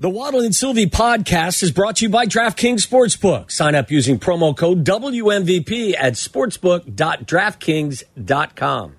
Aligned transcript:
The 0.00 0.08
Waddle 0.08 0.40
and 0.40 0.56
Sylvie 0.56 0.86
podcast 0.86 1.62
is 1.62 1.70
brought 1.72 1.96
to 1.96 2.06
you 2.06 2.08
by 2.08 2.24
DraftKings 2.24 2.88
Sportsbook. 2.88 3.50
Sign 3.50 3.74
up 3.74 3.90
using 3.90 4.18
promo 4.18 4.56
code 4.56 4.82
WMVP 4.82 5.94
at 5.94 6.14
sportsbook.draftkings.com. 6.14 8.96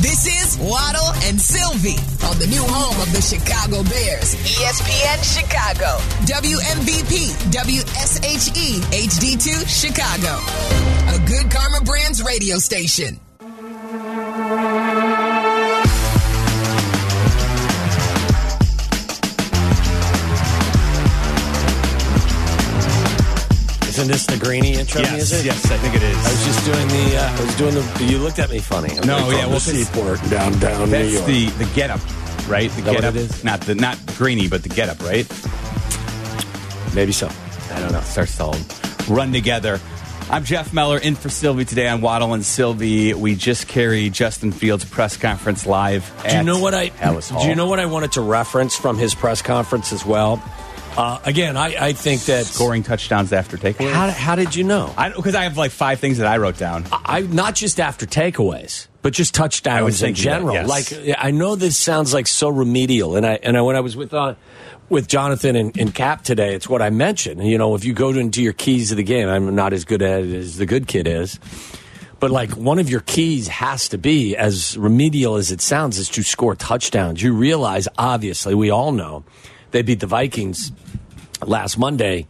This 0.00 0.26
is 0.28 0.56
Waddle 0.58 1.12
and 1.24 1.40
Sylvie 1.40 1.98
on 2.24 2.38
the 2.38 2.46
new 2.46 2.62
home 2.62 3.02
of 3.02 3.12
the 3.12 3.20
Chicago 3.20 3.82
Bears, 3.82 4.36
ESPN 4.36 5.24
Chicago, 5.26 5.98
WMVP, 6.30 7.34
WSHE, 7.50 8.82
HD2 8.92 9.66
Chicago, 9.66 10.38
a 11.12 11.18
good 11.26 11.50
Karma 11.50 11.80
Brands 11.80 12.22
radio 12.22 12.58
station. 12.58 13.18
Isn't 23.94 24.08
this 24.08 24.26
the 24.26 24.36
Greeny 24.36 24.72
intro 24.74 25.02
Yes, 25.02 25.12
music? 25.12 25.46
yes, 25.46 25.70
I 25.70 25.76
think 25.78 25.94
it 25.94 26.02
is. 26.02 26.16
I 26.16 26.30
was 26.30 26.44
just 26.44 26.64
doing 26.64 26.88
the. 26.88 27.16
Uh, 27.16 27.36
I 27.36 27.44
was 27.44 27.54
doing 27.56 27.74
the. 27.74 28.04
You 28.12 28.18
looked 28.18 28.40
at 28.40 28.50
me 28.50 28.58
funny. 28.58 28.90
I'm 28.98 29.06
No, 29.06 29.18
like, 29.18 29.36
yeah, 29.36 29.42
from 29.42 29.50
well, 29.52 29.60
the 29.60 29.72
'cause 29.72 29.86
seaport 29.88 30.30
downtown 30.30 30.90
New 30.90 30.98
That's 30.98 31.12
York. 31.12 31.26
the 31.26 31.46
the 31.50 31.64
get 31.76 31.90
up, 31.90 32.00
right? 32.48 32.70
The 32.72 32.82
that 32.82 32.90
get 32.90 32.94
what 32.96 33.04
up 33.04 33.14
it 33.14 33.20
is? 33.20 33.44
not 33.44 33.60
the 33.60 33.76
not 33.76 33.96
greeny, 34.16 34.48
but 34.48 34.64
the 34.64 34.68
get 34.68 34.88
up, 34.88 35.00
right? 35.02 35.26
Maybe 36.92 37.12
so. 37.12 37.28
I 37.72 37.78
don't 37.80 37.92
know. 37.92 38.00
Starts 38.00 38.36
to 38.38 38.44
all 38.44 38.56
run 39.08 39.32
together. 39.32 39.80
I'm 40.28 40.42
Jeff 40.42 40.72
Meller 40.72 40.98
in 40.98 41.14
for 41.14 41.28
Sylvie 41.28 41.64
today 41.64 41.86
on 41.86 42.00
Waddle 42.00 42.32
and 42.34 42.44
Sylvie. 42.44 43.14
We 43.14 43.36
just 43.36 43.68
carry 43.68 44.10
Justin 44.10 44.50
Fields 44.52 44.84
press 44.84 45.16
conference 45.16 45.66
live. 45.66 46.10
Do 46.28 46.36
you 46.36 46.42
know 46.42 46.58
what 46.58 46.74
I? 46.74 46.90
Alice 47.00 47.28
Do 47.28 47.46
you 47.46 47.54
know 47.54 47.66
what 47.66 47.78
I 47.78 47.86
wanted 47.86 48.12
to 48.12 48.22
reference 48.22 48.74
from 48.74 48.96
his 48.98 49.14
press 49.14 49.40
conference 49.42 49.92
as 49.92 50.04
well? 50.04 50.42
Uh, 50.96 51.20
again, 51.24 51.56
I, 51.56 51.74
I 51.88 51.92
think 51.92 52.22
that. 52.22 52.46
scoring 52.46 52.82
touchdowns 52.82 53.32
after 53.32 53.56
takeaways? 53.56 53.92
How, 53.92 54.10
how 54.10 54.34
did 54.36 54.54
you 54.54 54.64
know? 54.64 54.94
Because 55.16 55.34
I 55.34 55.42
have 55.42 55.56
like 55.56 55.72
five 55.72 55.98
things 55.98 56.18
that 56.18 56.26
I 56.26 56.36
wrote 56.38 56.56
down. 56.56 56.84
I 56.92 57.22
not 57.22 57.54
just 57.54 57.80
after 57.80 58.06
takeaways, 58.06 58.86
but 59.02 59.12
just 59.12 59.34
touchdowns 59.34 60.00
in 60.00 60.08
thinking 60.08 60.24
that, 60.24 60.38
general. 60.38 60.54
yes. 60.54 60.68
Like 60.68 61.16
I 61.18 61.30
know 61.30 61.56
this 61.56 61.76
sounds 61.76 62.14
like 62.14 62.26
so 62.26 62.48
remedial, 62.48 63.16
and 63.16 63.26
I 63.26 63.34
and 63.42 63.56
I, 63.56 63.62
when 63.62 63.76
I 63.76 63.80
was 63.80 63.96
with 63.96 64.14
uh, 64.14 64.36
with 64.88 65.08
Jonathan 65.08 65.56
and, 65.56 65.76
and 65.76 65.94
Cap 65.94 66.22
today, 66.22 66.54
it's 66.54 66.68
what 66.68 66.80
I 66.80 66.90
mentioned. 66.90 67.44
You 67.46 67.58
know, 67.58 67.74
if 67.74 67.84
you 67.84 67.92
go 67.92 68.10
into 68.10 68.42
your 68.42 68.52
keys 68.52 68.90
of 68.90 68.96
the 68.96 69.02
game, 69.02 69.28
I'm 69.28 69.54
not 69.54 69.72
as 69.72 69.84
good 69.84 70.02
at 70.02 70.22
it 70.22 70.34
as 70.34 70.58
the 70.58 70.66
good 70.66 70.86
kid 70.86 71.08
is. 71.08 71.40
But 72.20 72.30
like 72.30 72.52
one 72.52 72.78
of 72.78 72.88
your 72.88 73.00
keys 73.00 73.48
has 73.48 73.88
to 73.90 73.98
be, 73.98 74.36
as 74.36 74.78
remedial 74.78 75.34
as 75.36 75.50
it 75.50 75.60
sounds, 75.60 75.98
is 75.98 76.08
to 76.10 76.22
score 76.22 76.54
touchdowns. 76.54 77.22
You 77.22 77.34
realize, 77.34 77.88
obviously, 77.98 78.54
we 78.54 78.70
all 78.70 78.92
know 78.92 79.24
they 79.72 79.82
beat 79.82 80.00
the 80.00 80.06
Vikings 80.06 80.70
last 81.48 81.78
Monday 81.78 82.26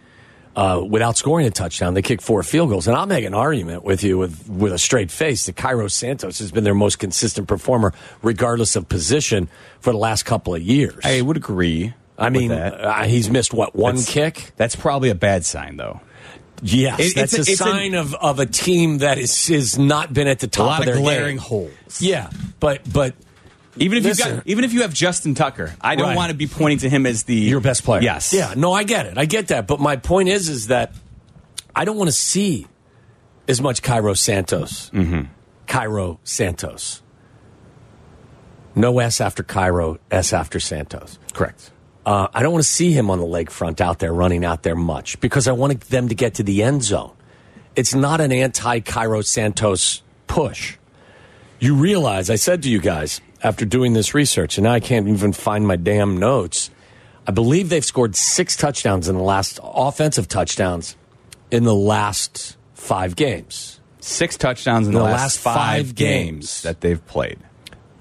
uh, 0.56 0.82
without 0.88 1.16
scoring 1.16 1.46
a 1.46 1.50
touchdown. 1.50 1.94
They 1.94 2.02
kicked 2.02 2.22
four 2.22 2.42
field 2.42 2.68
goals, 2.70 2.86
and 2.86 2.96
I'll 2.96 3.06
make 3.06 3.24
an 3.24 3.34
argument 3.34 3.84
with 3.84 4.02
you 4.04 4.18
with 4.18 4.48
with 4.48 4.72
a 4.72 4.78
straight 4.78 5.10
face 5.10 5.46
that 5.46 5.56
Cairo 5.56 5.88
Santos 5.88 6.38
has 6.38 6.52
been 6.52 6.64
their 6.64 6.74
most 6.74 6.98
consistent 6.98 7.48
performer, 7.48 7.92
regardless 8.22 8.76
of 8.76 8.88
position, 8.88 9.48
for 9.80 9.90
the 9.92 9.98
last 9.98 10.24
couple 10.24 10.54
of 10.54 10.62
years. 10.62 11.04
I 11.04 11.20
would 11.22 11.36
agree. 11.36 11.94
I 12.16 12.30
mean, 12.30 12.52
uh, 12.52 13.02
he's 13.04 13.28
missed 13.28 13.52
what 13.52 13.74
one 13.74 13.96
That's- 13.96 14.12
kick. 14.12 14.52
That's 14.56 14.76
probably 14.76 15.10
a 15.10 15.16
bad 15.16 15.44
sign, 15.44 15.76
though. 15.76 16.00
Yes, 16.62 17.00
It- 17.00 17.14
that's 17.16 17.34
it's 17.34 17.48
a, 17.48 17.50
a- 17.50 17.54
a- 17.54 17.56
sign 17.72 17.94
of, 17.94 18.14
of 18.14 18.38
a 18.38 18.46
team 18.46 18.98
that 18.98 19.18
is 19.18 19.50
is 19.50 19.76
not 19.76 20.14
been 20.14 20.28
at 20.28 20.38
the 20.38 20.46
A 20.46 20.50
top 20.50 20.66
lot 20.66 20.82
of 20.82 20.88
of 20.88 20.94
their 20.94 21.02
glaring 21.02 21.36
game. 21.36 21.44
holes. 21.44 22.00
Yeah, 22.00 22.30
but 22.60 22.80
but 22.90 23.14
Even 23.76 23.98
if 23.98 24.04
you 24.04 24.14
got, 24.14 24.46
even 24.46 24.64
if 24.64 24.72
you 24.72 24.82
have 24.82 24.94
Justin 24.94 25.34
Tucker, 25.34 25.74
I 25.80 25.96
don't 25.96 26.08
Right. 26.08 26.16
want 26.16 26.30
to 26.30 26.36
be 26.36 26.46
pointing 26.46 26.78
to 26.78 26.88
him 26.90 27.06
as 27.06 27.24
the 27.24 27.34
your 27.34 27.60
best 27.60 27.84
player. 27.84 28.02
Yes. 28.02 28.32
Yeah. 28.32 28.54
No, 28.56 28.72
I 28.72 28.84
get 28.84 29.06
it. 29.06 29.18
I 29.18 29.24
get 29.24 29.48
that. 29.48 29.66
But 29.66 29.80
my 29.80 29.96
point 29.96 30.28
is, 30.28 30.48
is 30.48 30.68
that 30.68 30.92
I 31.74 31.84
don't 31.84 31.96
want 31.96 32.08
to 32.08 32.12
see 32.16 32.66
as 33.48 33.60
much 33.60 33.82
Cairo 33.82 34.14
Santos. 34.14 34.90
Mm-hmm. 34.90 35.22
Cairo 35.66 36.20
Santos. 36.24 37.02
No 38.76 38.98
S 38.98 39.20
after 39.20 39.42
Cairo, 39.42 39.98
S 40.10 40.32
after 40.32 40.58
Santos. 40.60 41.18
Correct. 41.32 41.70
Uh, 42.06 42.28
I 42.34 42.42
don't 42.42 42.52
want 42.52 42.64
to 42.64 42.70
see 42.70 42.92
him 42.92 43.10
on 43.10 43.18
the 43.18 43.24
leg 43.26 43.50
front 43.50 43.80
out 43.80 43.98
there 43.98 44.12
running 44.12 44.44
out 44.44 44.62
there 44.62 44.74
much 44.76 45.18
because 45.20 45.48
I 45.48 45.52
want 45.52 45.80
them 45.88 46.08
to 46.08 46.14
get 46.14 46.34
to 46.34 46.42
the 46.42 46.62
end 46.62 46.82
zone. 46.84 47.12
It's 47.76 47.94
not 47.94 48.20
an 48.20 48.30
anti 48.30 48.80
Cairo 48.80 49.22
Santos 49.22 50.02
push. 50.26 50.76
You 51.60 51.74
realize, 51.76 52.28
I 52.30 52.34
said 52.36 52.62
to 52.64 52.68
you 52.70 52.78
guys 52.80 53.20
after 53.44 53.64
doing 53.64 53.92
this 53.92 54.14
research, 54.14 54.56
and 54.58 54.64
now 54.64 54.72
I 54.72 54.80
can't 54.80 55.06
even 55.06 55.32
find 55.32 55.66
my 55.66 55.76
damn 55.76 56.16
notes. 56.18 56.70
I 57.26 57.30
believe 57.30 57.68
they've 57.68 57.84
scored 57.84 58.16
six 58.16 58.56
touchdowns 58.56 59.08
in 59.08 59.16
the 59.16 59.22
last 59.22 59.60
offensive 59.62 60.26
touchdowns 60.28 60.96
in 61.50 61.64
the 61.64 61.74
last 61.74 62.56
five 62.74 63.14
games. 63.16 63.80
Six 64.00 64.36
touchdowns 64.36 64.86
in 64.86 64.92
the, 64.92 64.98
The 64.98 65.04
last, 65.04 65.20
last 65.20 65.38
five, 65.38 65.54
five 65.56 65.94
games. 65.94 66.26
games. 66.30 66.62
that 66.62 66.80
they've 66.80 67.04
played. 67.06 67.38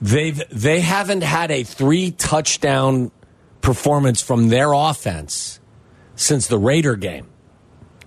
They've 0.02 0.42
they 0.50 0.81
haven't 0.81 1.24
had 1.24 1.52
a 1.52 1.64
three 1.64 2.12
touchdown 2.12 3.12
performance 3.62 4.22
from 4.22 4.50
their 4.50 4.74
offense 4.74 5.62
since 6.16 6.48
the 6.48 6.58
Raider 6.58 6.96
game 6.98 7.28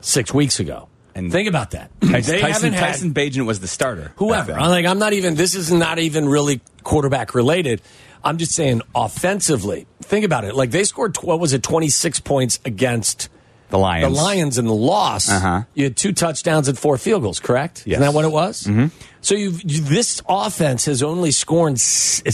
six 0.03 0.34
weeks 0.34 0.60
ago. 0.60 0.88
And 1.16 1.32
think 1.32 1.49
about 1.49 1.71
that. 1.72 1.91
Tyson, 2.00 2.38
Tyson, 2.41 3.15
Tyson 3.15 3.47
was 3.47 3.59
the 3.60 3.66
starter. 3.69 4.12
whoever. 4.16 4.53
I'm 4.53 4.71
like 4.71 4.87
I'm 4.87 4.99
not 4.99 5.12
even. 5.15 5.34
This 5.34 5.54
is 5.54 5.72
not 5.72 5.99
even 5.99 6.28
really 6.28 6.60
quarterback 6.84 7.34
related. 7.34 7.81
I'm 8.22 8.38
just 8.38 8.53
saying 8.53 8.82
offensively. 8.94 9.87
Think 10.03 10.25
about 10.25 10.44
it. 10.44 10.54
Like 10.54 10.71
they 10.71 10.84
scored. 10.84 11.16
What 11.22 11.41
was 11.41 11.53
it? 11.53 11.62
26 11.62 12.21
points 12.21 12.60
against 12.65 13.28
the 13.71 13.78
Lions. 13.78 14.15
the 14.16 14.22
Lions 14.22 14.59
in 14.59 14.66
the 14.66 14.75
loss, 14.75 15.28
Uh-huh. 15.28 15.62
you 15.75 15.84
had 15.84 15.97
two 15.97 16.12
touchdowns 16.12 16.69
and 16.69 16.78
four 16.78 16.97
field 16.99 17.22
goals, 17.22 17.41
correct? 17.41 17.83
Yes. 17.84 17.98
Isn't 17.98 18.03
that 18.03 18.15
what 18.15 18.25
it 18.25 18.31
was? 18.31 18.62
Mm-hmm. 18.62 18.87
So 19.22 19.34
you've, 19.34 19.60
you, 19.65 19.81
this 19.81 20.22
offense 20.28 20.84
has 20.84 21.03
only 21.03 21.33
scored 21.33 21.72
it 21.75 21.81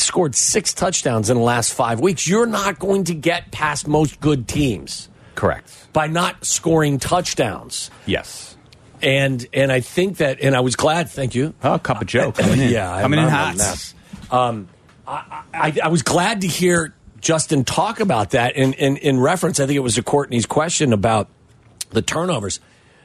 scored 0.01 0.35
six 0.35 0.75
touchdowns 0.75 1.31
in 1.31 1.39
the 1.39 1.43
last 1.43 1.73
five 1.73 2.01
weeks. 2.01 2.29
You're 2.29 2.45
not 2.47 2.79
going 2.79 3.05
to 3.05 3.15
get 3.15 3.51
past 3.51 3.89
most 3.89 4.21
good 4.21 4.47
teams 4.47 5.09
Correct. 5.35 5.73
by 5.95 6.07
not 6.07 6.45
scoring 6.45 6.99
touchdowns. 6.99 7.91
Yes. 8.05 8.52
And 9.03 9.45
and 9.53 9.73
I 9.73 9.81
think 9.81 10.19
that, 10.19 10.41
and 10.41 10.55
I 10.55 10.61
was 10.61 10.77
glad. 10.77 11.11
Thank 11.11 11.35
you. 11.35 11.55
Oh, 11.65 11.75
a 11.75 11.79
cup 11.79 12.01
of 12.01 12.07
Joe 12.07 12.33
coming 12.33 12.61
in. 12.61 12.71
yeah, 12.71 13.01
coming 13.03 13.19
I'm, 13.19 13.27
in 13.29 13.33
I'm 13.35 13.59
hot. 13.59 13.95
Um, 14.31 14.69
I, 15.07 15.43
I, 15.53 15.79
I 15.85 15.89
was 15.89 16.03
glad 16.03 16.43
to 16.43 16.47
hear 16.47 16.95
Justin 17.21 17.65
talk 17.65 18.01
about 18.01 18.31
that 18.31 18.57
in, 18.57 18.73
in, 18.75 18.97
in 18.99 19.19
reference. 19.21 19.61
I 19.61 19.67
think 19.67 19.77
it 19.77 19.81
was 19.81 19.97
to 19.97 20.03
Courtney's 20.03 20.47
question 20.47 20.93
about 20.93 21.29
the 21.91 22.03
turnovers. 22.03 22.61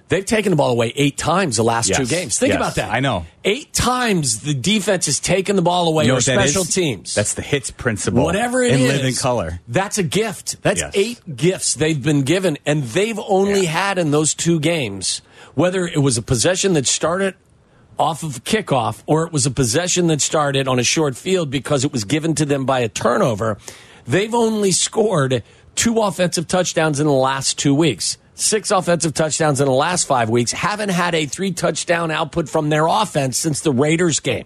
They've 0.10 0.26
taken 0.26 0.52
the 0.52 0.56
ball 0.56 0.72
away 0.72 0.94
eight 0.96 1.18
times 1.18 1.58
the 1.58 1.64
last 1.64 1.90
Yes. 1.90 1.98
two 1.98 2.06
games. 2.06 2.40
Think 2.40 2.52
Yes. 2.54 2.58
about 2.58 2.76
that. 2.76 2.92
I 2.94 3.02
know. 3.02 3.26
Eight 3.44 3.74
times 3.74 4.40
the 4.40 4.54
defense 4.54 5.08
has 5.08 5.20
taken 5.20 5.58
the 5.58 5.62
ball 5.62 5.90
away 5.90 6.06
You 6.06 6.10
know 6.10 6.14
or 6.14 6.18
what 6.18 6.26
that 6.28 6.48
special 6.48 6.64
teams. 6.64 7.14
That's 7.14 7.34
the 7.34 7.42
hits 7.42 7.72
principle. 7.72 8.24
Whatever 8.24 8.64
it 8.64 8.72
in 8.74 8.80
is, 8.82 8.88
living 8.94 9.16
color. 9.16 9.60
That's 9.68 9.98
a 9.98 10.04
gift. 10.04 10.62
That's 10.62 10.80
Yes. 10.80 10.92
eight 10.96 11.36
gifts 11.36 11.74
they've 11.74 12.02
been 12.02 12.22
given, 12.22 12.58
and 12.66 12.84
they've 12.84 13.20
only 13.28 13.64
Yeah. 13.64 13.72
had 13.72 13.98
in 13.98 14.12
those 14.12 14.34
two 14.34 14.62
games, 14.62 15.22
whether 15.58 15.88
it 15.88 15.98
was 15.98 16.20
a 16.20 16.22
possession 16.22 16.74
that 16.74 16.86
started 16.86 17.34
off 17.98 18.22
of 18.22 18.44
kickoff 18.44 19.02
or 19.08 19.26
it 19.26 19.34
was 19.34 19.48
a 19.48 19.50
possession 19.50 20.06
that 20.06 20.22
started 20.22 20.68
on 20.68 20.78
a 20.78 20.84
short 20.84 21.18
field 21.18 21.50
because 21.50 21.84
it 21.84 21.92
was 21.92 22.04
given 22.04 22.36
to 22.36 22.46
them 22.46 22.64
by 22.64 22.82
a 22.82 22.88
turnover, 22.88 23.58
they've 24.06 24.36
only 24.36 24.70
scored 24.72 25.42
two 25.74 26.00
offensive 26.00 26.48
touchdowns 26.48 27.00
in 27.00 27.08
the 27.08 27.12
last 27.12 27.58
two 27.58 27.74
weeks. 27.74 28.20
Six 28.36 28.70
offensive 28.70 29.16
touchdowns 29.16 29.60
in 29.60 29.66
the 29.66 29.72
last 29.72 30.06
five 30.06 30.30
weeks. 30.30 30.52
Haven't 30.52 30.90
had 30.90 31.16
a 31.16 31.26
three 31.26 31.52
touchdown 31.52 32.12
output 32.12 32.48
from 32.48 32.70
their 32.70 32.86
offense 32.86 33.36
since 33.36 33.62
the 33.62 33.72
Raiders 33.72 34.20
game 34.20 34.46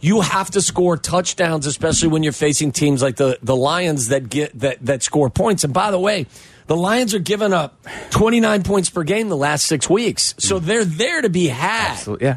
you 0.00 0.22
have 0.22 0.50
to 0.50 0.62
score 0.62 0.96
touchdowns, 0.96 1.66
especially 1.66 2.08
when 2.08 2.22
you're 2.22 2.32
facing 2.32 2.72
teams 2.72 3.02
like 3.02 3.16
the, 3.16 3.38
the 3.42 3.54
Lions 3.54 4.08
that 4.08 4.30
get 4.30 4.58
that, 4.58 4.78
that 4.84 5.02
score 5.02 5.28
points. 5.28 5.62
And 5.62 5.74
by 5.74 5.90
the 5.90 5.98
way, 5.98 6.26
the 6.70 6.76
Lions 6.76 7.14
are 7.14 7.18
giving 7.18 7.52
up 7.52 7.84
29 8.10 8.62
points 8.62 8.90
per 8.90 9.02
game 9.02 9.28
the 9.28 9.36
last 9.36 9.66
six 9.66 9.90
weeks, 9.90 10.36
so 10.38 10.60
mm. 10.60 10.64
they're 10.64 10.84
there 10.84 11.20
to 11.20 11.28
be 11.28 11.48
had. 11.48 11.90
Absolutely. 11.90 12.26
Yeah. 12.28 12.36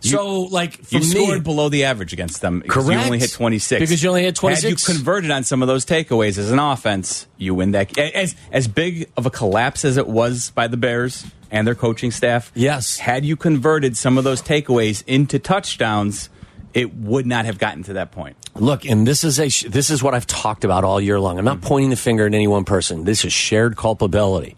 So, 0.00 0.40
like, 0.44 0.82
for 0.82 0.94
You 0.94 1.00
me, 1.00 1.06
scored 1.06 1.44
below 1.44 1.68
the 1.68 1.84
average 1.84 2.14
against 2.14 2.40
them. 2.40 2.60
because 2.60 2.88
You 2.88 2.96
only 2.96 3.18
hit 3.18 3.30
26. 3.32 3.80
Because 3.80 4.02
you 4.02 4.08
only 4.08 4.22
hit 4.22 4.28
Had 4.28 4.36
26. 4.36 4.88
you 4.88 4.94
converted 4.94 5.30
on 5.30 5.44
some 5.44 5.60
of 5.60 5.68
those 5.68 5.84
takeaways 5.84 6.38
as 6.38 6.50
an 6.50 6.58
offense, 6.58 7.26
you 7.36 7.54
win 7.54 7.72
that. 7.72 7.98
As, 7.98 8.34
as 8.50 8.68
big 8.68 9.10
of 9.18 9.26
a 9.26 9.30
collapse 9.30 9.84
as 9.84 9.98
it 9.98 10.06
was 10.08 10.50
by 10.52 10.66
the 10.66 10.78
Bears 10.78 11.26
and 11.50 11.66
their 11.66 11.74
coaching 11.74 12.10
staff, 12.10 12.52
Yes. 12.54 12.96
had 12.98 13.26
you 13.26 13.36
converted 13.36 13.98
some 13.98 14.16
of 14.16 14.24
those 14.24 14.40
takeaways 14.40 15.04
into 15.06 15.38
touchdowns, 15.38 16.30
it 16.72 16.94
would 16.94 17.26
not 17.26 17.44
have 17.44 17.58
gotten 17.58 17.82
to 17.82 17.92
that 17.94 18.12
point. 18.12 18.36
Look, 18.56 18.84
and 18.84 19.06
this 19.06 19.24
is 19.24 19.40
a 19.40 19.48
this 19.68 19.90
is 19.90 20.02
what 20.02 20.14
I've 20.14 20.26
talked 20.26 20.64
about 20.64 20.84
all 20.84 21.00
year 21.00 21.18
long. 21.18 21.38
I'm 21.38 21.44
not 21.44 21.60
pointing 21.60 21.90
the 21.90 21.96
finger 21.96 22.24
at 22.26 22.34
any 22.34 22.46
one 22.46 22.64
person. 22.64 23.04
This 23.04 23.24
is 23.24 23.32
shared 23.32 23.76
culpability. 23.76 24.56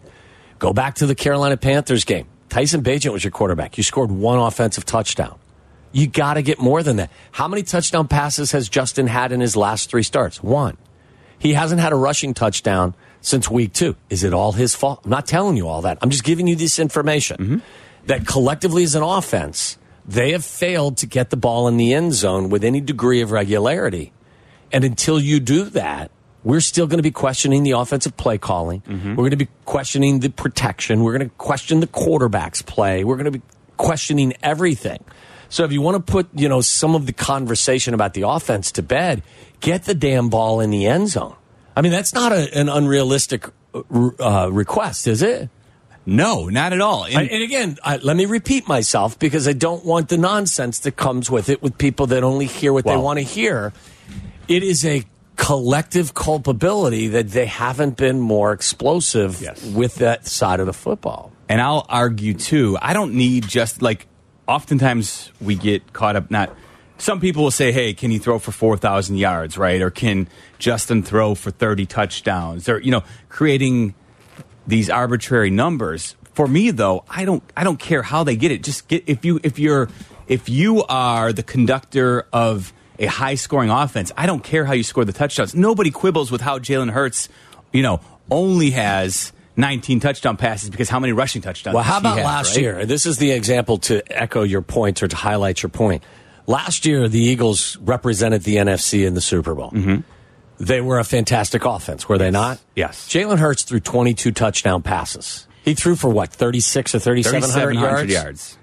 Go 0.59 0.71
back 0.71 0.95
to 0.95 1.07
the 1.07 1.15
Carolina 1.15 1.57
Panthers 1.57 2.03
game. 2.05 2.27
Tyson 2.49 2.83
Bagent 2.83 3.11
was 3.11 3.23
your 3.23 3.31
quarterback. 3.31 3.77
You 3.77 3.83
scored 3.83 4.11
one 4.11 4.37
offensive 4.39 4.85
touchdown. 4.85 5.37
You 5.91 6.05
got 6.07 6.35
to 6.35 6.41
get 6.43 6.59
more 6.59 6.83
than 6.83 6.97
that. 6.97 7.11
How 7.31 7.47
many 7.47 7.63
touchdown 7.63 8.07
passes 8.07 8.51
has 8.51 8.69
Justin 8.69 9.07
had 9.07 9.31
in 9.31 9.39
his 9.39 9.55
last 9.55 9.89
three 9.89 10.03
starts? 10.03 10.43
One. 10.43 10.77
He 11.39 11.53
hasn't 11.53 11.81
had 11.81 11.91
a 11.91 11.95
rushing 11.95 12.33
touchdown 12.33 12.93
since 13.21 13.49
week 13.49 13.73
two. 13.73 13.95
Is 14.09 14.23
it 14.23 14.33
all 14.33 14.51
his 14.51 14.75
fault? 14.75 15.01
I'm 15.05 15.09
not 15.11 15.27
telling 15.27 15.57
you 15.57 15.67
all 15.67 15.81
that. 15.83 15.97
I'm 16.01 16.09
just 16.09 16.23
giving 16.23 16.47
you 16.47 16.55
this 16.55 16.77
information 16.79 17.37
Mm-hmm. 17.37 17.57
that 18.07 18.25
collectively 18.27 18.83
as 18.83 18.95
an 18.95 19.03
offense, 19.03 19.77
they 20.07 20.31
have 20.31 20.45
failed 20.45 20.97
to 20.97 21.05
get 21.05 21.29
the 21.29 21.37
ball 21.37 21.67
in 21.67 21.77
the 21.77 21.93
end 21.93 22.13
zone 22.13 22.49
with 22.49 22.63
any 22.63 22.79
degree 22.81 23.21
of 23.21 23.31
regularity. 23.31 24.13
And 24.71 24.83
until 24.83 25.19
you 25.19 25.39
do 25.39 25.65
that, 25.65 26.11
we're 26.43 26.61
still 26.61 26.87
going 26.87 26.99
to 26.99 27.03
be 27.03 27.11
questioning 27.11 27.63
the 27.63 27.71
offensive 27.71 28.15
play 28.15 28.37
calling. 28.37 28.81
Mm-hmm. 28.81 29.09
We're 29.09 29.23
going 29.23 29.31
to 29.31 29.37
be 29.37 29.49
questioning 29.65 30.21
the 30.21 30.29
protection. 30.29 31.03
We're 31.03 31.17
going 31.17 31.29
to 31.29 31.35
question 31.35 31.81
the 31.81 31.87
quarterback's 31.87 32.61
play. 32.61 33.03
We're 33.03 33.15
going 33.17 33.25
to 33.25 33.39
be 33.39 33.41
questioning 33.75 34.33
everything. 34.41 35.03
So 35.49 35.63
if 35.63 35.71
you 35.71 35.81
want 35.81 36.05
to 36.05 36.11
put, 36.11 36.27
you 36.33 36.47
know, 36.47 36.61
some 36.61 36.95
of 36.95 37.05
the 37.05 37.13
conversation 37.13 37.93
about 37.93 38.13
the 38.13 38.27
offense 38.27 38.71
to 38.73 38.83
bed, 38.83 39.23
get 39.59 39.83
the 39.83 39.93
damn 39.93 40.29
ball 40.29 40.59
in 40.59 40.69
the 40.69 40.85
end 40.85 41.09
zone. 41.09 41.35
I 41.75 41.81
mean, 41.81 41.91
that's 41.91 42.13
not 42.13 42.31
a, 42.31 42.57
an 42.57 42.69
unrealistic 42.69 43.45
uh, 43.73 44.49
request, 44.51 45.07
is 45.07 45.21
it? 45.21 45.49
No, 46.07 46.47
not 46.47 46.71
at 46.73 46.79
all. 46.81 47.03
And- 47.03 47.17
I- 47.17 47.23
and 47.23 47.43
again, 47.43 47.77
I, 47.83 47.97
let 47.97 48.15
me 48.15 48.25
repeat 48.25 48.67
myself 48.67 49.19
because 49.19 49.47
I 49.47 49.53
don't 49.53 49.83
want 49.85 50.07
the 50.09 50.17
nonsense 50.17 50.79
that 50.79 50.93
comes 50.95 51.29
with 51.29 51.49
it 51.49 51.61
with 51.61 51.77
people 51.77 52.07
that 52.07 52.23
only 52.23 52.45
hear 52.47 52.71
what 52.73 52.85
they 52.85 52.95
want 52.97 53.19
to 53.19 53.23
hear. 53.23 53.73
It 54.47 54.63
is 54.63 54.85
a 54.85 55.03
collective 55.35 56.13
culpability 56.13 57.09
that 57.09 57.29
they 57.29 57.45
haven't 57.45 57.97
been 57.97 58.19
more 58.21 58.53
explosive 58.53 59.41
Yes. 59.41 59.63
with 59.65 59.95
that 59.95 60.25
side 60.25 60.59
of 60.61 60.65
the 60.65 60.73
football. 60.73 61.31
And 61.49 61.61
I'll 61.61 61.85
argue 61.89 62.33
too. 62.33 62.77
I 62.81 62.93
don't 62.93 63.13
need 63.13 63.47
just 63.47 63.81
like. 63.81 64.07
Oftentimes 64.47 65.31
we 65.41 65.55
get 65.55 65.91
caught 65.91 66.15
up. 66.15 66.31
Not 66.31 66.55
some 66.97 67.19
people 67.19 67.43
will 67.43 67.51
say, 67.51 67.73
"Hey, 67.73 67.93
can 67.93 68.11
he 68.11 68.17
throw 68.17 68.39
for 68.39 68.53
four 68.53 68.77
thousand 68.77 69.17
yards?" 69.17 69.57
Right? 69.57 69.81
Or 69.81 69.89
can 69.89 70.27
Justin 70.57 71.03
throw 71.03 71.35
for 71.35 71.51
thirty 71.51 71.85
touchdowns? 71.85 72.69
Or 72.69 72.79
you 72.79 72.91
know, 72.91 73.03
creating 73.27 73.93
these 74.67 74.89
arbitrary 74.89 75.49
numbers. 75.49 76.15
For 76.33 76.47
me, 76.47 76.69
though, 76.69 77.03
I 77.09 77.25
don't. 77.25 77.41
I 77.55 77.63
don't 77.63 77.79
care 77.79 78.03
how 78.03 78.23
they 78.23 78.35
get 78.35 78.51
it. 78.51 78.61
Just 78.61 78.87
get 78.87 79.03
if 79.07 79.25
you 79.25 79.39
if 79.43 79.57
you're 79.57 79.89
if 80.27 80.49
you 80.49 80.83
are 80.83 81.33
the 81.33 81.41
conductor 81.41 82.27
of 82.31 82.73
a 82.99 83.05
high 83.05 83.35
scoring 83.35 83.69
offense. 83.69 84.11
I 84.17 84.25
don't 84.25 84.43
care 84.43 84.65
how 84.65 84.73
you 84.73 84.83
score 84.83 85.05
the 85.05 85.13
touchdowns. 85.13 85.55
Nobody 85.55 85.91
quibbles 85.91 86.31
with 86.31 86.41
how 86.41 86.59
Jalen 86.59 86.91
Hurts, 86.91 87.29
you 87.71 87.81
know, 87.81 88.01
only 88.29 88.71
has 88.71 89.31
19 89.55 89.99
touchdown 89.99 90.37
passes 90.37 90.69
because 90.69 90.89
how 90.89 90.99
many 90.99 91.13
rushing 91.13 91.41
touchdowns? 91.41 91.75
Well, 91.75 91.83
how 91.83 91.97
about 91.97 92.17
have, 92.17 92.25
last 92.25 92.55
right? 92.55 92.61
year? 92.61 92.85
This 92.85 93.05
is 93.05 93.17
the 93.17 93.31
example 93.31 93.77
to 93.79 94.03
echo 94.11 94.43
your 94.43 94.61
point 94.61 95.01
or 95.03 95.07
to 95.07 95.15
highlight 95.15 95.61
your 95.61 95.69
point. 95.69 96.03
Last 96.45 96.85
year, 96.85 97.07
the 97.07 97.19
Eagles 97.19 97.77
represented 97.77 98.43
the 98.43 98.55
NFC 98.55 99.05
in 99.05 99.13
the 99.13 99.21
Super 99.21 99.53
Bowl. 99.53 99.71
Mm-hmm. 99.71 100.01
They 100.59 100.81
were 100.81 100.99
a 100.99 101.03
fantastic 101.03 101.65
offense, 101.65 102.09
were 102.09 102.17
they 102.17 102.31
not? 102.31 102.57
Mm-hmm. 102.57 102.71
Yes. 102.75 103.07
Jalen 103.07 103.37
Hurts 103.37 103.63
threw 103.63 103.79
22 103.79 104.31
touchdown 104.31 104.81
passes. 104.81 105.47
He 105.63 105.73
threw 105.73 105.95
for 105.95 106.09
what, 106.09 106.29
36 106.29 106.95
or 106.95 106.99
3,700 106.99 107.73
3,700 107.73 108.09
yards? 108.09 108.13
yards. 108.13 108.57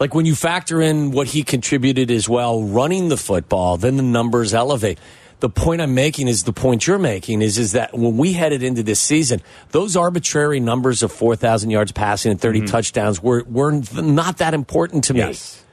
Like 0.00 0.14
when 0.14 0.26
you 0.26 0.34
factor 0.34 0.80
in 0.80 1.10
what 1.10 1.28
he 1.28 1.42
contributed 1.42 2.10
as 2.10 2.28
well, 2.28 2.62
running 2.62 3.08
the 3.08 3.16
football, 3.16 3.76
then 3.76 3.96
the 3.96 4.02
numbers 4.02 4.54
elevate. 4.54 4.98
The 5.40 5.48
point 5.50 5.82
I'm 5.82 5.94
making 5.94 6.28
is 6.28 6.44
the 6.44 6.52
point 6.52 6.86
you're 6.86 6.98
making 6.98 7.42
is 7.42 7.58
is 7.58 7.72
that 7.72 7.92
when 7.92 8.16
we 8.16 8.32
headed 8.32 8.62
into 8.62 8.82
this 8.82 9.00
season, 9.00 9.42
those 9.72 9.96
arbitrary 9.96 10.60
numbers 10.60 11.02
of 11.02 11.12
4,000 11.12 11.70
yards 11.70 11.92
passing 11.92 12.30
and 12.30 12.40
30 12.40 12.66
touchdowns 12.66 13.22
were 13.22 13.44
were 13.44 13.82
not 13.92 14.38
that 14.38 14.54
important 14.54 15.04
to 15.04 15.14
me. 15.14 15.20
Mm-hmm. 15.20 15.28
Yes. 15.28 15.63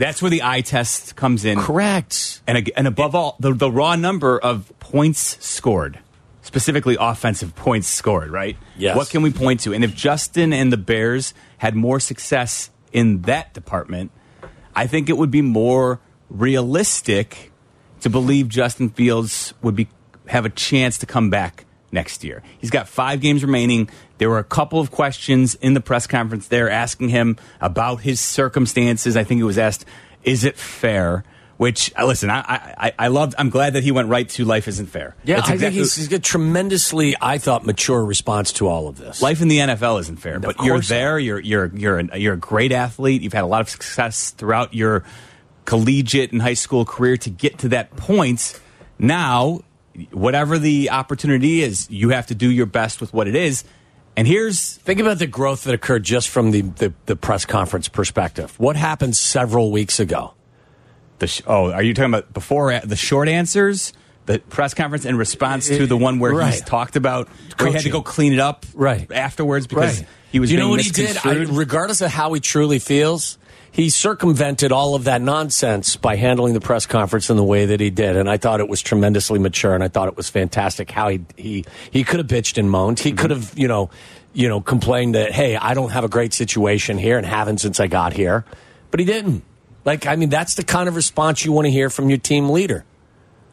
That's 0.00 0.22
where 0.22 0.30
the 0.30 0.42
eye 0.42 0.62
test 0.62 1.14
comes 1.14 1.44
in. 1.44 1.58
Correct. 1.60 2.40
And, 2.46 2.70
and 2.74 2.86
above 2.86 3.14
all, 3.14 3.36
the, 3.38 3.52
the 3.52 3.70
raw 3.70 3.96
number 3.96 4.38
of 4.38 4.72
points 4.80 5.36
scored, 5.44 5.98
specifically 6.40 6.96
offensive 6.98 7.54
points 7.54 7.86
scored, 7.86 8.30
right? 8.30 8.56
Yes. 8.78 8.96
What 8.96 9.10
can 9.10 9.20
we 9.20 9.30
point 9.30 9.60
to? 9.60 9.74
And 9.74 9.84
if 9.84 9.94
Justin 9.94 10.54
and 10.54 10.72
the 10.72 10.78
Bears 10.78 11.34
had 11.58 11.76
more 11.76 12.00
success 12.00 12.70
in 12.92 13.20
that 13.22 13.52
department, 13.52 14.10
I 14.74 14.86
think 14.86 15.10
it 15.10 15.18
would 15.18 15.30
be 15.30 15.42
more 15.42 16.00
realistic 16.30 17.52
to 18.00 18.08
believe 18.08 18.48
Justin 18.48 18.88
Fields 18.88 19.52
would 19.60 19.76
be 19.76 19.88
have 20.28 20.46
a 20.46 20.50
chance 20.50 20.96
to 20.98 21.06
come 21.06 21.28
back 21.28 21.66
next 21.92 22.24
year. 22.24 22.42
He's 22.58 22.70
got 22.70 22.88
five 22.88 23.20
games 23.20 23.42
remaining. 23.42 23.90
There 24.20 24.30
were 24.30 24.38
a 24.38 24.44
couple 24.44 24.78
of 24.78 24.90
questions 24.92 25.56
in 25.56 25.74
the 25.74 25.80
press 25.80 26.06
conference 26.06 26.46
there 26.48 26.70
asking 26.70 27.08
him 27.08 27.36
about 27.60 28.02
his 28.02 28.20
circumstances. 28.20 29.16
I 29.16 29.24
think 29.24 29.40
it 29.40 29.44
was 29.44 29.58
asked, 29.58 29.84
"Is 30.22 30.44
it 30.44 30.56
fair?" 30.56 31.24
Which 31.56 31.92
uh, 31.98 32.06
listen, 32.06 32.30
I 32.30 32.40
I, 32.40 32.92
I 32.98 33.08
loved. 33.08 33.34
I'm 33.38 33.50
glad 33.50 33.72
that 33.72 33.82
he 33.82 33.90
went 33.92 34.08
right 34.08 34.28
to 34.30 34.44
"Life 34.44 34.68
isn't 34.68 34.86
fair." 34.86 35.16
Yeah, 35.24 35.36
That's 35.36 35.48
I 35.48 35.54
exactly- 35.54 35.76
think 35.78 35.84
he's, 35.84 35.96
he's 35.96 36.08
got 36.08 36.22
tremendously, 36.22 37.16
I 37.20 37.38
thought, 37.38 37.64
mature 37.66 38.04
response 38.04 38.52
to 38.54 38.68
all 38.68 38.88
of 38.88 38.98
this. 38.98 39.20
life 39.22 39.40
in 39.42 39.48
the 39.48 39.58
NFL 39.58 40.00
isn't 40.00 40.18
fair, 40.18 40.38
but 40.38 40.62
you're 40.62 40.80
there. 40.80 41.18
You're 41.18 41.40
you're 41.40 41.66
you're 41.74 42.00
you're 42.16 42.34
a 42.34 42.38
great 42.38 42.72
athlete. 42.72 43.22
You've 43.22 43.32
had 43.32 43.44
a 43.44 43.46
lot 43.48 43.62
of 43.62 43.68
success 43.70 44.30
throughout 44.30 44.74
your 44.74 45.02
collegiate 45.64 46.32
and 46.32 46.42
high 46.42 46.54
school 46.54 46.84
career 46.84 47.16
to 47.18 47.30
get 47.30 47.58
to 47.58 47.68
that 47.70 47.96
point. 47.96 48.58
Now, 48.98 49.60
whatever 50.12 50.58
the 50.58 50.90
opportunity 50.90 51.62
is, 51.62 51.88
you 51.90 52.10
have 52.10 52.26
to 52.28 52.34
do 52.34 52.50
your 52.50 52.66
best 52.66 53.00
with 53.00 53.12
what 53.14 53.28
it 53.28 53.34
is. 53.34 53.64
And 54.20 54.28
here's 54.28 54.76
Think 54.76 55.00
about 55.00 55.18
the 55.18 55.26
growth 55.26 55.64
that 55.64 55.72
occurred 55.72 56.02
just 56.02 56.28
from 56.28 56.50
the, 56.50 56.60
the, 56.60 56.92
the 57.06 57.16
press 57.16 57.46
conference 57.46 57.88
perspective. 57.88 58.52
What 58.60 58.76
happened 58.76 59.16
several 59.16 59.70
weeks 59.72 59.98
ago? 59.98 60.34
the 61.20 61.26
sh- 61.26 61.40
oh, 61.46 61.72
are 61.72 61.82
you 61.82 61.94
talking 61.94 62.10
about 62.12 62.34
before 62.34 62.78
the 62.80 62.96
short 62.96 63.30
answers? 63.30 63.94
The 64.26 64.38
press 64.40 64.74
conference 64.74 65.06
in 65.06 65.16
response 65.16 65.68
to 65.68 65.86
the 65.86 65.96
one 65.96 66.18
where 66.18 66.38
he's 66.44 66.60
talked 66.60 66.96
about 66.96 67.28
where 67.56 67.68
he 67.68 67.72
had 67.72 67.82
to 67.84 67.88
go 67.88 68.02
clean 68.02 68.34
it 68.34 68.40
up 68.40 68.66
Right. 68.74 69.10
afterwards 69.10 69.66
because 69.66 70.00
Right. 70.00 70.08
he 70.32 70.38
was 70.38 70.50
Do 70.50 70.54
you 70.54 70.60
know 70.60 70.68
what 70.68 70.82
he 70.82 70.90
did? 70.90 71.16
I, 71.24 71.32
regardless 71.48 72.02
of 72.02 72.10
how 72.10 72.34
he 72.34 72.40
truly 72.40 72.78
feels, 72.78 73.38
he 73.72 73.88
circumvented 73.88 74.72
all 74.72 74.94
of 74.94 75.04
that 75.04 75.22
nonsense 75.22 75.96
by 75.96 76.16
handling 76.16 76.54
the 76.54 76.60
press 76.60 76.86
conference 76.86 77.30
in 77.30 77.36
the 77.36 77.44
way 77.44 77.66
that 77.66 77.80
he 77.80 77.90
did, 77.90 78.16
and 78.16 78.28
I 78.28 78.36
thought 78.36 78.60
it 78.60 78.68
was 78.68 78.82
tremendously 78.82 79.38
mature, 79.38 79.74
and 79.74 79.84
I 79.84 79.88
thought 79.88 80.08
it 80.08 80.16
was 80.16 80.28
fantastic 80.28 80.90
how 80.90 81.08
he 81.08 81.20
he 81.36 81.64
he 81.90 82.02
could 82.02 82.18
have 82.18 82.26
bitched 82.26 82.58
and 82.58 82.70
moaned. 82.70 82.98
He 82.98 83.10
mm-hmm. 83.10 83.18
could 83.18 83.30
have 83.30 83.56
you 83.56 83.68
know 83.68 83.90
you 84.32 84.48
know 84.48 84.60
complained 84.60 85.14
that 85.14 85.32
hey, 85.32 85.56
I 85.56 85.74
don't 85.74 85.90
have 85.90 86.04
a 86.04 86.08
great 86.08 86.34
situation 86.34 86.98
here 86.98 87.16
and 87.16 87.24
haven't 87.24 87.58
since 87.58 87.78
I 87.78 87.86
got 87.86 88.12
here, 88.12 88.44
but 88.90 88.98
he 88.98 89.06
didn't. 89.06 89.44
Like 89.84 90.06
I 90.06 90.16
mean, 90.16 90.30
that's 90.30 90.56
the 90.56 90.64
kind 90.64 90.88
of 90.88 90.96
response 90.96 91.44
you 91.44 91.52
want 91.52 91.66
to 91.66 91.70
hear 91.70 91.90
from 91.90 92.10
your 92.10 92.18
team 92.18 92.50
leader. 92.50 92.84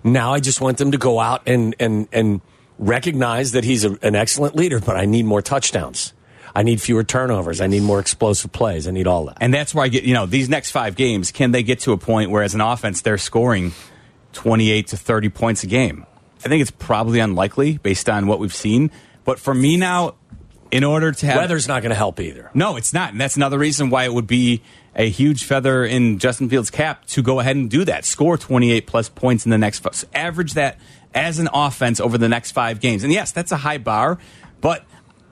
Now 0.03 0.33
I 0.33 0.39
just 0.39 0.61
want 0.61 0.77
them 0.77 0.91
to 0.91 0.97
go 0.97 1.19
out 1.19 1.43
and 1.45 1.75
and 1.79 2.07
and 2.11 2.41
recognize 2.79 3.51
that 3.51 3.63
he's 3.63 3.85
a, 3.85 3.97
an 4.01 4.15
excellent 4.15 4.55
leader, 4.55 4.79
but 4.79 4.95
I 4.95 5.05
need 5.05 5.25
more 5.25 5.41
touchdowns. 5.41 6.13
I 6.57 6.63
need 6.63 6.81
fewer 6.81 7.03
turnovers. 7.03 7.61
I 7.61 7.67
need 7.67 7.83
more 7.83 7.99
explosive 7.99 8.51
plays. 8.51 8.87
I 8.87 8.91
need 8.91 9.05
all 9.05 9.25
that. 9.25 9.37
And 9.39 9.53
that's 9.53 9.75
where 9.75 9.85
I 9.85 9.89
get, 9.89 10.05
you 10.05 10.15
know, 10.15 10.25
these 10.25 10.49
next 10.49 10.71
five 10.71 10.95
games, 10.95 11.31
can 11.31 11.51
they 11.51 11.61
get 11.61 11.81
to 11.81 11.91
a 11.91 11.99
point 11.99 12.31
where 12.31 12.41
as 12.41 12.55
an 12.55 12.61
offense 12.61 13.01
they're 13.01 13.19
scoring 13.19 13.73
28 14.33 14.87
to 14.87 14.97
30 14.97 15.29
points 15.29 15.63
a 15.63 15.67
game? 15.67 16.07
I 16.43 16.49
think 16.49 16.63
it's 16.63 16.71
probably 16.71 17.19
unlikely 17.19 17.77
based 17.77 18.09
on 18.09 18.25
what 18.25 18.39
we've 18.39 18.55
seen. 18.55 18.89
But 19.23 19.37
for 19.37 19.53
me 19.53 19.77
now, 19.77 20.15
in 20.71 20.83
order 20.83 21.11
to 21.11 21.25
have. 21.27 21.37
Weather's 21.37 21.67
not 21.67 21.83
going 21.83 21.91
to 21.91 21.95
help 21.95 22.19
either. 22.19 22.49
No, 22.55 22.75
it's 22.75 22.91
not. 22.91 23.11
And 23.11 23.21
that's 23.21 23.35
another 23.35 23.59
reason 23.59 23.91
why 23.91 24.05
it 24.05 24.13
would 24.15 24.25
be 24.25 24.63
a 24.95 25.07
huge 25.07 25.43
feather 25.43 25.85
in 25.85 26.17
Justin 26.17 26.49
Fields' 26.49 26.71
cap 26.71 27.05
to 27.09 27.21
go 27.21 27.39
ahead 27.39 27.55
and 27.55 27.69
do 27.69 27.85
that. 27.85 28.03
Score 28.03 28.35
28 28.35 28.87
plus 28.87 29.09
points 29.09 29.45
in 29.45 29.51
the 29.51 29.59
next. 29.59 29.85
Average 30.11 30.55
that 30.55 30.79
as 31.13 31.37
an 31.37 31.49
offense 31.53 31.99
over 31.99 32.17
the 32.17 32.27
next 32.27 32.53
five 32.53 32.79
games. 32.79 33.03
And 33.03 33.13
yes, 33.13 33.31
that's 33.31 33.51
a 33.51 33.57
high 33.57 33.77
bar. 33.77 34.17
But 34.59 34.85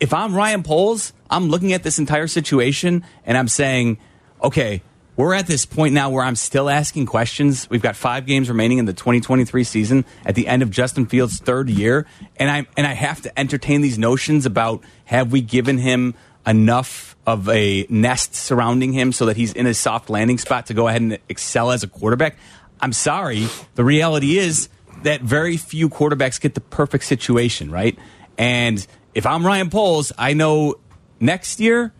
if 0.05 0.13
I'm 0.13 0.35
Ryan 0.35 0.61
Poles, 0.61 1.13
I'm 1.31 1.47
looking 1.47 1.73
at 1.73 1.81
this 1.81 1.97
entire 1.97 2.27
situation 2.27 3.03
and 3.25 3.35
I'm 3.35 3.47
saying, 3.47 3.97
okay, 4.39 4.83
we're 5.15 5.33
at 5.33 5.47
this 5.47 5.65
point 5.65 5.95
now 5.95 6.11
where 6.11 6.23
I'm 6.23 6.35
still 6.35 6.69
asking 6.69 7.07
questions. 7.07 7.67
We've 7.71 7.81
got 7.81 7.95
five 7.95 8.27
games 8.27 8.47
remaining 8.47 8.77
in 8.77 8.85
the 8.85 8.93
2023 8.93 9.63
season 9.63 10.05
at 10.23 10.35
the 10.35 10.47
end 10.47 10.61
of 10.61 10.69
Justin 10.69 11.07
Fields' 11.07 11.39
third 11.39 11.71
year, 11.71 12.05
and 12.35 12.51
I 12.51 12.67
and 12.77 12.85
I 12.85 12.93
have 12.93 13.23
to 13.23 13.39
entertain 13.39 13.81
these 13.81 13.97
notions 13.97 14.45
about 14.45 14.83
have 15.05 15.31
we 15.31 15.41
given 15.41 15.79
him 15.79 16.13
enough 16.45 17.15
of 17.25 17.49
a 17.49 17.87
nest 17.89 18.35
surrounding 18.35 18.93
him 18.93 19.11
so 19.11 19.25
that 19.25 19.37
he's 19.37 19.53
in 19.53 19.65
a 19.65 19.73
soft 19.73 20.11
landing 20.11 20.37
spot 20.37 20.67
to 20.67 20.75
go 20.75 20.87
ahead 20.87 21.01
and 21.01 21.17
excel 21.29 21.71
as 21.71 21.81
a 21.81 21.87
quarterback. 21.87 22.37
I'm 22.79 22.93
sorry, 22.93 23.47
the 23.73 23.83
reality 23.83 24.37
is 24.37 24.69
that 25.01 25.21
very 25.21 25.57
few 25.57 25.89
quarterbacks 25.89 26.39
get 26.39 26.53
the 26.53 26.61
perfect 26.61 27.05
situation, 27.05 27.71
right? 27.71 27.97
And 28.37 28.85
if 29.15 29.25
I'm 29.25 29.43
Ryan 29.45 29.69
Poles, 29.71 30.11
I 30.17 30.33
know 30.33 30.75
next 31.19 31.59
year 31.59 31.91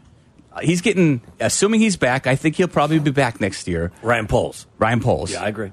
he's 0.62 0.82
getting 0.82 1.20
assuming 1.40 1.80
he's 1.82 1.98
back 1.98 2.28
i 2.28 2.36
think 2.36 2.56
he'll 2.56 2.68
probably 2.68 2.98
be 3.00 3.12
back 3.12 3.42
next 3.42 3.68
year 3.68 3.92
Ryan 4.02 4.26
Poles. 4.28 4.68
ryan 4.78 5.00
poles 5.02 5.32
Yeah, 5.32 5.44
I 5.44 5.48
agree. 5.50 5.72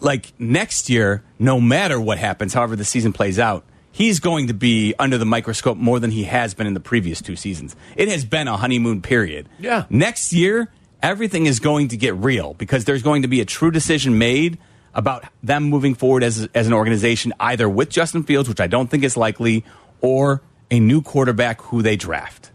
Like 0.00 0.32
next 0.38 0.88
year 0.90 1.24
no 1.38 1.60
matter 1.60 2.00
what 2.00 2.18
happens 2.18 2.54
however 2.54 2.76
the 2.76 2.84
season 2.84 3.12
plays 3.12 3.38
out 3.38 3.64
he's 3.90 4.20
going 4.20 4.46
to 4.48 4.54
be 4.54 4.94
under 4.98 5.18
the 5.18 5.24
microscope 5.26 5.76
more 5.76 5.98
than 6.00 6.10
he 6.10 6.24
has 6.24 6.54
been 6.54 6.66
in 6.66 6.74
the 6.74 6.80
previous 6.80 7.20
two 7.20 7.34
seasons 7.36 7.74
it 7.96 8.08
has 8.08 8.24
been 8.24 8.46
a 8.48 8.56
honeymoon 8.56 9.02
period 9.02 9.48
Yeah. 9.58 9.84
next 9.90 10.32
year 10.32 10.70
everything 11.02 11.46
is 11.46 11.58
going 11.58 11.88
to 11.88 11.96
get 11.96 12.14
real 12.14 12.54
because 12.54 12.84
there's 12.84 13.02
going 13.02 13.22
to 13.22 13.28
be 13.28 13.40
a 13.40 13.44
true 13.44 13.70
decision 13.70 14.18
made 14.18 14.58
about 14.94 15.24
them 15.42 15.64
moving 15.64 15.94
forward 15.94 16.22
as, 16.24 16.48
as 16.54 16.66
an 16.66 16.72
organization, 16.72 17.32
either 17.38 17.68
with 17.68 17.88
Justin 17.88 18.22
Fields, 18.24 18.48
which 18.48 18.58
I 18.58 18.66
don't 18.66 18.88
think 18.90 19.04
is 19.04 19.16
likely, 19.16 19.64
or 20.00 20.42
a 20.70 20.80
new 20.80 21.02
quarterback 21.02 21.60
who 21.62 21.82
they 21.82 21.96
draft. 21.96 22.50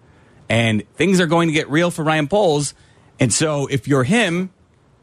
And 0.50 0.88
things 0.96 1.20
are 1.20 1.28
going 1.28 1.48
to 1.48 1.54
get 1.54 1.70
real 1.70 1.92
for 1.92 2.04
Ryan 2.04 2.28
Poles. 2.28 2.74
And 3.20 3.34
so 3.34 3.68
if 3.68 3.88
you're 3.88 4.04
him, 4.04 4.52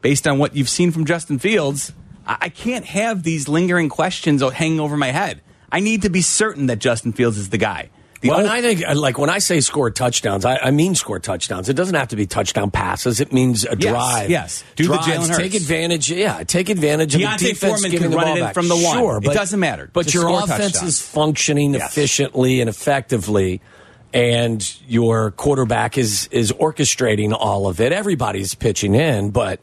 based 0.01 0.27
on 0.27 0.39
what 0.39 0.55
you've 0.55 0.69
seen 0.69 0.91
from 0.91 1.05
Justin 1.05 1.39
Fields, 1.39 1.93
I, 2.27 2.49
can't 2.49 2.85
have 2.85 3.23
these 3.23 3.49
lingering 3.49 3.89
questions 3.89 4.43
hanging 4.43 4.79
over 4.81 4.97
my 4.97 5.11
head. 5.11 5.43
I 5.73 5.81
need 5.81 6.03
to 6.03 6.11
be 6.11 6.21
certain 6.21 6.67
that 6.67 6.79
Justin 6.79 7.13
Fields 7.13 7.39
is 7.39 7.51
the 7.51 7.59
guy. 7.59 7.91
The 8.21 8.29
well, 8.29 8.39
only- 8.41 8.51
I 8.51 8.61
think, 8.61 8.83
uh, 8.87 8.95
like 8.97 9.17
when 9.19 9.31
I 9.31 9.39
say 9.39 9.61
score 9.61 9.91
touchdowns, 9.91 10.45
I, 10.45 10.57
I 10.59 10.71
mean 10.73 10.95
score 10.95 11.19
touchdowns. 11.19 11.69
It 11.71 11.73
doesn't 11.75 11.95
have 11.95 12.09
to 12.09 12.17
be 12.17 12.27
touchdown 12.27 12.71
passes. 12.71 13.19
It 13.21 13.33
means 13.33 13.65
a 13.65 13.77
Yes, 13.79 13.91
drive. 13.93 14.31
yes. 14.31 14.65
Do 14.77 14.83
the 14.89 14.95
Drives, 14.97 15.07
Jalen 15.09 15.29
Hurts. 15.29 15.39
Take 15.39 15.55
advantage. 15.55 16.11
Yeah, 16.11 16.43
take 16.45 16.69
advantage 16.69 17.15
of 17.15 17.21
the 17.23 17.27
defense 17.39 17.59
Foreman 17.61 17.91
giving 17.91 18.03
can 18.03 18.11
the 18.11 18.17
run 18.19 18.27
ball 18.27 18.37
it 18.37 18.41
back. 18.41 18.55
from 18.55 18.69
the 18.69 18.77
one. 18.77 18.99
Sure, 18.99 19.21
It 19.23 19.33
doesn't 19.33 19.59
matter. 19.59 19.89
But 19.93 20.03
Just 20.07 20.15
your 20.15 20.29
offense 20.29 20.73
touchdowns. 20.73 20.83
is 20.83 21.01
functioning 21.01 21.73
Yes. 21.75 21.91
efficiently 21.93 22.61
and 22.61 22.69
effectively, 22.69 23.63
and 24.13 24.71
your 24.87 25.31
quarterback 25.31 25.97
is 25.97 26.29
is 26.31 26.53
orchestrating 26.53 27.35
all 27.39 27.67
of 27.69 27.81
it. 27.81 27.93
Everybody's 27.93 28.55
pitching 28.55 28.95
in, 28.95 29.31
but. 29.31 29.61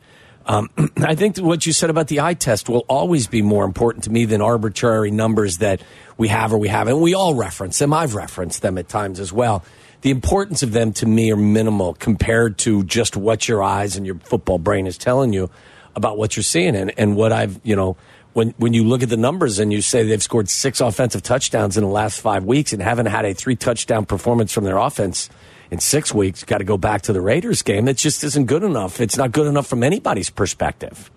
Um, 0.47 0.69
I 0.97 1.15
think 1.15 1.37
what 1.37 1.65
you 1.65 1.73
said 1.73 1.89
about 1.89 2.07
the 2.07 2.21
eye 2.21 2.33
test 2.33 2.69
will 2.69 2.85
always 2.87 3.27
be 3.27 3.41
more 3.41 3.65
important 3.65 4.05
to 4.05 4.09
me 4.09 4.25
than 4.25 4.41
arbitrary 4.41 5.11
numbers 5.11 5.59
that 5.59 5.81
we 6.17 6.29
have 6.29 6.53
or 6.53 6.57
we 6.57 6.69
haven't. 6.69 6.99
We 6.99 7.13
all 7.13 7.35
reference 7.35 7.77
them. 7.77 7.93
I've 7.93 8.15
referenced 8.15 8.61
them 8.61 8.77
at 8.77 8.87
times 8.87 9.19
as 9.19 9.31
well. 9.31 9.63
The 10.01 10.09
importance 10.11 10.63
of 10.63 10.71
them 10.71 10.93
to 10.93 11.05
me 11.05 11.31
are 11.31 11.37
minimal 11.37 11.93
compared 11.95 12.57
to 12.59 12.83
just 12.83 13.17
what 13.17 13.47
your 13.47 13.61
eyes 13.61 13.97
and 13.97 14.05
your 14.05 14.15
football 14.19 14.59
brain 14.59 14.87
is 14.87 14.97
telling 14.97 15.33
you 15.33 15.49
about 15.95 16.17
what 16.17 16.35
you're 16.37 16.43
seeing. 16.43 16.75
And, 16.75 16.93
and 16.97 17.15
what 17.15 17.31
I've, 17.31 17.59
you 17.63 17.75
know, 17.75 17.97
when, 18.33 18.53
when 18.57 18.73
you 18.73 18.83
look 18.83 19.01
at 19.01 19.09
the 19.09 19.17
numbers 19.17 19.57
and 19.57 19.73
you 19.73 19.81
say 19.81 20.03
they've 20.03 20.21
scored 20.21 20.47
six 20.47 20.79
offensive 20.79 21.23
touchdowns 21.23 21.75
in 21.75 21.83
the 21.83 21.89
last 21.89 22.21
five 22.21 22.45
weeks 22.45 22.71
and 22.71 22.81
haven't 22.81 23.07
had 23.07 23.25
a 23.25 23.33
three 23.33 23.55
touchdown 23.55 24.05
performance 24.05 24.53
from 24.53 24.63
their 24.63 24.77
offense 24.77 25.29
in 25.71 25.79
six 25.79 26.13
weeks, 26.13 26.43
got 26.43 26.59
to 26.59 26.63
go 26.63 26.77
back 26.77 27.03
to 27.03 27.13
the 27.13 27.21
Raiders 27.21 27.61
game. 27.61 27.85
That 27.85 27.97
just 27.97 28.23
isn't 28.23 28.45
good 28.45 28.63
enough. 28.63 28.99
It's 29.01 29.17
not 29.17 29.31
good 29.31 29.47
enough 29.47 29.67
from 29.67 29.83
anybody's 29.83 30.29
perspective. 30.29 31.11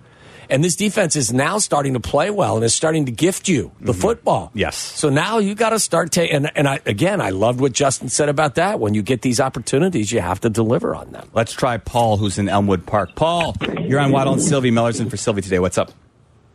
And 0.51 0.65
this 0.65 0.75
defense 0.75 1.15
is 1.15 1.33
now 1.33 1.59
starting 1.59 1.95
to 1.95 2.01
play 2.01 2.29
well 2.29 2.57
and 2.57 2.65
is 2.65 2.75
starting 2.75 3.07
to 3.07 3.13
gift 3.13 3.49
you 3.49 3.71
the 3.81 3.95
football. 3.95 4.51
Yes. 4.53 4.77
So 4.77 5.09
now 5.09 5.39
you 5.39 5.55
got 5.55 5.71
to 5.71 5.79
start 5.79 6.11
taking. 6.11 6.35
And, 6.35 6.51
and 6.57 6.67
I, 6.67 6.81
again, 6.87 7.21
I 7.21 7.31
loved 7.31 7.61
what 7.61 7.73
Justin 7.73 8.09
said 8.09 8.29
about 8.29 8.57
that. 8.57 8.81
When 8.81 8.93
you 8.93 9.03
get 9.03 9.23
these 9.23 9.39
opportunities, 9.39 10.11
you 10.11 10.21
have 10.21 10.41
to 10.41 10.51
deliver 10.51 10.93
on 10.97 11.13
them. 11.13 11.31
Let's 11.33 11.53
try 11.53 11.77
Paul, 11.77 12.17
who's 12.17 12.37
in 12.37 12.49
Elmwood 12.49 12.85
Park. 12.85 13.15
Paul, 13.15 13.55
you're 13.83 14.01
on 14.01 14.11
Waddle 14.11 14.33
and 14.33 14.43
Sylvie. 14.43 14.73
Miller's 14.73 15.01
Mellerson 15.01 15.09
for 15.09 15.17
Sylvie 15.17 15.43
today. 15.43 15.61
What's 15.61 15.79
up? 15.79 15.93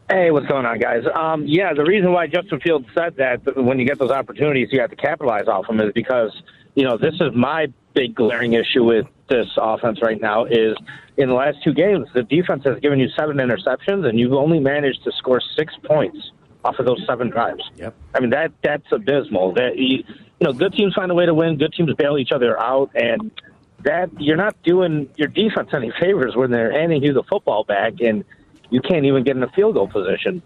Hey, 0.10 0.30
what's 0.30 0.46
going 0.46 0.66
on, 0.66 0.78
guys? 0.78 1.04
Um, 1.16 1.46
yeah, 1.48 1.74
the 1.74 1.84
reason 1.84 2.12
why 2.12 2.28
Justin 2.28 2.60
Fields 2.60 2.86
said 2.94 3.16
that 3.16 3.46
that 3.46 3.64
when 3.64 3.80
you 3.80 3.88
get 3.88 3.98
those 3.98 4.12
opportunities, 4.12 4.68
you 4.72 4.82
have 4.82 4.90
to 4.90 4.96
capitalize 4.98 5.48
off 5.48 5.68
them 5.68 5.80
is 5.80 5.94
because 5.94 6.32
you 6.76 6.84
know 6.84 6.98
this 6.98 7.16
is 7.16 7.34
my 7.34 7.68
big 7.94 8.14
glaring 8.14 8.54
issue 8.54 8.84
with 8.84 9.08
this 9.30 9.48
offense 9.58 10.02
right 10.02 10.22
now 10.22 10.46
is 10.46 10.76
in 11.18 11.30
the 11.30 11.34
last 11.34 11.58
two 11.64 11.74
games 11.74 12.08
the 12.14 12.24
defense 12.24 12.64
has 12.64 12.80
given 12.80 13.00
you 13.00 13.08
seven 13.18 13.38
interceptions 13.38 14.08
and 14.08 14.20
you've 14.20 14.34
only 14.34 14.60
managed 14.60 15.04
to 15.04 15.12
score 15.14 15.42
six 15.56 15.74
points 15.84 16.32
off 16.66 16.80
of 16.80 16.86
those 16.86 17.02
seven 17.08 17.30
drives. 17.30 17.64
Yep. 17.78 17.96
I 18.14 18.20
mean 18.20 18.32
that 18.32 18.52
that's 18.64 18.92
abysmal. 18.92 19.54
That 19.54 19.78
you, 19.78 20.04
you 20.40 20.46
know, 20.48 20.52
good 20.52 20.74
teams 20.74 20.94
find 20.94 21.12
a 21.12 21.16
way 21.16 21.26
to 21.26 21.34
win. 21.34 21.58
Good 21.58 21.74
teams 21.74 21.94
bail 21.94 22.18
each 22.18 22.32
other 22.32 22.60
out, 22.60 22.92
and 22.96 23.32
that 23.84 24.10
you're 24.20 24.36
not 24.36 24.62
doing 24.64 25.10
your 25.16 25.28
defense 25.28 25.70
any 25.74 25.92
favors 26.00 26.36
when 26.36 26.52
they're 26.52 26.72
handing 26.72 27.04
you 27.04 27.14
the 27.14 27.24
football 27.24 27.64
back 27.64 27.94
and 28.02 28.26
you 28.72 28.82
can't 28.82 29.06
even 29.06 29.24
get 29.24 29.38
in 29.38 29.44
a 29.44 29.50
field 29.50 29.76
goal 29.76 29.88
position. 29.88 30.42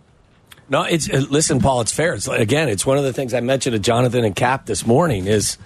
No, 0.68 0.84
it's 0.84 1.10
uh, 1.10 1.26
listen, 1.30 1.60
Paul. 1.60 1.82
It's 1.82 1.94
fair. 1.94 2.14
It's 2.14 2.28
again, 2.28 2.70
it's 2.70 2.86
one 2.86 2.98
of 2.98 3.04
the 3.04 3.14
things 3.14 3.34
I 3.34 3.40
mentioned 3.40 3.74
to 3.74 3.80
Jonathan 3.80 4.24
and 4.26 4.36
Cap 4.36 4.66
this 4.66 4.86
morning. 4.86 5.26
Is 5.26 5.58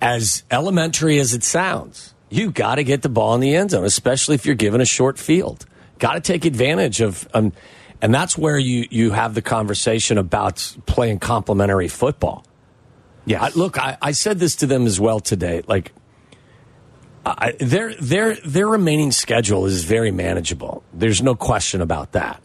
as 0.00 0.44
elementary 0.50 1.18
as 1.18 1.34
it 1.34 1.42
sounds, 1.42 2.14
you 2.28 2.50
got 2.50 2.76
to 2.76 2.84
get 2.84 3.02
the 3.02 3.08
ball 3.08 3.34
in 3.34 3.40
the 3.40 3.54
end 3.54 3.70
zone, 3.70 3.84
especially 3.84 4.34
if 4.34 4.46
you're 4.46 4.54
given 4.54 4.80
a 4.80 4.86
short 4.86 5.18
field. 5.18 5.64
Got 5.98 6.14
to 6.14 6.20
take 6.20 6.44
advantage 6.44 7.00
of, 7.00 7.26
um, 7.32 7.52
and 8.02 8.14
that's 8.14 8.36
where 8.36 8.58
you 8.58 8.86
you 8.90 9.12
have 9.12 9.34
the 9.34 9.42
conversation 9.42 10.18
about 10.18 10.76
playing 10.84 11.20
complementary 11.20 11.88
football. 11.88 12.44
Yeah, 13.24 13.44
I, 13.44 13.48
look, 13.50 13.78
I, 13.78 13.96
I 14.02 14.12
said 14.12 14.38
this 14.38 14.56
to 14.56 14.66
them 14.66 14.86
as 14.86 15.00
well 15.00 15.20
today. 15.20 15.62
Like, 15.66 15.92
I, 17.24 17.54
their 17.58 17.94
their 17.94 18.34
their 18.34 18.68
remaining 18.68 19.10
schedule 19.10 19.66
is 19.66 19.84
very 19.84 20.10
manageable. 20.10 20.84
There's 20.92 21.22
no 21.22 21.34
question 21.34 21.80
about 21.80 22.12
that. 22.12 22.42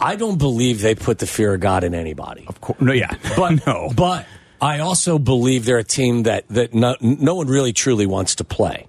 I 0.00 0.16
don't 0.16 0.38
believe 0.38 0.80
they 0.80 0.94
put 0.94 1.18
the 1.18 1.26
fear 1.26 1.54
of 1.54 1.60
God 1.60 1.84
in 1.84 1.94
anybody. 1.94 2.44
Of 2.46 2.60
course. 2.60 2.80
No, 2.80 2.92
yeah. 2.92 3.14
But 3.36 3.60
no. 3.66 3.90
but 3.94 4.26
I 4.60 4.80
also 4.80 5.18
believe 5.18 5.64
they're 5.64 5.78
a 5.78 5.84
team 5.84 6.24
that 6.24 6.46
that 6.48 6.74
no, 6.74 6.96
no 7.00 7.34
one 7.36 7.46
really 7.48 7.72
truly 7.72 8.06
wants 8.06 8.34
to 8.36 8.44
play 8.44 8.86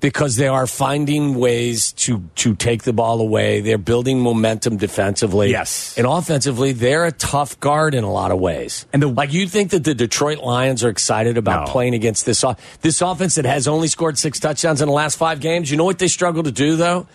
because 0.00 0.34
they 0.36 0.48
are 0.48 0.66
finding 0.66 1.34
ways 1.36 1.92
to 1.92 2.22
to 2.36 2.54
take 2.54 2.82
the 2.84 2.92
ball 2.92 3.20
away. 3.20 3.60
They're 3.60 3.78
building 3.78 4.20
momentum 4.20 4.76
defensively. 4.78 5.50
Yes. 5.50 5.94
and 5.98 6.06
offensively, 6.06 6.72
they're 6.72 7.04
a 7.04 7.12
tough 7.12 7.60
guard 7.60 7.94
in 7.94 8.04
a 8.04 8.10
lot 8.10 8.30
of 8.32 8.40
ways. 8.40 8.86
And 8.92 9.02
the- 9.02 9.06
like 9.08 9.32
you 9.32 9.46
think 9.46 9.70
that 9.70 9.84
the 9.84 9.94
Detroit 9.94 10.38
Lions 10.38 10.82
are 10.82 10.88
excited 10.88 11.36
about 11.36 11.66
No. 11.66 11.72
playing 11.72 11.94
against 11.94 12.24
this 12.26 12.44
this 12.80 13.00
offense 13.02 13.34
that 13.36 13.44
has 13.44 13.68
only 13.68 13.88
scored 13.88 14.18
six 14.18 14.40
touchdowns 14.40 14.80
in 14.80 14.88
the 14.88 14.94
last 14.94 15.16
five 15.16 15.40
games. 15.40 15.70
You 15.70 15.76
know 15.76 15.84
what 15.84 15.98
they 15.98 16.08
struggle 16.08 16.42
to 16.42 16.52
do 16.52 16.76
though. 16.76 17.06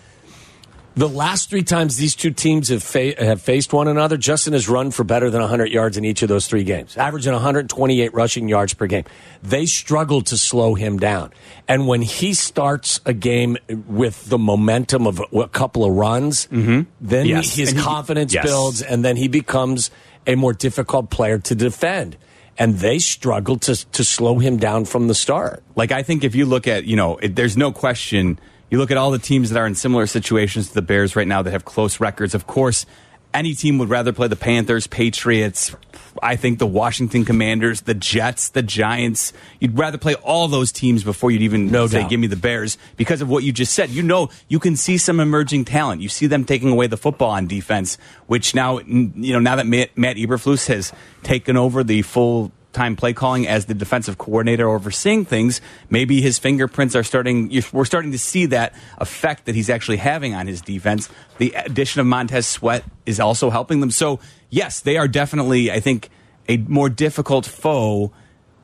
The 0.98 1.08
last 1.08 1.48
three 1.48 1.62
times 1.62 1.96
these 1.96 2.16
two 2.16 2.32
teams 2.32 2.70
have 2.70 2.82
fa- 2.82 3.14
have 3.22 3.40
faced 3.40 3.72
one 3.72 3.86
another, 3.86 4.16
Justin 4.16 4.52
has 4.52 4.68
run 4.68 4.90
for 4.90 5.04
better 5.04 5.30
than 5.30 5.40
100 5.40 5.66
yards 5.70 5.96
in 5.96 6.04
each 6.04 6.22
of 6.22 6.28
those 6.28 6.48
three 6.48 6.64
games, 6.64 6.96
averaging 6.96 7.32
128 7.32 8.12
rushing 8.12 8.48
yards 8.48 8.74
per 8.74 8.88
game. 8.88 9.04
They 9.40 9.64
struggle 9.66 10.22
to 10.22 10.36
slow 10.36 10.74
him 10.74 10.98
down. 10.98 11.32
And 11.68 11.86
when 11.86 12.02
he 12.02 12.34
starts 12.34 13.00
a 13.06 13.12
game 13.12 13.56
with 13.86 14.28
the 14.28 14.38
momentum 14.38 15.06
of 15.06 15.22
a, 15.32 15.46
couple 15.46 15.84
of 15.84 15.92
runs, 15.92 16.48
mm-hmm. 16.48 16.90
then 17.00 17.26
Yes. 17.26 17.54
his 17.54 17.70
he- 17.70 17.78
confidence 17.80 18.34
yes. 18.34 18.44
builds, 18.44 18.82
and 18.82 19.04
then 19.04 19.16
he 19.16 19.28
becomes 19.28 19.92
a 20.26 20.34
more 20.34 20.52
difficult 20.52 21.10
player 21.10 21.38
to 21.38 21.54
defend. 21.54 22.16
And 22.58 22.78
they 22.80 22.98
struggle 22.98 23.56
to, 23.58 23.76
to 23.92 24.02
slow 24.02 24.40
him 24.40 24.56
down 24.56 24.84
from 24.84 25.06
the 25.06 25.14
start. 25.14 25.62
Like 25.76 25.92
I 25.92 26.02
think 26.02 26.24
if 26.24 26.34
you 26.34 26.44
look 26.44 26.66
at, 26.66 26.86
you 26.86 26.96
know, 26.96 27.18
it, 27.18 27.36
there's 27.36 27.56
no 27.56 27.70
question. 27.70 28.40
You 28.70 28.78
look 28.78 28.90
at 28.90 28.96
all 28.96 29.10
the 29.10 29.18
teams 29.18 29.50
that 29.50 29.58
are 29.58 29.66
in 29.66 29.74
similar 29.74 30.06
situations 30.06 30.68
to 30.68 30.74
the 30.74 30.82
Bears 30.82 31.16
right 31.16 31.26
now 31.26 31.42
that 31.42 31.50
have 31.50 31.64
close 31.64 32.00
records. 32.00 32.34
Of 32.34 32.46
course, 32.46 32.84
any 33.32 33.54
team 33.54 33.78
would 33.78 33.88
rather 33.88 34.12
play 34.12 34.28
the 34.28 34.36
Panthers, 34.36 34.86
Patriots. 34.86 35.74
I 36.22 36.36
think 36.36 36.58
the 36.58 36.66
Washington 36.66 37.24
Commanders, 37.24 37.82
the 37.82 37.94
Jets, 37.94 38.48
the 38.48 38.62
Giants. 38.62 39.32
You'd 39.60 39.78
rather 39.78 39.98
play 39.98 40.14
all 40.16 40.48
those 40.48 40.72
teams 40.72 41.04
before 41.04 41.30
you'd 41.30 41.42
even 41.42 41.70
No 41.70 41.86
say, 41.86 42.00
doubt. 42.00 42.10
"Give 42.10 42.18
me 42.18 42.26
the 42.26 42.36
Bears," 42.36 42.76
because 42.96 43.20
of 43.20 43.28
what 43.28 43.44
you 43.44 43.52
just 43.52 43.72
said. 43.74 43.90
You 43.90 44.02
know, 44.02 44.28
you 44.48 44.58
can 44.58 44.74
see 44.76 44.98
some 44.98 45.20
emerging 45.20 45.66
talent. 45.66 46.02
You 46.02 46.08
see 46.08 46.26
them 46.26 46.44
taking 46.44 46.70
away 46.70 46.88
the 46.88 46.96
football 46.96 47.30
on 47.30 47.46
defense, 47.46 47.98
which 48.26 48.54
now, 48.54 48.80
you 48.80 49.32
know, 49.32 49.38
now 49.38 49.56
that 49.56 49.66
Matt, 49.66 49.96
Matt 49.96 50.16
Eberflus 50.16 50.66
has 50.66 50.92
taken 51.22 51.56
over 51.56 51.84
the 51.84 52.02
full 52.02 52.50
time 52.72 52.96
play 52.96 53.12
calling 53.12 53.46
as 53.46 53.66
the 53.66 53.74
defensive 53.74 54.18
coordinator 54.18 54.68
overseeing 54.68 55.24
things, 55.24 55.60
maybe 55.90 56.20
his 56.20 56.38
fingerprints 56.38 56.94
are 56.94 57.02
starting. 57.02 57.50
We're 57.72 57.84
starting 57.84 58.12
to 58.12 58.18
see 58.18 58.46
that 58.46 58.74
effect 58.98 59.46
that 59.46 59.54
he's 59.54 59.70
actually 59.70 59.96
having 59.96 60.34
on 60.34 60.46
his 60.46 60.60
defense. 60.60 61.08
The 61.38 61.52
addition 61.52 62.00
of 62.00 62.06
Montez 62.06 62.46
Sweat 62.46 62.84
is 63.06 63.20
also 63.20 63.50
helping 63.50 63.80
them. 63.80 63.90
So, 63.90 64.20
yes, 64.50 64.80
they 64.80 64.96
are 64.96 65.08
definitely, 65.08 65.70
I 65.72 65.80
think, 65.80 66.10
a 66.48 66.58
more 66.58 66.88
difficult 66.88 67.46
foe. 67.46 68.12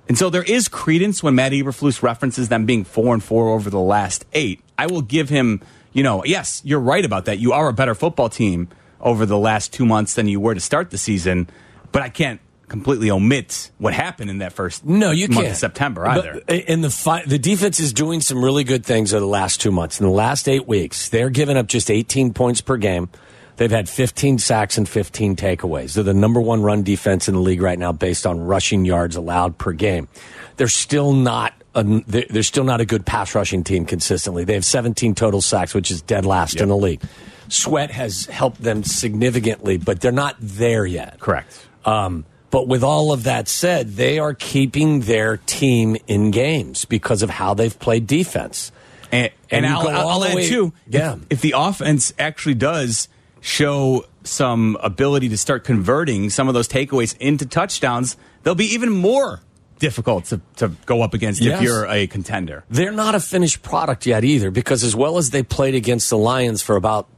And 0.09 0.19
so 0.19 0.29
there 0.29 0.43
is 0.43 0.69
credence 0.69 1.23
when 1.23 1.35
Matt 1.35 1.53
Eberflus 1.53 2.03
references 2.03 2.49
them 2.49 2.67
being 2.67 2.85
four 2.85 3.15
and 3.15 3.23
four 3.23 3.49
over 3.49 3.71
the 3.71 3.81
last 3.81 4.27
eight. 4.35 4.61
I 4.77 4.87
will 4.87 5.03
give 5.03 5.31
him, 5.31 5.63
you 5.93 6.03
know, 6.03 6.25
yes, 6.25 6.61
you're 6.65 6.81
right 6.81 7.05
about 7.05 7.25
that. 7.25 7.39
You 7.39 7.53
are 7.53 7.69
a 7.69 7.73
better 7.73 7.95
football 7.95 8.29
team 8.29 8.69
over 9.01 9.25
the 9.25 9.39
last 9.39 9.73
two 9.73 9.87
months 9.87 10.15
than 10.15 10.29
you 10.29 10.41
were 10.41 10.55
to 10.55 10.61
start 10.61 10.91
the 10.91 10.99
season, 10.99 11.49
but 11.93 12.03
I 12.03 12.09
can't 12.09 12.41
completely 12.75 13.11
omit 13.11 13.71
what 13.79 13.95
happened 13.95 14.31
in 14.31 14.39
that 14.39 14.53
first 14.53 14.85
No, 14.85 15.11
you 15.11 15.29
month 15.29 15.41
can't. 15.43 15.53
of 15.53 15.57
September 15.57 16.05
But- 16.05 16.19
either. 16.49 16.63
And 16.69 16.83
the 16.83 16.91
fi- 16.91 17.25
the 17.25 17.39
defense 17.39 17.79
is 17.81 17.93
doing 17.93 18.21
some 18.21 18.43
really 18.45 18.65
good 18.65 18.85
things 18.85 19.15
over 19.15 19.21
the 19.21 19.27
last 19.27 19.61
two 19.61 19.71
months. 19.71 20.01
In 20.01 20.07
the 20.07 20.13
last 20.13 20.49
eight 20.49 20.67
weeks, 20.67 21.09
they're 21.09 21.31
giving 21.31 21.57
up 21.57 21.67
just 21.69 21.91
18 21.91 22.33
points 22.33 22.61
per 22.61 22.77
game. 22.77 23.09
They've 23.57 23.71
had 23.71 23.89
15 23.89 24.39
sacks 24.39 24.77
and 24.77 24.89
15 24.89 25.37
takeaways. 25.37 25.95
They're 25.95 26.03
the 26.03 26.13
number 26.13 26.41
one 26.41 26.63
run 26.63 26.83
defense 26.83 27.29
in 27.29 27.35
the 27.35 27.41
league 27.41 27.63
right 27.63 27.79
now, 27.79 27.93
based 27.93 28.27
on 28.27 28.41
rushing 28.41 28.85
yards 28.85 29.15
allowed 29.15 29.59
per 29.59 29.71
game. 29.73 30.09
They're 30.57 30.67
still 30.67 31.13
not. 31.13 31.53
A, 31.77 31.85
they're 31.85 32.25
they're 32.31 32.43
still 32.43 32.65
not 32.65 32.81
a 32.81 32.85
good 32.85 33.07
pass 33.07 33.35
rushing 33.35 33.63
team 33.63 33.85
consistently. 33.85 34.43
They 34.45 34.55
have 34.55 34.65
17 34.65 35.15
total 35.15 35.41
sacks, 35.41 35.73
which 35.75 35.91
is 35.93 36.03
dead 36.03 36.27
last 36.27 36.61
in 36.61 36.69
the 36.69 36.77
league. 36.77 37.01
Sweat 37.49 37.91
has 37.93 38.27
helped 38.27 38.61
them 38.63 38.83
significantly, 38.83 39.77
but 39.77 40.01
they're 40.01 40.11
not 40.13 40.37
there 40.41 40.85
yet. 40.87 41.21
Correct. 41.21 41.67
Um, 41.85 42.25
but 42.55 42.69
with 42.69 42.85
all 42.85 43.11
of 43.11 43.25
that 43.25 43.49
said, 43.49 43.97
they 43.97 44.21
are 44.21 44.33
keeping 44.33 45.01
their 45.01 45.39
team 45.39 45.97
in 46.07 46.31
games 46.31 46.85
because 46.85 47.21
of 47.25 47.29
how 47.29 47.53
they've 47.53 47.77
played 47.81 48.07
defense. 48.07 48.71
And, 49.11 49.33
and, 49.51 49.67
And 49.67 49.75
I'll, 49.75 49.89
I'll, 49.89 50.25
add 50.25 50.37
way- 50.37 50.49
too. 50.49 50.73
Yeah. 50.87 51.15
If, 51.15 51.21
if 51.31 51.41
the 51.41 51.55
offense 51.57 52.13
actually 52.17 52.55
does 52.55 53.09
show 53.41 54.05
some 54.23 54.79
ability 54.81 55.31
to 55.31 55.37
start 55.37 55.65
converting 55.65 56.31
some 56.31 56.47
of 56.47 56.55
those 56.55 56.69
takeaways 56.69 57.17
into 57.19 57.45
touchdowns, 57.45 58.17
they'll 58.45 58.55
be 58.55 58.73
even 58.73 58.91
more 58.91 59.41
difficult 59.81 60.27
to, 60.27 60.41
to 60.59 60.69
go 60.87 61.03
up 61.03 61.13
against 61.13 61.41
Yes. 61.43 61.59
if 61.59 61.65
you're 61.65 61.89
a 61.89 62.07
contender. 62.07 62.63
They're 62.71 62.93
not 62.93 63.17
a 63.17 63.21
finished 63.21 63.65
product 63.65 64.07
yet 64.07 64.23
either, 64.23 64.53
because 64.53 64.85
as 64.85 64.95
well 64.95 65.19
as 65.19 65.31
they 65.31 65.43
played 65.43 65.75
against 65.75 66.09
the 66.09 66.19
Lions 66.19 66.63
for 66.63 66.77
about 66.77 67.09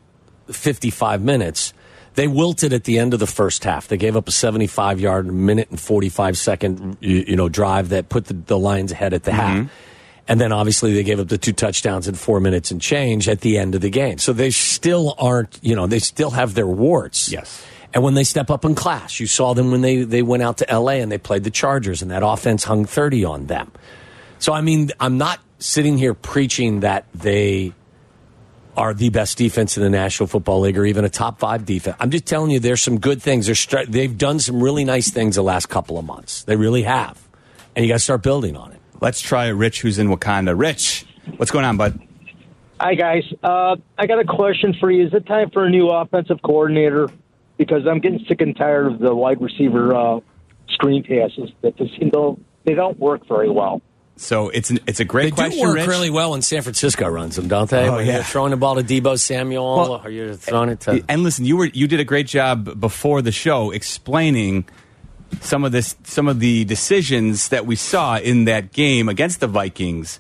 55 0.51 1.21
minutes, 1.23 1.75
they 2.17 2.27
wilted 2.27 2.73
at 2.73 2.85
the 2.85 2.99
end 2.99 3.15
of 3.15 3.21
the 3.21 3.27
first 3.27 3.65
half. 3.65 3.89
They 3.89 3.97
gave 3.97 4.17
up 4.17 4.27
a 4.27 4.33
75 4.33 5.01
yard 5.01 5.27
minute 5.27 5.71
and 5.71 5.81
45 5.81 6.37
second 6.37 6.97
you, 7.01 7.25
you 7.29 7.37
know 7.37 7.49
drive 7.49 7.91
that 7.91 8.09
put 8.09 8.27
the, 8.27 8.35
the 8.35 8.59
Lions 8.59 8.91
ahead 8.91 9.15
at 9.15 9.23
the 9.23 9.33
half. 9.33 9.57
Mm-hmm. 9.57 9.69
And 10.29 10.41
then 10.41 10.51
obviously 10.51 10.93
they 10.93 11.05
gave 11.05 11.21
up 11.21 11.29
the 11.29 11.39
two 11.39 11.53
touchdowns 11.53 12.09
in 12.09 12.17
four 12.17 12.41
minutes 12.41 12.73
and 12.73 12.81
change 12.81 13.29
at 13.29 13.43
the 13.43 13.59
end 13.59 13.77
of 13.77 13.81
the 13.81 13.91
game. 13.91 14.19
So 14.19 14.33
they 14.33 14.51
still 14.51 15.15
aren't, 15.19 15.61
you 15.63 15.77
know, 15.77 15.87
they 15.87 16.01
still 16.01 16.31
have 16.31 16.55
their 16.55 16.67
warts. 16.67 17.31
Yes. 17.31 17.65
And 17.95 18.03
when 18.03 18.15
they 18.15 18.25
step 18.25 18.51
up 18.51 18.65
in 18.65 18.75
class, 18.75 19.21
you 19.21 19.29
saw 19.29 19.55
them 19.55 19.71
when 19.71 19.83
they, 19.83 20.03
they 20.03 20.23
went 20.23 20.43
out 20.43 20.59
to 20.59 20.67
LA 20.69 20.95
and 20.95 21.13
they 21.13 21.19
played 21.19 21.45
the 21.45 21.51
Chargers 21.51 22.03
and 22.03 22.11
that 22.11 22.25
offense 22.25 22.65
hung 22.65 22.85
30 22.87 23.25
on 23.25 23.47
them. 23.47 23.71
So, 24.41 24.53
I 24.53 24.63
mean, 24.63 24.91
I'm 24.99 25.17
not 25.17 25.39
sitting 25.61 25.97
here 25.97 26.13
preaching 26.13 26.81
that 26.81 27.07
they 27.15 27.73
are 28.77 28.93
the 28.95 29.09
best 29.09 29.39
defense 29.39 29.77
in 29.77 29.83
the 29.83 29.91
National 29.91 30.27
Football 30.27 30.61
League 30.61 30.77
or 30.79 30.85
even 30.85 31.05
a 31.05 31.09
top 31.09 31.39
five 31.39 31.65
defense. 31.65 31.97
I'm 31.99 32.11
just 32.11 32.27
telling 32.27 32.51
you, 32.51 32.61
there's 32.61 32.83
some 32.83 32.99
good 32.99 33.23
things. 33.23 33.47
They're 33.47 33.55
stri- 33.55 33.87
they've 33.87 34.17
done 34.17 34.39
some 34.39 34.63
really 34.63 34.85
nice 34.85 35.11
things 35.11 35.37
the 35.37 35.43
last 35.43 35.67
couple 35.67 35.99
of 35.99 36.05
months. 36.05 36.45
They 36.45 36.57
really 36.57 36.83
have. 36.83 37.21
And 37.75 37.85
you 37.85 37.91
got 37.91 37.97
to 37.97 38.01
start 38.01 38.23
building 38.23 38.57
on 38.57 38.73
it. 38.73 38.81
Let's 39.01 39.21
try 39.21 39.49
Rich, 39.49 39.83
who's 39.83 39.99
in 39.99 40.09
Wauconda. 40.09 40.55
Rich, 40.55 41.07
what's 41.37 41.51
going 41.51 41.65
on, 41.65 41.77
bud? 41.77 42.01
Hi, 42.81 42.95
guys. 42.95 43.25
Uh, 43.43 43.77
I 43.97 44.07
got 44.07 44.19
a 44.19 44.25
question 44.25 44.75
for 44.79 44.91
you. 44.91 45.07
Is 45.07 45.15
it 45.15 45.27
time 45.27 45.51
for 45.51 45.65
a 45.65 45.71
new 45.71 45.89
offensive 45.89 46.43
coordinator? 46.43 47.09
Because 47.57 47.87
I'm 47.87 48.01
getting 48.01 48.25
sick 48.29 48.43
and 48.43 48.55
tired 48.55 48.93
of 48.93 48.99
the 48.99 49.15
wide 49.15 49.41
receiver 49.41 49.95
uh, 49.95 50.21
screen 50.69 51.03
passes 51.03 51.51
that 51.63 51.77
just 51.77 51.99
seem 51.99 52.11
to, 52.11 52.39
they 52.65 52.75
don't 52.75 52.99
work 52.99 53.27
very 53.27 53.49
well. 53.49 53.81
So 54.19 54.49
it's 54.49 54.71
an, 54.71 54.81
it's 54.87 54.99
a 54.99 55.05
great 55.05 55.25
They 55.25 55.31
question, 55.33 55.61
do 55.61 55.69
work 55.69 55.77
Rich. 55.77 55.89
really 55.89 56.11
well 56.11 56.31
when 56.31 56.41
San 56.41 56.63
Francisco 56.63 57.07
runs 57.07 57.37
them, 57.37 57.49
don't 57.49 57.69
they? 57.69 57.87
Oh, 57.87 57.97
when 57.97 58.07
yeah. 58.07 58.15
you're 58.15 58.23
throwing 58.25 58.51
the 58.51 58.57
ball 58.57 58.77
to 58.77 58.83
Deebo 58.83 59.19
Samuel 59.19 59.77
Well, 59.77 60.03
or 60.03 60.11
you're 60.11 60.35
throwing 60.35 60.71
it 60.71 60.81
to. 60.81 61.05
And 61.07 61.23
listen, 61.23 61.45
you 61.45 61.57
were 61.59 61.67
you 61.67 61.87
did 61.87 62.01
a 62.01 62.05
great 62.05 62.27
job 62.27 62.81
before 62.81 63.21
the 63.21 63.33
show 63.33 63.71
explaining 63.71 64.65
some 65.41 65.65
of 65.65 65.73
this 65.73 65.97
some 66.05 66.29
of 66.29 66.41
the 66.41 66.65
decisions 66.65 67.51
that 67.51 67.67
we 67.67 67.77
saw 67.77 68.17
in 68.17 68.47
that 68.47 68.73
game 68.73 69.09
against 69.09 69.41
the 69.41 69.47
Vikings. 69.47 70.19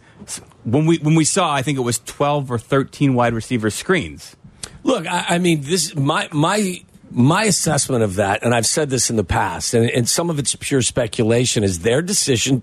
When 0.65 0.85
we 0.85 0.99
when 0.99 1.15
we 1.15 1.25
saw, 1.25 1.55
I 1.55 1.63
think 1.63 1.79
it 1.79 1.83
was 1.83 2.01
twelve 2.01 2.51
or 2.51 2.59
thirteen 2.59 3.15
wide 3.15 3.33
receiver 3.33 3.71
screens. 3.71 4.37
Look, 4.83 5.07
I, 5.07 5.25
I 5.31 5.39
mean, 5.39 5.63
this 5.63 5.95
my 5.97 6.29
my 6.33 6.83
my 7.11 7.45
assessment 7.45 8.03
of 8.03 8.17
that, 8.17 8.43
and 8.43 8.55
I've 8.55 8.67
said 8.67 8.91
this 8.91 9.09
in 9.09 9.17
the 9.17 9.25
past, 9.25 9.73
and, 9.73 9.89
and 9.89 10.07
some 10.07 10.29
of 10.29 10.39
it's 10.39 10.55
pure 10.57 10.83
speculation, 10.83 11.65
is 11.65 11.79
their 11.79 12.03
decision 12.03 12.63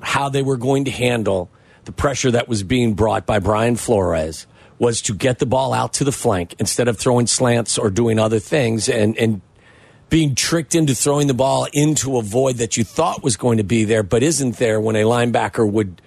how 0.00 0.28
they 0.28 0.42
were 0.42 0.56
going 0.56 0.84
to 0.84 0.90
handle 0.90 1.50
the 1.84 1.92
pressure 1.92 2.30
that 2.32 2.48
was 2.48 2.62
being 2.62 2.94
brought 2.94 3.26
by 3.26 3.38
Brian 3.38 3.76
Flores 3.76 4.46
was 4.78 5.00
to 5.02 5.14
get 5.14 5.38
the 5.38 5.46
ball 5.46 5.72
out 5.72 5.94
to 5.94 6.04
the 6.04 6.12
flank 6.12 6.54
instead 6.58 6.88
of 6.88 6.98
throwing 6.98 7.26
slants 7.26 7.78
or 7.78 7.90
doing 7.90 8.18
other 8.18 8.38
things 8.38 8.88
and 8.88 9.16
and 9.16 9.40
being 10.08 10.34
tricked 10.36 10.74
into 10.74 10.94
throwing 10.94 11.26
the 11.26 11.34
ball 11.34 11.66
into 11.72 12.16
a 12.16 12.22
void 12.22 12.56
that 12.56 12.76
you 12.76 12.84
thought 12.84 13.22
was 13.24 13.36
going 13.36 13.58
to 13.58 13.64
be 13.64 13.84
there 13.84 14.02
but 14.02 14.22
isn't 14.22 14.56
there 14.58 14.80
when 14.80 14.96
a 14.96 15.02
linebacker 15.02 15.68
would 15.68 16.00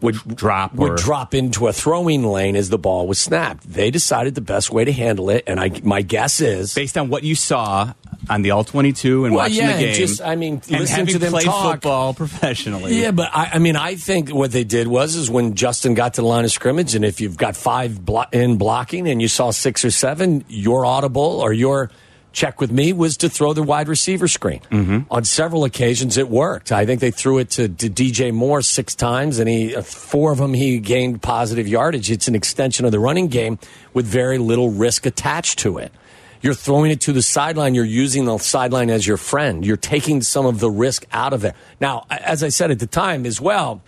would 0.00 0.16
Drop 0.36 0.74
would 0.74 0.92
or- 0.92 0.96
drop 0.96 1.34
into 1.34 1.66
a 1.68 1.72
throwing 1.72 2.22
lane 2.24 2.54
as 2.56 2.68
the 2.70 2.78
ball 2.78 3.06
was 3.06 3.18
snapped. 3.18 3.70
They 3.70 3.90
decided 3.90 4.34
the 4.34 4.40
best 4.40 4.70
way 4.70 4.84
to 4.84 4.92
handle 4.92 5.30
it, 5.30 5.44
and 5.46 5.58
I 5.58 5.70
my 5.82 6.02
guess 6.02 6.40
is 6.40 6.74
Based 6.74 6.96
on 6.96 7.08
what 7.08 7.24
you 7.24 7.34
saw 7.34 7.92
on 8.30 8.42
the 8.42 8.50
all 8.52 8.64
twenty 8.64 8.92
two 8.92 9.24
and 9.24 9.34
Well, 9.34 9.44
watching 9.44 9.56
yeah, 9.58 9.76
the 9.76 9.82
game, 9.82 9.94
just- 9.94 10.20
I 10.22 10.36
mean, 10.36 10.62
and 10.70 10.80
listen 10.80 11.06
to 11.06 11.18
them 11.18 11.32
played 11.32 11.44
talk. 11.46 11.72
football 11.74 12.14
professionally. 12.14 13.00
Yeah, 13.00 13.10
but 13.10 13.30
I, 13.34 13.50
I 13.54 13.58
mean, 13.58 13.76
I 13.76 13.94
think 13.96 14.30
what 14.30 14.52
they 14.52 14.64
did 14.64 14.86
was 14.86 15.14
is 15.14 15.30
when 15.30 15.54
Justin 15.54 15.94
got 15.94 16.14
to 16.14 16.20
the 16.22 16.26
line 16.26 16.44
of 16.44 16.50
scrimmage, 16.52 16.94
and 16.94 17.04
if 17.04 17.20
you've 17.20 17.36
got 17.36 17.56
five 17.56 18.04
blo- 18.04 18.24
in 18.32 18.56
blocking 18.56 19.08
and 19.08 19.20
you 19.22 19.28
saw 19.28 19.50
six 19.50 19.84
or 19.84 19.90
seven, 19.90 20.44
your 20.48 20.84
audible 20.84 21.40
or 21.40 21.52
your 21.52 21.90
check 22.32 22.60
with 22.60 22.70
me 22.70 22.92
was 22.92 23.16
to 23.18 23.28
throw 23.28 23.52
the 23.52 23.62
wide 23.62 23.88
receiver 23.88 24.28
screen. 24.28 24.60
Mm-hmm. 24.70 25.12
On 25.12 25.24
several 25.24 25.64
occasions, 25.64 26.16
it 26.16 26.28
worked. 26.28 26.72
I 26.72 26.86
think 26.86 27.00
they 27.00 27.10
threw 27.10 27.38
it 27.38 27.50
to, 27.50 27.68
to 27.68 27.90
DJ 27.90 28.32
Moore 28.32 28.62
six 28.62 28.94
times, 28.94 29.38
and 29.38 29.48
he 29.48 29.74
uh, 29.74 29.82
four 29.82 30.32
of 30.32 30.38
them 30.38 30.54
he 30.54 30.78
gained 30.78 31.22
positive 31.22 31.66
yardage. 31.66 32.10
It's 32.10 32.28
an 32.28 32.34
extension 32.34 32.84
of 32.84 32.92
the 32.92 32.98
running 32.98 33.28
game 33.28 33.58
with 33.94 34.06
very 34.06 34.38
little 34.38 34.70
risk 34.70 35.06
attached 35.06 35.58
to 35.60 35.78
it. 35.78 35.92
You're 36.40 36.54
throwing 36.54 36.90
it 36.90 37.00
to 37.02 37.12
the 37.12 37.22
sideline. 37.22 37.74
You're 37.74 37.84
using 37.84 38.24
the 38.24 38.38
sideline 38.38 38.90
as 38.90 39.06
your 39.06 39.16
friend. 39.16 39.66
You're 39.66 39.76
taking 39.76 40.22
some 40.22 40.46
of 40.46 40.60
the 40.60 40.70
risk 40.70 41.04
out 41.10 41.32
of 41.32 41.44
it. 41.44 41.54
Now, 41.80 42.06
as 42.10 42.44
I 42.44 42.48
said 42.48 42.70
at 42.70 42.78
the 42.78 42.86
time 42.86 43.26
as 43.26 43.40
well, 43.40 43.82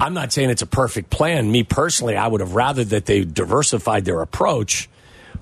I'm 0.00 0.14
not 0.14 0.32
saying 0.32 0.50
it's 0.50 0.62
a 0.62 0.66
perfect 0.66 1.10
plan. 1.10 1.52
Me 1.52 1.62
personally, 1.62 2.16
I 2.16 2.26
would 2.26 2.40
have 2.40 2.54
rather 2.54 2.82
that 2.84 3.06
they 3.06 3.22
diversified 3.24 4.06
their 4.06 4.22
approach, 4.22 4.88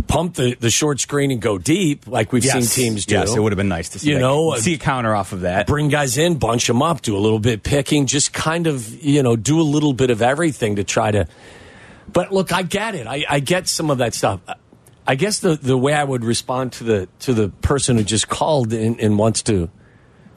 pump 0.08 0.34
the, 0.34 0.54
the 0.56 0.70
short 0.70 0.98
screen 0.98 1.30
and 1.30 1.40
go 1.40 1.58
deep 1.58 2.06
like 2.06 2.32
we've 2.32 2.44
Yes. 2.44 2.68
seen 2.68 2.84
teams 2.86 3.06
do. 3.06 3.14
Yes, 3.14 3.36
it 3.36 3.40
would 3.40 3.52
have 3.52 3.56
been 3.58 3.68
nice 3.68 3.90
to 3.90 3.98
see. 3.98 4.08
You 4.08 4.14
that. 4.14 4.20
know, 4.20 4.56
see 4.56 4.74
a 4.74 4.78
counter 4.78 5.14
off 5.14 5.32
of 5.32 5.42
that. 5.42 5.66
bring 5.66 5.88
guys 5.88 6.18
in, 6.18 6.36
bunch 6.38 6.66
them 6.66 6.82
up, 6.82 7.02
do 7.02 7.16
a 7.16 7.20
little 7.20 7.38
bit 7.38 7.62
picking, 7.62 8.06
just 8.06 8.32
kind 8.32 8.66
of, 8.66 8.88
you 9.04 9.22
know, 9.22 9.36
do 9.36 9.60
a 9.60 9.62
little 9.62 9.92
bit 9.92 10.10
of 10.10 10.22
everything 10.22 10.76
to 10.76 10.84
try 10.84 11.10
to. 11.10 11.28
But 12.12 12.32
look, 12.32 12.52
I 12.52 12.62
get 12.62 12.94
it. 12.94 13.06
I, 13.06 13.24
I 13.28 13.40
get 13.40 13.68
some 13.68 13.90
of 13.90 13.98
that 13.98 14.14
stuff. 14.14 14.40
I 15.06 15.14
guess 15.14 15.38
the, 15.40 15.56
the 15.56 15.76
way 15.76 15.94
I 15.94 16.04
would 16.04 16.24
respond 16.24 16.72
to 16.74 16.84
the 16.84 17.08
to 17.20 17.32
the 17.34 17.48
person 17.48 17.96
who 17.96 18.04
just 18.04 18.28
called 18.28 18.72
and, 18.72 18.98
and 19.00 19.18
wants 19.18 19.42
to 19.44 19.70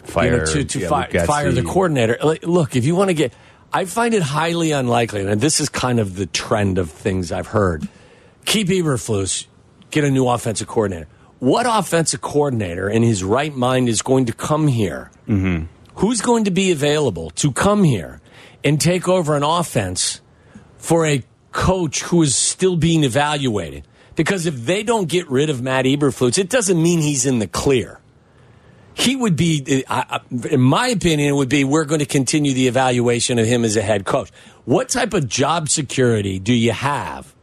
Fire 0.03 0.31
you 0.31 0.37
know, 0.37 0.45
to, 0.45 0.63
to 0.63 0.79
yeah, 0.79 0.87
fi- 0.89 1.25
fire 1.25 1.51
the 1.51 1.61
coordinator. 1.61 2.17
Look, 2.43 2.75
if 2.75 2.85
you 2.85 2.95
want 2.95 3.09
to 3.09 3.13
get, 3.13 3.33
I 3.71 3.85
find 3.85 4.13
it 4.13 4.23
highly 4.23 4.71
unlikely, 4.71 5.25
and 5.25 5.39
this 5.39 5.59
is 5.59 5.69
kind 5.69 5.99
of 5.99 6.15
the 6.15 6.25
trend 6.25 6.77
of 6.77 6.89
things 6.89 7.31
I've 7.31 7.47
heard. 7.47 7.87
Keep 8.45 8.69
Eberflus, 8.69 9.45
get 9.91 10.03
a 10.03 10.11
new 10.11 10.27
offensive 10.27 10.67
coordinator. 10.67 11.07
What 11.39 11.65
offensive 11.67 12.21
coordinator 12.21 12.89
in 12.89 13.03
his 13.03 13.23
right 13.23 13.53
mind 13.55 13.89
is 13.89 14.01
going 14.01 14.25
to 14.25 14.33
come 14.33 14.67
here? 14.67 15.11
Mm-hmm. 15.27 15.65
Who's 15.95 16.21
going 16.21 16.45
to 16.45 16.51
be 16.51 16.71
available 16.71 17.31
to 17.31 17.51
come 17.51 17.83
here 17.83 18.21
and 18.63 18.79
take 18.79 19.07
over 19.07 19.35
an 19.35 19.43
offense 19.43 20.21
for 20.77 21.05
a 21.05 21.23
coach 21.51 22.03
who 22.03 22.21
is 22.21 22.35
still 22.35 22.75
being 22.75 23.03
evaluated? 23.03 23.87
Because 24.15 24.45
if 24.45 24.55
they 24.65 24.83
don't 24.83 25.09
get 25.09 25.29
rid 25.29 25.49
of 25.49 25.61
Matt 25.61 25.85
Eberflus, 25.85 26.37
it 26.37 26.49
doesn't 26.49 26.81
mean 26.81 27.01
he's 27.01 27.25
in 27.25 27.39
the 27.39 27.47
clear 27.47 28.01
he 28.93 29.15
would 29.15 29.35
be, 29.35 29.83
in 30.49 30.61
my 30.61 30.89
opinion, 30.89 31.29
it 31.29 31.35
would 31.35 31.49
be 31.49 31.63
we're 31.63 31.85
going 31.85 31.99
to 31.99 32.05
continue 32.05 32.53
the 32.53 32.67
evaluation 32.67 33.39
of 33.39 33.45
him 33.45 33.63
as 33.63 33.75
a 33.75 33.81
head 33.81 34.05
coach. 34.05 34.29
What 34.65 34.89
type 34.89 35.13
of 35.13 35.27
job 35.27 35.69
security 35.69 36.39
do 36.39 36.53
you 36.53 36.71
have 36.71 37.33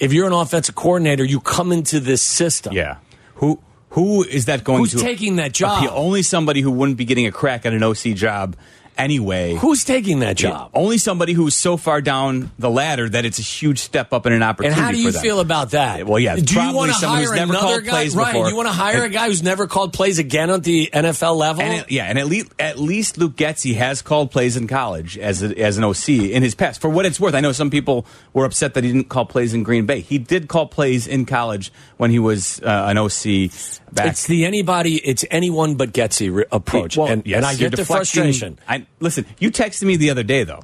if 0.00 0.12
you're 0.12 0.26
an 0.26 0.32
offensive 0.32 0.74
coordinator? 0.74 1.24
You 1.24 1.40
come 1.40 1.70
into 1.70 2.00
this 2.00 2.22
system. 2.22 2.72
Yeah. 2.72 2.96
Who 3.36 3.60
who 3.90 4.24
is 4.24 4.46
that 4.46 4.64
going 4.64 4.80
Who's 4.80 4.90
to 4.92 4.96
Who's 4.96 5.04
taking 5.04 5.36
that 5.36 5.52
job? 5.52 5.78
appeal? 5.84 5.92
Only 5.94 6.22
somebody 6.22 6.60
who 6.60 6.70
wouldn't 6.70 6.98
be 6.98 7.04
getting 7.04 7.26
a 7.26 7.32
crack 7.32 7.66
at 7.66 7.72
an 7.72 7.82
OC 7.82 8.14
job 8.14 8.56
anyway. 9.00 9.54
Who's 9.54 9.84
taking 9.84 10.20
that 10.20 10.36
job? 10.36 10.70
Only 10.74 10.98
somebody 10.98 11.32
who's 11.32 11.54
so 11.54 11.76
far 11.76 12.00
down 12.00 12.50
the 12.58 12.70
ladder 12.70 13.08
that 13.08 13.24
it's 13.24 13.38
a 13.38 13.42
huge 13.42 13.78
step 13.78 14.12
up 14.12 14.26
in 14.26 14.32
an 14.32 14.42
opportunity. 14.42 14.78
And 14.78 14.84
how 14.84 14.92
do 14.92 14.98
you 15.00 15.12
feel 15.12 15.40
about 15.40 15.70
that? 15.70 16.06
Well, 16.06 16.18
yeah, 16.18 16.36
Do 16.36 16.54
you 16.60 16.72
want 16.74 16.92
to 16.92 17.06
hire 17.06 17.34
never 17.34 17.52
another 17.52 17.66
called 17.66 17.84
guy? 17.84 18.08
right. 18.08 18.32
before. 18.32 18.48
You 18.48 18.56
want 18.56 18.68
to 18.68 18.72
hire 18.72 19.04
a 19.04 19.08
guy 19.08 19.26
who's 19.26 19.42
never 19.42 19.66
called 19.66 19.92
plays 19.92 20.18
again 20.18 20.50
at 20.50 20.62
the 20.62 20.90
NFL 20.92 21.36
level? 21.36 21.62
And 21.62 21.80
it- 21.80 21.90
yeah, 21.90 22.04
and 22.04 22.18
at 22.18 22.26
least 22.26 22.48
at 22.58 22.78
least 22.78 23.18
Luke 23.18 23.36
Getsy 23.36 23.74
has 23.74 24.02
called 24.02 24.30
plays 24.30 24.56
in 24.56 24.66
college 24.66 25.18
as 25.18 25.42
a, 25.42 25.56
as 25.58 25.78
an 25.78 25.84
OC 25.84 26.08
in 26.30 26.42
his 26.42 26.54
past. 26.54 26.80
For 26.80 26.90
what 26.90 27.06
it's 27.06 27.18
worth, 27.18 27.34
I 27.34 27.40
know 27.40 27.52
some 27.52 27.70
people 27.70 28.06
were 28.32 28.44
upset 28.44 28.74
that 28.74 28.84
he 28.84 28.92
didn't 28.92 29.08
call 29.08 29.24
plays 29.26 29.54
in 29.54 29.62
Green 29.62 29.86
Bay. 29.86 30.00
He 30.00 30.18
did 30.18 30.48
call 30.48 30.66
plays 30.66 31.06
in 31.06 31.26
college 31.26 31.72
when 31.96 32.10
he 32.10 32.18
was 32.18 32.60
uh, 32.62 32.84
an 32.88 32.98
OC 32.98 33.50
back. 33.92 34.06
it's 34.08 34.26
the 34.26 34.44
anybody, 34.44 34.96
it's 34.96 35.24
anyone 35.30 35.74
but 35.76 35.92
Getsy 35.92 36.32
re- 36.32 36.44
approach. 36.52 36.96
Well, 36.96 37.08
and, 37.08 37.26
yes, 37.26 37.38
and 37.38 37.46
I 37.46 37.54
get 37.54 37.74
the 37.74 37.84
frustration. 37.84 38.58
I, 38.68 38.86
listen, 38.98 39.26
you 39.38 39.50
texted 39.50 39.84
me 39.84 39.96
the 39.96 40.10
other 40.10 40.22
day 40.22 40.44
though. 40.44 40.62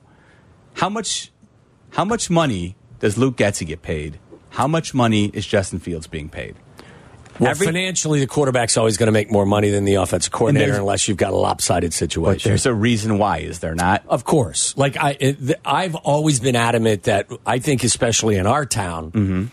How 0.74 0.88
much, 0.88 1.30
how 1.90 2.04
much 2.04 2.28
money 2.28 2.76
does 2.98 3.16
Luke 3.16 3.36
Getsy 3.36 3.66
get 3.66 3.82
paid? 3.82 4.18
How 4.50 4.66
much 4.66 4.94
money 4.94 5.26
is 5.26 5.46
Justin 5.46 5.78
Fields 5.78 6.06
being 6.06 6.28
paid? 6.28 6.56
Well, 7.38 7.50
Every- 7.50 7.66
financially, 7.66 8.20
the 8.20 8.26
quarterback's 8.26 8.76
always 8.76 8.96
going 8.96 9.08
to 9.08 9.12
make 9.12 9.30
more 9.30 9.44
money 9.44 9.70
than 9.70 9.84
the 9.84 9.96
offensive 9.96 10.32
coordinator 10.32 10.74
unless 10.74 11.06
you've 11.06 11.18
got 11.18 11.32
a 11.32 11.36
lopsided 11.36 11.90
But 11.90 11.94
situation. 11.94 12.48
there's 12.48 12.64
a 12.66 12.72
reason 12.72 13.18
why, 13.18 13.38
is 13.38 13.58
there 13.58 13.74
not? 13.74 14.04
Of 14.08 14.24
course. 14.24 14.76
Like 14.76 14.96
I, 14.96 15.16
it, 15.20 15.60
I've 15.64 15.94
always 15.96 16.40
been 16.40 16.56
adamant 16.56 17.04
that 17.04 17.30
I 17.44 17.58
think, 17.58 17.84
especially 17.84 18.36
in 18.36 18.46
our 18.46 18.64
town, 18.64 19.12
mm-hmm. 19.12 19.44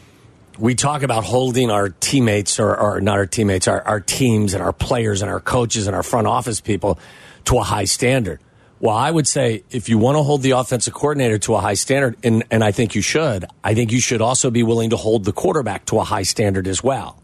we 0.63 0.75
talk 0.75 1.03
about 1.03 1.25
holding 1.25 1.69
our 1.69 1.89
teammates, 1.89 2.59
or, 2.59 2.77
or 2.79 3.01
not 3.01 3.17
our 3.17 3.25
teammates, 3.25 3.67
our, 3.67 3.81
our 3.81 3.99
teams 3.99 4.53
and 4.53 4.63
our 4.63 4.73
players 4.73 5.21
and 5.21 5.29
our 5.29 5.41
coaches 5.41 5.87
and 5.87 5.95
our 5.95 6.03
front 6.03 6.27
office 6.27 6.61
people 6.61 6.97
to 7.45 7.57
a 7.57 7.63
high 7.63 7.85
standard. 7.85 8.39
Well, 8.83 8.97
I 8.97 9.09
would 9.09 9.29
say 9.29 9.63
if 9.71 9.87
you 9.87 9.97
want 9.97 10.17
to 10.17 10.23
hold 10.23 10.41
the 10.41 10.51
offensive 10.51 10.93
coordinator 10.93 11.37
to 11.39 11.55
a 11.55 11.61
high 11.61 11.75
standard, 11.75 12.17
and, 12.21 12.43
and 12.51 12.65
I 12.65 12.73
think 12.73 12.95
you 12.95 13.01
should, 13.01 13.45
I 13.63 13.73
think 13.75 13.93
you 13.93 14.01
should 14.01 14.19
also 14.19 14.51
be 14.51 14.61
willing 14.61 14.89
to 14.89 14.97
hold 14.97 15.23
the 15.23 15.31
quarterback 15.31 15.85
to 15.85 15.99
a 15.99 16.03
high 16.03 16.23
standard 16.23 16.67
as 16.67 16.83
well. 16.83 17.17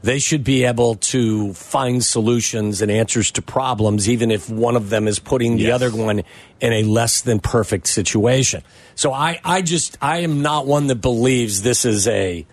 They 0.00 0.18
should 0.18 0.44
be 0.44 0.64
able 0.64 0.94
to 0.94 1.52
find 1.52 2.02
solutions 2.02 2.80
and 2.80 2.90
answers 2.90 3.30
to 3.32 3.42
problems, 3.42 4.08
even 4.08 4.30
if 4.30 4.48
one 4.48 4.76
of 4.76 4.88
them 4.88 5.06
is 5.08 5.18
putting 5.18 5.58
the 5.58 5.64
Yes. 5.64 5.74
other 5.74 5.90
one 5.94 6.22
in 6.58 6.72
a 6.72 6.84
less 6.84 7.20
than 7.20 7.38
perfect 7.38 7.86
situation. 7.86 8.62
So 8.94 9.12
I, 9.12 9.40
I 9.44 9.60
just, 9.60 9.98
I 10.00 10.20
am 10.20 10.40
not 10.40 10.66
one 10.66 10.86
that 10.86 11.02
believes 11.02 11.60
this 11.60 11.84
is 11.84 12.08
a, 12.08 12.46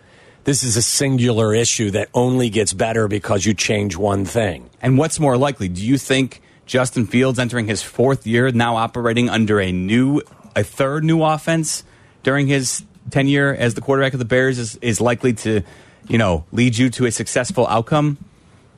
this 0.43 0.61
is 0.61 0.75
a 0.75 0.81
singular 0.81 1.55
issue 1.55 1.89
that 1.91 2.09
only 2.13 2.49
gets 2.49 2.73
better 2.73 3.07
because 3.07 3.45
you 3.45 3.53
change 3.53 3.95
one 3.95 4.25
thing. 4.25 4.69
And 4.81 4.97
what's 4.97 5.21
more 5.21 5.37
likely? 5.37 5.69
Do 5.69 5.81
you 5.81 5.97
think 5.97 6.41
Justin 6.65 7.05
Fields 7.05 7.39
entering 7.39 7.67
his 7.67 7.81
fourth 7.81 8.25
year, 8.25 8.51
now 8.51 8.75
operating 8.75 9.29
under 9.29 9.59
a 9.59 9.71
new, 9.71 10.21
a 10.55 10.63
third 10.63 11.03
new 11.03 11.21
offense 11.23 11.83
during 12.23 12.47
his 12.47 12.83
tenure 13.11 13.55
as 13.57 13.75
the 13.75 13.81
quarterback 13.81 14.13
of 14.13 14.19
the 14.19 14.25
Bears, 14.25 14.57
is, 14.57 14.75
is 14.77 14.99
likely 14.99 15.33
to, 15.33 15.61
you 16.07 16.17
know, 16.17 16.45
lead 16.51 16.77
you 16.77 16.89
to 16.91 17.05
a 17.05 17.11
successful 17.11 17.67
outcome? 17.67 18.17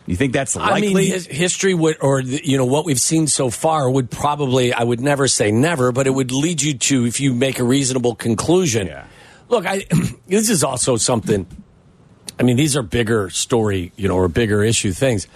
You 0.05 0.15
think 0.15 0.31
that's 0.31 0.55
likely? 0.55 0.91
I 0.91 0.93
mean, 0.93 1.11
his 1.11 1.27
history 1.27 1.73
would, 1.73 1.97
or 2.01 2.21
you 2.21 2.57
know, 2.57 2.65
what 2.65 2.85
we've 2.85 2.99
seen 2.99 3.27
so 3.27 3.49
far 3.49 3.89
would 3.89 4.09
probably, 4.09 4.73
I 4.73 4.83
would 4.83 5.01
never 5.01 5.27
say 5.27 5.51
never, 5.51 5.91
but 5.91 6.07
it 6.07 6.11
would 6.11 6.31
lead 6.31 6.61
you 6.61 6.77
to, 6.77 7.05
if 7.05 7.19
you 7.19 7.33
make 7.33 7.59
a 7.59 7.65
reasonable 7.65 8.15
conclusion. 8.15 8.87
Yeah. 8.87 9.05
Look, 9.49 9.65
I, 9.65 9.85
this 10.27 10.49
is 10.49 10.63
also 10.63 10.95
something. 10.95 11.45
I 12.39 12.43
mean, 12.43 12.55
these 12.55 12.77
are 12.77 12.83
bigger 12.83 13.29
story, 13.29 13.91
you 13.97 14.07
know, 14.07 14.15
or 14.15 14.29
bigger 14.29 14.63
issue 14.63 14.93
things. 14.93 15.27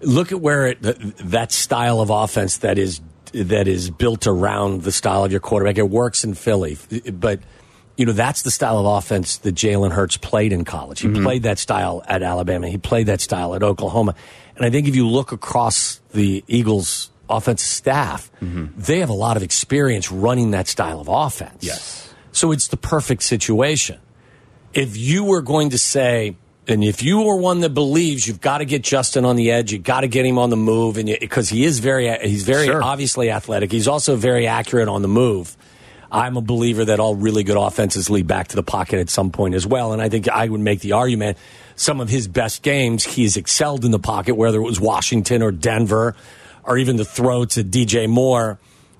Look 0.00 0.32
at 0.32 0.40
where 0.40 0.68
it, 0.68 0.82
th- 0.82 0.96
that 1.16 1.52
style 1.52 2.00
of 2.00 2.10
offense 2.10 2.58
that 2.58 2.78
is 2.78 3.00
that 3.32 3.68
is 3.68 3.90
built 3.90 4.26
around 4.26 4.82
the 4.82 4.92
style 4.92 5.24
of 5.24 5.30
your 5.30 5.40
quarterback. 5.40 5.78
It 5.78 5.90
works 5.90 6.24
in 6.24 6.34
Philly, 6.34 6.78
but 7.12 7.40
you 7.96 8.06
know 8.06 8.12
that's 8.12 8.42
the 8.42 8.50
style 8.50 8.78
of 8.78 8.86
offense 8.86 9.38
that 9.38 9.54
Jalen 9.54 9.92
Hurts 9.92 10.16
played 10.16 10.52
in 10.52 10.64
college. 10.64 11.00
He 11.00 11.08
mm-hmm. 11.08 11.24
played 11.24 11.42
that 11.42 11.58
style 11.58 12.02
at 12.06 12.22
Alabama. 12.22 12.68
He 12.68 12.78
played 12.78 13.06
that 13.06 13.20
style 13.20 13.54
at 13.54 13.62
Oklahoma. 13.62 14.14
And 14.56 14.64
I 14.64 14.70
think 14.70 14.88
if 14.88 14.96
you 14.96 15.06
look 15.06 15.32
across 15.32 16.00
the 16.12 16.44
Eagles' 16.48 17.10
offensive 17.28 17.68
staff, 17.68 18.30
mm-hmm. 18.40 18.66
they 18.80 19.00
have 19.00 19.10
a 19.10 19.14
lot 19.14 19.36
of 19.36 19.42
experience 19.42 20.10
running 20.10 20.52
that 20.52 20.68
style 20.68 21.00
of 21.00 21.08
offense. 21.08 21.62
Yes. 21.62 22.12
So 22.32 22.52
it's 22.52 22.68
the 22.68 22.76
perfect 22.76 23.22
situation. 23.22 23.98
If 24.72 24.96
you 24.96 25.24
were 25.24 25.42
going 25.42 25.70
to 25.70 25.78
say, 25.78 26.36
and 26.68 26.84
if 26.84 27.02
you 27.02 27.28
are 27.28 27.36
one 27.36 27.60
that 27.60 27.70
believes 27.70 28.26
you've 28.28 28.40
got 28.40 28.58
to 28.58 28.64
get 28.64 28.82
Justin 28.82 29.24
on 29.24 29.36
the 29.36 29.50
edge, 29.50 29.72
you've 29.72 29.82
got 29.82 30.02
to 30.02 30.08
get 30.08 30.24
him 30.26 30.38
on 30.38 30.50
the 30.50 30.56
move, 30.56 30.98
and 30.98 31.08
because 31.20 31.48
he 31.48 31.64
is 31.64 31.78
very, 31.78 32.08
he's 32.28 32.44
very 32.44 32.66
Sure. 32.66 32.82
obviously 32.82 33.30
athletic. 33.30 33.72
He's 33.72 33.88
also 33.88 34.14
very 34.16 34.46
accurate 34.46 34.88
on 34.88 35.02
the 35.02 35.08
move. 35.08 35.56
I'm 36.10 36.36
a 36.36 36.40
believer 36.40 36.84
that 36.86 37.00
all 37.00 37.14
really 37.14 37.42
good 37.42 37.56
offenses 37.56 38.08
lead 38.08 38.26
back 38.26 38.48
to 38.48 38.56
the 38.56 38.62
pocket 38.62 38.98
at 38.98 39.10
some 39.10 39.30
point 39.30 39.54
as 39.54 39.66
well. 39.66 39.92
And 39.92 40.00
I 40.00 40.08
think 40.08 40.28
I 40.28 40.48
would 40.48 40.60
make 40.60 40.80
the 40.80 40.92
argument 40.92 41.36
some 41.76 42.00
of 42.00 42.08
his 42.08 42.26
best 42.28 42.62
games, 42.62 43.04
he's 43.04 43.36
excelled 43.36 43.84
in 43.84 43.90
the 43.90 43.98
pocket, 43.98 44.34
whether 44.34 44.58
it 44.58 44.62
was 44.64 44.80
Washington 44.80 45.42
or 45.42 45.52
Denver 45.52 46.16
or 46.64 46.76
even 46.78 46.96
the 46.96 47.04
throw 47.04 47.44
to 47.44 47.62
DJ 47.62 48.08
Moore 48.08 48.58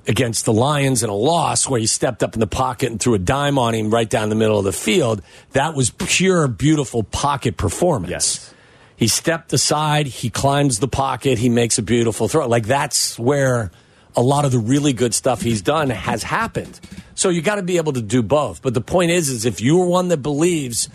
against 0.09 0.47
the 0.47 0.53
Lions 0.53 1.03
in 1.03 1.11
a 1.11 1.15
loss 1.15 1.69
where 1.69 1.79
he 1.79 1.87
stepped 1.87 2.23
up 2.23 2.35
in 2.35 2.41
the 2.41 2.47
pocket 2.47 2.91
and 2.91 2.99
threw 2.99 3.15
a 3.15 3.19
dime 3.19 3.59
on 3.59 3.75
him 3.75 3.91
right 3.91 4.09
down 4.09 4.31
the 4.31 4.35
middle 4.35 4.59
of 4.59 4.65
the 4.65 4.73
field. 4.73 5.23
That 5.53 5.75
was 5.75 5.91
pure, 5.91 6.49
beautiful 6.49 7.03
pocket 7.03 7.59
performance. 7.59 8.11
Yes. 8.11 8.55
He 8.97 9.07
stepped 9.07 9.53
aside, 9.53 10.07
he 10.07 10.31
climbs 10.31 10.81
the 10.81 10.89
pocket, 10.89 11.39
he 11.39 11.49
makes 11.49 11.79
a 11.79 11.83
beautiful 11.83 12.27
throw. 12.27 12.49
Like 12.49 12.67
that's 12.67 13.17
where 13.19 13.71
a 14.17 14.23
lot 14.23 14.45
of 14.45 14.51
the 14.51 14.59
really 14.59 14.93
good 14.93 15.15
stuff 15.15 15.43
he's 15.43 15.63
done 15.63 15.91
has 15.91 16.25
happened. 16.25 16.81
So 17.15 17.29
you 17.29 17.43
got 17.43 17.57
to 17.57 17.63
be 17.63 17.77
able 17.77 17.93
to 17.93 18.03
do 18.03 18.23
both. 18.23 18.63
But 18.63 18.75
the 18.75 18.81
point 18.81 19.13
is, 19.13 19.29
is 19.29 19.45
if 19.45 19.61
you 19.61 19.81
are 19.83 19.87
one 19.87 20.09
that 20.09 20.19
believes 20.19 20.89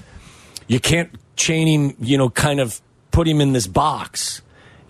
you 0.67 0.79
can't 0.79 1.11
chain 1.37 1.67
him, 1.67 1.95
you 1.99 2.17
know, 2.17 2.29
kind 2.29 2.59
of 2.59 2.81
put 3.11 3.27
him 3.27 3.39
in 3.39 3.53
this 3.53 3.67
box 3.67 4.41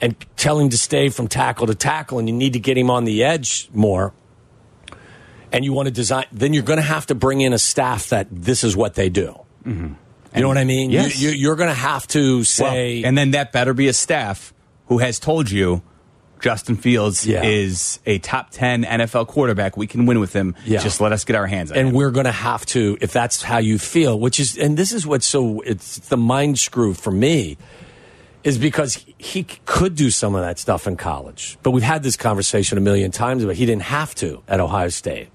and 0.03 0.15
tell 0.35 0.59
him 0.59 0.69
to 0.69 0.77
stay 0.77 1.07
from 1.09 1.27
tackle 1.27 1.65
to 1.67 1.73
tackle, 1.75 2.19
and 2.19 2.27
you 2.27 2.35
need 2.35 2.53
to 2.53 2.59
get 2.59 2.77
him 2.77 2.89
on 2.89 3.05
the 3.05 3.23
edge 3.23 3.69
more. 3.73 4.13
And 5.51 5.63
you 5.63 5.71
want 5.71 5.85
to 5.87 5.91
design, 5.91 6.25
then 6.31 6.53
you're 6.53 6.63
going 6.63 6.77
to 6.77 6.83
have 6.83 7.05
to 7.07 7.15
bring 7.15 7.41
in 7.41 7.53
a 7.53 7.59
staff 7.59 8.09
that 8.09 8.27
this 8.31 8.63
is 8.63 8.75
what 8.75 8.95
they 8.95 9.09
do. 9.09 9.39
Mm-hmm. 9.65 9.93
You 10.35 10.41
know 10.41 10.47
what 10.47 10.57
I 10.57 10.63
mean? 10.63 10.89
Yes. 10.89 11.21
You, 11.21 11.29
you're 11.29 11.55
going 11.55 11.69
to 11.69 11.75
have 11.75 12.07
to 12.07 12.37
Well, 12.37 12.43
say, 12.43 13.03
and 13.03 13.15
then 13.17 13.31
that 13.31 13.51
better 13.51 13.73
be 13.75 13.87
a 13.87 13.93
staff 13.93 14.51
who 14.87 14.97
has 14.97 15.19
told 15.19 15.51
you 15.51 15.83
Justin 16.41 16.75
Fields 16.75 17.25
Yeah. 17.27 17.43
is 17.43 17.99
a 18.07 18.17
top 18.17 18.49
10 18.49 18.83
NFL 18.83 19.27
quarterback. 19.27 19.77
We 19.77 19.85
can 19.85 20.07
win 20.07 20.19
with 20.19 20.33
him. 20.33 20.55
Yeah. 20.65 20.79
Just 20.81 20.99
let 20.99 21.11
us 21.13 21.23
get 21.23 21.35
our 21.35 21.45
hands 21.45 21.71
on 21.71 21.77
and 21.77 21.87
him. 21.89 21.93
we're 21.93 22.09
going 22.11 22.25
to 22.25 22.31
have 22.31 22.65
to 22.67 22.97
if 22.99 23.13
that's 23.13 23.43
how 23.43 23.59
you 23.59 23.77
feel 23.77 24.19
which 24.19 24.39
is 24.39 24.57
and 24.57 24.75
this 24.75 24.91
is 24.91 25.05
what's 25.07 25.25
so 25.27 25.61
it's 25.61 25.99
the 26.09 26.17
mind 26.17 26.57
screw 26.59 26.93
for 26.95 27.11
me 27.11 27.57
is 28.43 28.57
because 28.57 29.05
he 29.17 29.43
could 29.65 29.95
do 29.95 30.09
some 30.09 30.35
of 30.35 30.41
that 30.41 30.59
stuff 30.59 30.85
in 30.87 30.97
college. 30.97 31.57
But 31.63 31.71
we've 31.71 31.83
had 31.83 32.03
this 32.03 32.17
conversation 32.17 32.77
a 32.77 32.81
million 32.81 33.11
times 33.11 33.45
but 33.45 33.55
he 33.55 33.65
didn't 33.65 33.83
have 33.83 34.13
to 34.15 34.43
at 34.47 34.59
ohio 34.59 34.89
state. 34.89 35.29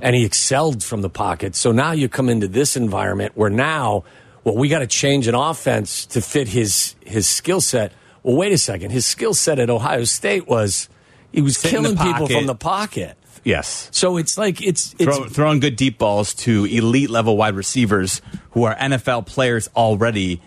And 0.00 0.14
he 0.14 0.24
excelled 0.24 0.82
from 0.82 1.02
the 1.02 1.08
pocket. 1.08 1.54
So 1.54 1.72
now 1.72 1.92
you 1.92 2.08
come 2.08 2.28
into 2.28 2.48
this 2.48 2.76
environment 2.76 3.32
where 3.36 3.50
now 3.50 4.04
well 4.42 4.56
we 4.56 4.68
got 4.68 4.80
to 4.80 4.86
change 4.86 5.28
an 5.28 5.34
offense 5.34 6.06
to 6.06 6.20
fit 6.20 6.48
his 6.48 6.96
his 7.04 7.28
skill 7.28 7.60
set. 7.60 7.92
Well 8.22 8.36
wait 8.36 8.52
a 8.52 8.58
second. 8.58 8.90
His 8.90 9.06
skill 9.06 9.34
set 9.34 9.58
at 9.58 9.70
ohio 9.70 10.04
state 10.04 10.48
was 10.48 10.88
he 11.32 11.40
was 11.40 11.60
the 11.62 11.68
killing 11.68 11.96
people 11.96 12.26
from 12.26 12.46
the 12.46 12.54
pocket. 12.54 13.16
Yes. 13.44 13.90
so 13.92 14.16
it's 14.16 14.38
like 14.38 14.62
it's 14.62 14.94
it's 14.98 15.04
Throw, 15.16 15.28
throwing 15.28 15.60
good 15.60 15.76
deep 15.76 15.98
balls 15.98 16.32
to 16.34 16.64
elite 16.64 17.10
level 17.10 17.36
wide 17.36 17.54
receivers 17.54 18.22
who 18.52 18.64
are 18.64 18.74
NFL 18.74 19.26
players 19.26 19.68
already 19.76 20.40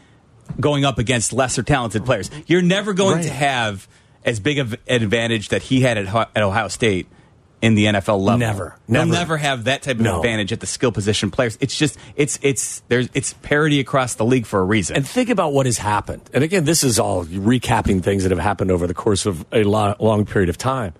going 0.59 0.85
up 0.85 0.97
against 0.97 1.33
lesser 1.33 1.63
talented 1.63 2.05
players. 2.05 2.29
You're 2.47 2.61
never 2.61 2.93
going 2.93 3.17
Right. 3.17 3.23
to 3.25 3.33
have 3.33 3.87
as 4.25 4.39
big 4.39 4.59
of 4.59 4.73
an 4.87 5.03
advantage 5.03 5.49
that 5.49 5.63
he 5.63 5.81
had 5.81 5.97
at, 5.97 6.29
at 6.35 6.43
Ohio 6.43 6.67
State 6.67 7.07
in 7.61 7.73
the 7.75 7.85
NFL 7.85 8.19
level. 8.23 8.37
Never. 8.39 8.75
They'll 8.87 9.05
Never. 9.05 9.11
never 9.17 9.37
have 9.37 9.63
that 9.63 9.81
type 9.81 9.95
of 9.95 10.01
No. 10.03 10.17
advantage 10.17 10.51
at 10.53 10.59
the 10.59 10.67
skill 10.67 10.91
position 10.91 11.31
players. 11.31 11.57
It's 11.59 11.75
just 11.77 11.97
it's 12.15 12.37
it's 12.43 12.83
there's 12.87 13.09
it's 13.15 13.33
parity 13.41 13.79
across 13.79 14.13
the 14.13 14.25
league 14.25 14.45
for 14.45 14.59
a 14.59 14.63
reason. 14.63 14.95
And 14.95 15.07
think 15.07 15.29
about 15.29 15.53
what 15.53 15.65
has 15.65 15.79
happened. 15.79 16.21
And 16.33 16.43
again, 16.43 16.65
this 16.65 16.83
is 16.83 16.99
all 16.99 17.25
recapping 17.25 18.03
things 18.03 18.23
that 18.23 18.29
have 18.31 18.39
happened 18.39 18.69
over 18.69 18.85
the 18.85 18.93
course 18.93 19.25
of 19.25 19.43
a 19.51 19.63
lo- 19.63 19.95
long 19.99 20.25
period 20.25 20.49
of 20.49 20.57
time. 20.57 20.93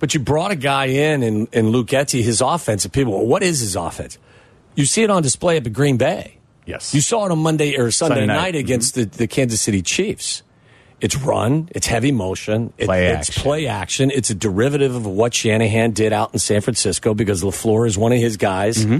But 0.00 0.12
you 0.14 0.18
brought 0.18 0.50
a 0.50 0.56
guy 0.56 0.86
in, 0.86 1.22
in, 1.22 1.46
in 1.52 1.68
Luke 1.70 1.86
Getsy, 1.86 2.24
his 2.24 2.40
offense, 2.40 2.84
and 2.84 2.92
people, 2.92 3.12
well, 3.12 3.24
what 3.26 3.44
is 3.44 3.60
his 3.60 3.76
offense? 3.76 4.18
You 4.74 4.84
see 4.86 5.04
it 5.04 5.10
on 5.10 5.22
display 5.22 5.56
up 5.56 5.66
at 5.66 5.72
Green 5.72 5.96
Bay. 5.98 6.38
Yes. 6.66 6.94
You 6.94 7.00
saw 7.00 7.26
it 7.26 7.32
on 7.32 7.38
Monday 7.40 7.76
or 7.76 7.90
Sunday, 7.90 8.14
Sunday 8.20 8.26
night, 8.26 8.36
night. 8.36 8.48
Mm-hmm. 8.54 8.58
against 8.60 8.94
the, 8.94 9.04
the 9.04 9.26
Kansas 9.26 9.60
City 9.60 9.82
Chiefs. 9.82 10.42
It's 11.00 11.16
run, 11.16 11.68
it's 11.72 11.88
heavy 11.88 12.12
motion, 12.12 12.72
it- 12.78 12.86
Play 12.86 13.08
it's 13.08 13.28
action. 13.30 13.42
play 13.42 13.66
action. 13.66 14.10
It's 14.12 14.30
a 14.30 14.34
derivative 14.36 14.94
of 14.94 15.04
what 15.04 15.34
Shanahan 15.34 15.90
did 15.90 16.12
out 16.12 16.32
in 16.32 16.38
San 16.38 16.60
Francisco 16.60 17.12
because 17.14 17.42
LaFleur 17.42 17.88
is 17.88 17.98
one 17.98 18.12
of 18.12 18.18
his 18.20 18.36
guys. 18.36 18.84
Mm-hmm. 18.84 18.98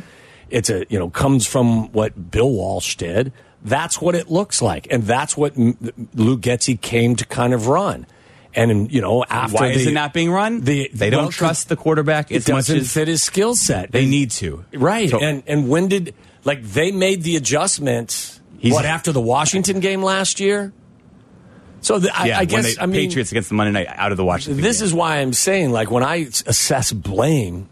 It's 0.51 0.69
a, 0.69 0.85
you 0.89 0.99
know, 0.99 1.09
comes 1.11 1.47
from 1.47 1.93
what 1.93 2.31
Bill 2.33 2.51
Walsh 2.51 2.97
did. 2.97 3.33
That's 3.65 4.01
what 4.03 4.17
it 4.17 4.29
looks 4.29 4.61
like. 4.61 4.89
And 4.91 5.05
that's 5.05 5.37
what 5.37 5.57
M- 5.57 5.77
Luke 6.15 6.41
Getsy 6.41 6.79
came 6.81 7.15
to 7.17 7.25
kind 7.25 7.55
of 7.55 7.69
run. 7.69 8.07
And, 8.55 8.93
you 8.93 9.01
know, 9.01 9.25
after 9.31 9.59
Why 9.59 9.69
is 9.69 9.87
it 9.87 9.93
not 9.95 10.13
being 10.13 10.31
run? 10.33 10.63
the- 10.63 10.91
they 10.93 11.09
don't 11.09 11.23
well, 11.23 11.31
trust 11.31 11.69
the 11.69 11.77
quarterback 11.77 12.33
It 12.33 12.37
as 12.39 12.49
much 12.49 12.67
doesn't 12.67 12.85
fit 12.85 13.07
his 13.07 13.23
skill 13.23 13.55
set. 13.55 13.93
they 13.93 14.05
need 14.07 14.33
to. 14.33 14.65
Right. 14.75 15.09
So- 15.09 15.21
and 15.21 15.45
and 15.47 15.69
when 15.69 15.87
did 15.87 16.15
like 16.45 16.63
they 16.63 16.91
made 16.93 17.23
the 17.23 17.37
adjustment? 17.37 18.41
He's- 18.59 18.73
what 18.75 18.85
after 18.85 19.13
the 19.13 19.21
Washington 19.21 19.81
game 19.81 20.03
last 20.03 20.41
year? 20.41 20.73
So 21.81 21.99
the, 21.99 22.17
I, 22.17 22.27
yeah, 22.27 22.39
I 22.39 22.45
guess 22.45 22.77
I 22.81 22.87
mean 22.87 23.09
Patriots 23.09 23.33
against 23.33 23.49
the 23.49 23.57
Monday 23.57 23.73
night 23.73 23.89
out 23.89 24.13
of 24.13 24.17
the 24.17 24.25
Washington. 24.25 24.63
this 24.63 24.79
game. 24.79 24.87
is 24.87 24.95
why 24.95 25.17
I'm 25.17 25.33
saying 25.33 25.73
like 25.73 25.91
when 25.91 26.05
I 26.05 26.29
assess 26.47 26.93
blame, 26.93 27.69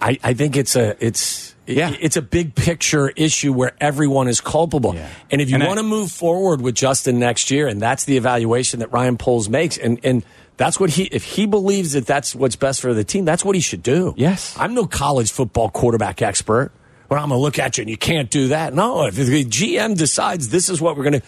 I, 0.00 0.18
I 0.22 0.34
think 0.34 0.56
it's 0.56 0.76
a 0.76 0.94
it's 1.04 1.56
Yeah. 1.66 1.92
it's 2.00 2.16
a 2.16 2.22
big 2.22 2.54
picture 2.54 3.08
issue 3.10 3.52
where 3.52 3.72
everyone 3.80 4.28
is 4.28 4.40
culpable. 4.40 4.94
Yeah. 4.94 5.08
And 5.32 5.40
if 5.40 5.48
you 5.50 5.56
And 5.56 5.64
I- 5.64 5.66
want 5.66 5.78
to 5.78 5.82
move 5.84 6.12
forward 6.12 6.60
with 6.60 6.76
Justin 6.76 7.18
next 7.18 7.50
year, 7.50 7.66
and 7.66 7.82
that's 7.82 8.04
the 8.04 8.16
evaluation 8.16 8.78
that 8.78 8.92
Ryan 8.92 9.16
Poles 9.18 9.48
makes, 9.48 9.76
and 9.76 9.98
and 10.04 10.24
that's 10.56 10.78
what 10.78 10.90
he 10.90 11.04
if 11.04 11.24
he 11.24 11.46
believes 11.46 11.94
that 11.94 12.06
that's 12.06 12.36
what's 12.36 12.54
best 12.54 12.80
for 12.80 12.94
the 12.94 13.02
team, 13.02 13.24
that's 13.24 13.44
what 13.44 13.56
he 13.56 13.60
should 13.60 13.82
do. 13.82 14.14
Yes. 14.16 14.54
I'm 14.56 14.72
no 14.74 14.86
college 14.86 15.32
football 15.32 15.68
quarterback 15.68 16.22
expert. 16.22 16.70
But 17.12 17.18
I'm 17.18 17.28
going 17.28 17.38
to 17.38 17.42
look 17.42 17.58
at 17.58 17.76
you 17.76 17.82
and 17.82 17.90
you 17.90 17.98
can't 17.98 18.30
do 18.30 18.48
that. 18.48 18.72
No, 18.72 19.04
if 19.04 19.16
the 19.16 19.44
GM 19.44 19.98
decides 19.98 20.48
this 20.48 20.70
is 20.70 20.80
what 20.80 20.96
we're 20.96 21.02
going 21.02 21.20
to, 21.20 21.26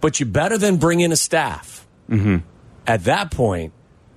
but 0.00 0.18
you 0.18 0.26
better 0.26 0.58
than 0.58 0.78
bring 0.78 0.98
in 0.98 1.12
a 1.12 1.16
staff 1.16 1.86
mm-hmm. 2.10 2.38
at 2.88 3.04
that 3.04 3.30
point 3.30 3.72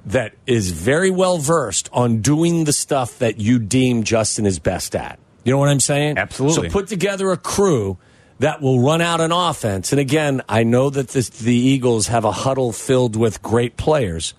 that 0.08 0.34
is 0.48 0.72
very 0.72 1.12
well 1.12 1.38
versed 1.38 1.90
on 1.94 2.22
doing 2.22 2.64
the 2.64 2.74
stuff 2.74 3.20
that 3.20 3.40
you 3.40 3.60
deem 3.60 4.02
Justin 4.02 4.48
is 4.48 4.58
best 4.58 4.96
at. 4.96 5.20
You 5.44 5.52
know 5.52 5.60
what 5.60 5.70
I'm 5.70 5.80
saying? 5.80 6.18
Absolutely. 6.18 6.70
So 6.70 6.74
put 6.74 6.88
together 6.88 7.30
a 7.30 7.38
crew 7.38 8.00
that 8.40 8.60
will 8.60 8.80
run 8.80 9.00
out 9.00 9.22
an 9.22 9.32
offense. 9.32 9.92
And 9.94 10.00
again, 10.00 10.42
I 10.50 10.64
know 10.64 10.90
that 10.90 11.10
this, 11.10 11.30
the 11.30 11.54
Eagles 11.54 12.08
have 12.08 12.26
a 12.26 12.32
huddle 12.32 12.72
filled 12.72 13.16
with 13.16 13.44
great 13.44 13.78
players, 13.78 14.34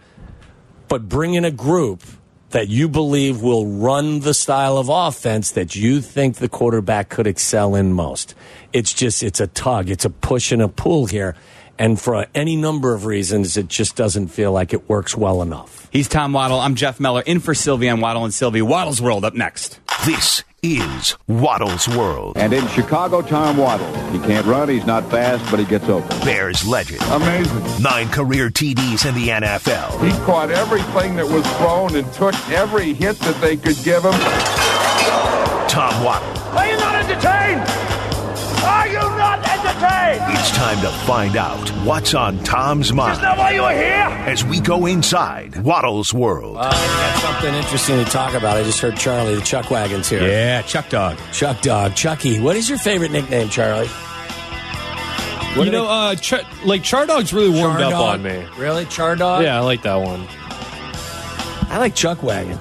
but 0.88 1.09
bring 1.09 1.35
in 1.35 1.44
a 1.44 1.52
group 1.52 2.02
that 2.57 2.69
you 2.69 2.88
believe 2.88 3.42
will 3.42 3.66
run 3.66 4.21
the 4.21 4.33
style 4.33 4.79
of 4.79 4.88
offense 4.88 5.51
that 5.51 5.77
you 5.77 6.01
think 6.01 6.37
the 6.37 6.49
quarterback 6.49 7.11
could 7.11 7.27
excel 7.27 7.75
in 7.75 7.92
most. 7.92 8.35
It's 8.73 8.95
just, 8.95 9.23
it's 9.23 9.40
a 9.40 9.47
tug, 9.47 9.90
it's 9.90 10.07
a 10.07 10.11
push 10.11 10.53
and 10.53 10.62
a 10.62 10.69
pull 10.69 11.05
here. 11.05 11.37
And 11.79 12.01
for 12.01 12.25
any 12.35 12.57
number 12.57 12.95
of 12.95 13.05
reasons, 13.05 13.59
it 13.59 13.69
just 13.69 13.95
doesn't 13.95 14.29
feel 14.29 14.53
like 14.53 14.73
it 14.73 14.88
works 14.88 15.14
well 15.14 15.42
enough. 15.42 15.87
He's 15.92 16.09
Tom 16.09 16.33
Waddle. 16.33 16.59
I'm 16.59 16.77
Jeff 16.77 16.99
Meller. 16.99 17.23
In 17.27 17.40
for 17.40 17.53
Sylvie 17.55 17.90
on 17.90 18.01
Waddle 18.01 18.25
and 18.25 18.33
Sylvie. 18.33 18.62
Waddle's 18.62 19.03
World 19.03 19.27
up 19.27 19.35
next. 19.35 19.79
This 20.07 20.42
is 20.66 21.16
Waddle's 21.29 21.88
World. 21.88 22.37
And 22.37 22.52
in 22.52 22.66
Chicago, 22.68 23.22
Tom 23.22 23.57
Waddle. 23.57 23.87
He 24.11 24.18
can't 24.18 24.44
run, 24.46 24.68
he's 24.68 24.85
not 24.85 25.09
fast, 25.11 25.48
but 25.50 25.61
he 25.61 25.66
gets 25.66 25.88
open. 25.88 26.09
Bears 26.20 26.66
legend. 26.66 27.02
Amazing. 27.02 27.83
Nine 27.83 28.09
career 28.09 28.50
TDs 28.50 29.07
in 29.09 29.14
the 29.14 29.29
NFL. 29.29 30.05
He 30.05 30.11
caught 30.24 30.50
everything 30.50 31.16
that 31.16 31.26
was 31.26 31.46
thrown 31.59 31.94
and 31.94 32.12
took 32.12 32.35
every 32.50 32.92
hit 32.94 33.16
that 33.20 33.40
they 33.40 33.57
could 33.57 33.76
give 33.85 34.05
him. 34.05 34.12
Tom 35.68 36.02
Waddle. 36.02 36.29
Are 36.59 36.66
you 36.66 36.76
not 36.79 36.94
entertained? 36.96 37.76
Are 39.87 40.12
you 40.14 40.18
not 40.18 40.22
entertained? 40.22 40.38
It's 40.38 40.51
time 40.57 40.81
to 40.83 40.90
find 41.07 41.37
out 41.37 41.68
what's 41.87 42.14
on 42.14 42.38
Tom's 42.44 42.92
mind 42.92 43.12
Is 43.14 43.20
that 43.20 43.37
why 43.38 43.51
you 43.53 43.62
were 43.62 43.72
here? 43.72 43.83
as 44.27 44.44
we 44.44 44.61
go 44.61 44.87
inside 44.87 45.57
Waddle's 45.62 46.12
World. 46.14 46.57
Uh, 46.59 46.68
we 46.70 46.87
got 46.87 47.18
something 47.22 47.55
interesting 47.55 48.05
to 48.05 48.11
talk 48.11 48.35
about. 48.35 48.57
I 48.57 48.62
just 48.62 48.81
heard 48.81 48.96
Charlie, 48.96 49.35
the 49.35 49.40
Chuck 49.42 49.70
Wagon's 49.70 50.09
here. 50.09 50.22
Yeah, 50.27 50.62
Chuck 50.62 50.88
Dog. 50.88 51.18
Chuck 51.33 51.61
Dog. 51.62 51.94
Chucky. 51.94 52.40
What 52.40 52.57
is 52.57 52.68
your 52.68 52.79
favorite 52.79 53.11
nickname, 53.12 53.49
Charlie? 53.49 53.88
What 55.57 55.64
you 55.64 55.72
know, 55.72 55.87
uh, 55.87 56.14
Ch- 56.16 56.35
like 56.66 56.83
Char 56.83 57.07
Dog's 57.07 57.33
really 57.33 57.49
warmed 57.49 57.79
Char 57.81 57.92
up 57.94 58.01
on 58.01 58.22
me. 58.22 58.44
Really? 58.59 58.85
Char 58.87 59.16
Dog? 59.16 59.42
Yeah, 59.42 59.57
I 59.57 59.61
like 59.61 59.83
that 59.83 59.94
one. 59.96 60.27
I 61.70 61.79
like 61.79 61.94
Chuck 61.94 62.22
Wagon. 62.22 62.59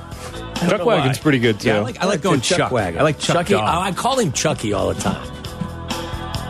Chuck 0.56 0.86
Wagon's 0.86 1.18
why. 1.18 1.22
pretty 1.22 1.40
good 1.40 1.60
too. 1.60 1.68
Yeah, 1.68 1.78
I 1.78 1.80
like, 1.82 2.02
I 2.02 2.06
like 2.06 2.22
going 2.22 2.40
Chuck, 2.40 2.58
Chuck. 2.58 2.72
Wagon. 2.72 3.00
I 3.00 3.04
like 3.04 3.20
Chuck 3.20 3.36
Chucky. 3.36 3.54
Dog. 3.54 3.64
I 3.68 3.92
call 3.92 4.18
him 4.18 4.32
Chucky 4.32 4.72
all 4.72 4.94
the 4.94 5.00
time. 5.02 5.35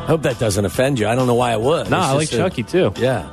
I 0.06 0.08
hope 0.08 0.22
that 0.22 0.40
doesn't 0.40 0.64
offend 0.64 1.00
you. 1.00 1.08
I 1.08 1.16
don't 1.16 1.28
know 1.28 1.34
why 1.36 1.54
it 1.54 1.60
would. 1.62 1.90
Nah, 1.90 1.98
It's 1.98 2.08
I 2.08 2.14
like 2.14 2.22
just 2.30 2.34
a- 2.34 2.38
Chucky 2.38 2.64
too. 2.64 2.94
Yeah. 2.98 3.28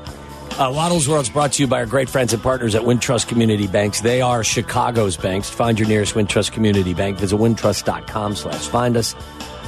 Uh, 0.59 0.71
Waddle's 0.75 1.09
is 1.09 1.29
brought 1.31 1.53
to 1.53 1.63
you 1.63 1.67
by 1.67 1.81
our 1.81 1.87
great 1.87 2.09
friends 2.11 2.33
and 2.35 2.43
partners 2.43 2.75
at 2.75 2.83
Wintrust 2.83 3.27
Community 3.29 3.67
Banks. 3.67 4.01
They 4.03 4.21
are 4.21 4.45
Chicago's 4.45 5.17
banks. 5.17 5.49
Find 5.49 5.79
your 5.79 5.89
nearest 5.89 6.15
Wintrust 6.15 6.53
Community 6.53 6.93
Bank. 6.93 7.19
Visit 7.19 7.37
wintrust.com 7.39 8.37
slash 8.37 8.69
find 8.69 8.97
us. 8.99 9.15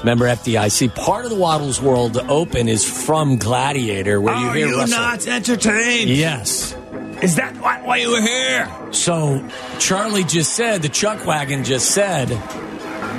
Member 0.05 0.27
FDIC. 0.27 0.95
Part 0.95 1.25
of 1.25 1.31
the 1.31 1.39
Waddle's 1.39 1.81
World 1.81 2.19
Open 2.29 2.69
is 2.69 2.85
from 2.85 3.39
Gladiator, 3.39 4.21
where 4.21 4.35
you 4.37 4.51
hear 4.53 4.77
Russell. 4.77 5.33
entertained? 5.33 6.11
Yes. 6.11 6.75
Is 7.23 7.37
that 7.37 7.57
why, 7.63 7.81
why 7.83 7.97
you 7.97 8.11
were 8.11 8.21
here? 8.21 8.71
So 8.91 9.43
Charlie 9.79 10.25
just 10.25 10.53
said, 10.55 10.83
the 10.83 10.91
Chuck 10.91 11.25
Wagon 11.25 11.65
just 11.65 11.93
said 11.93 12.29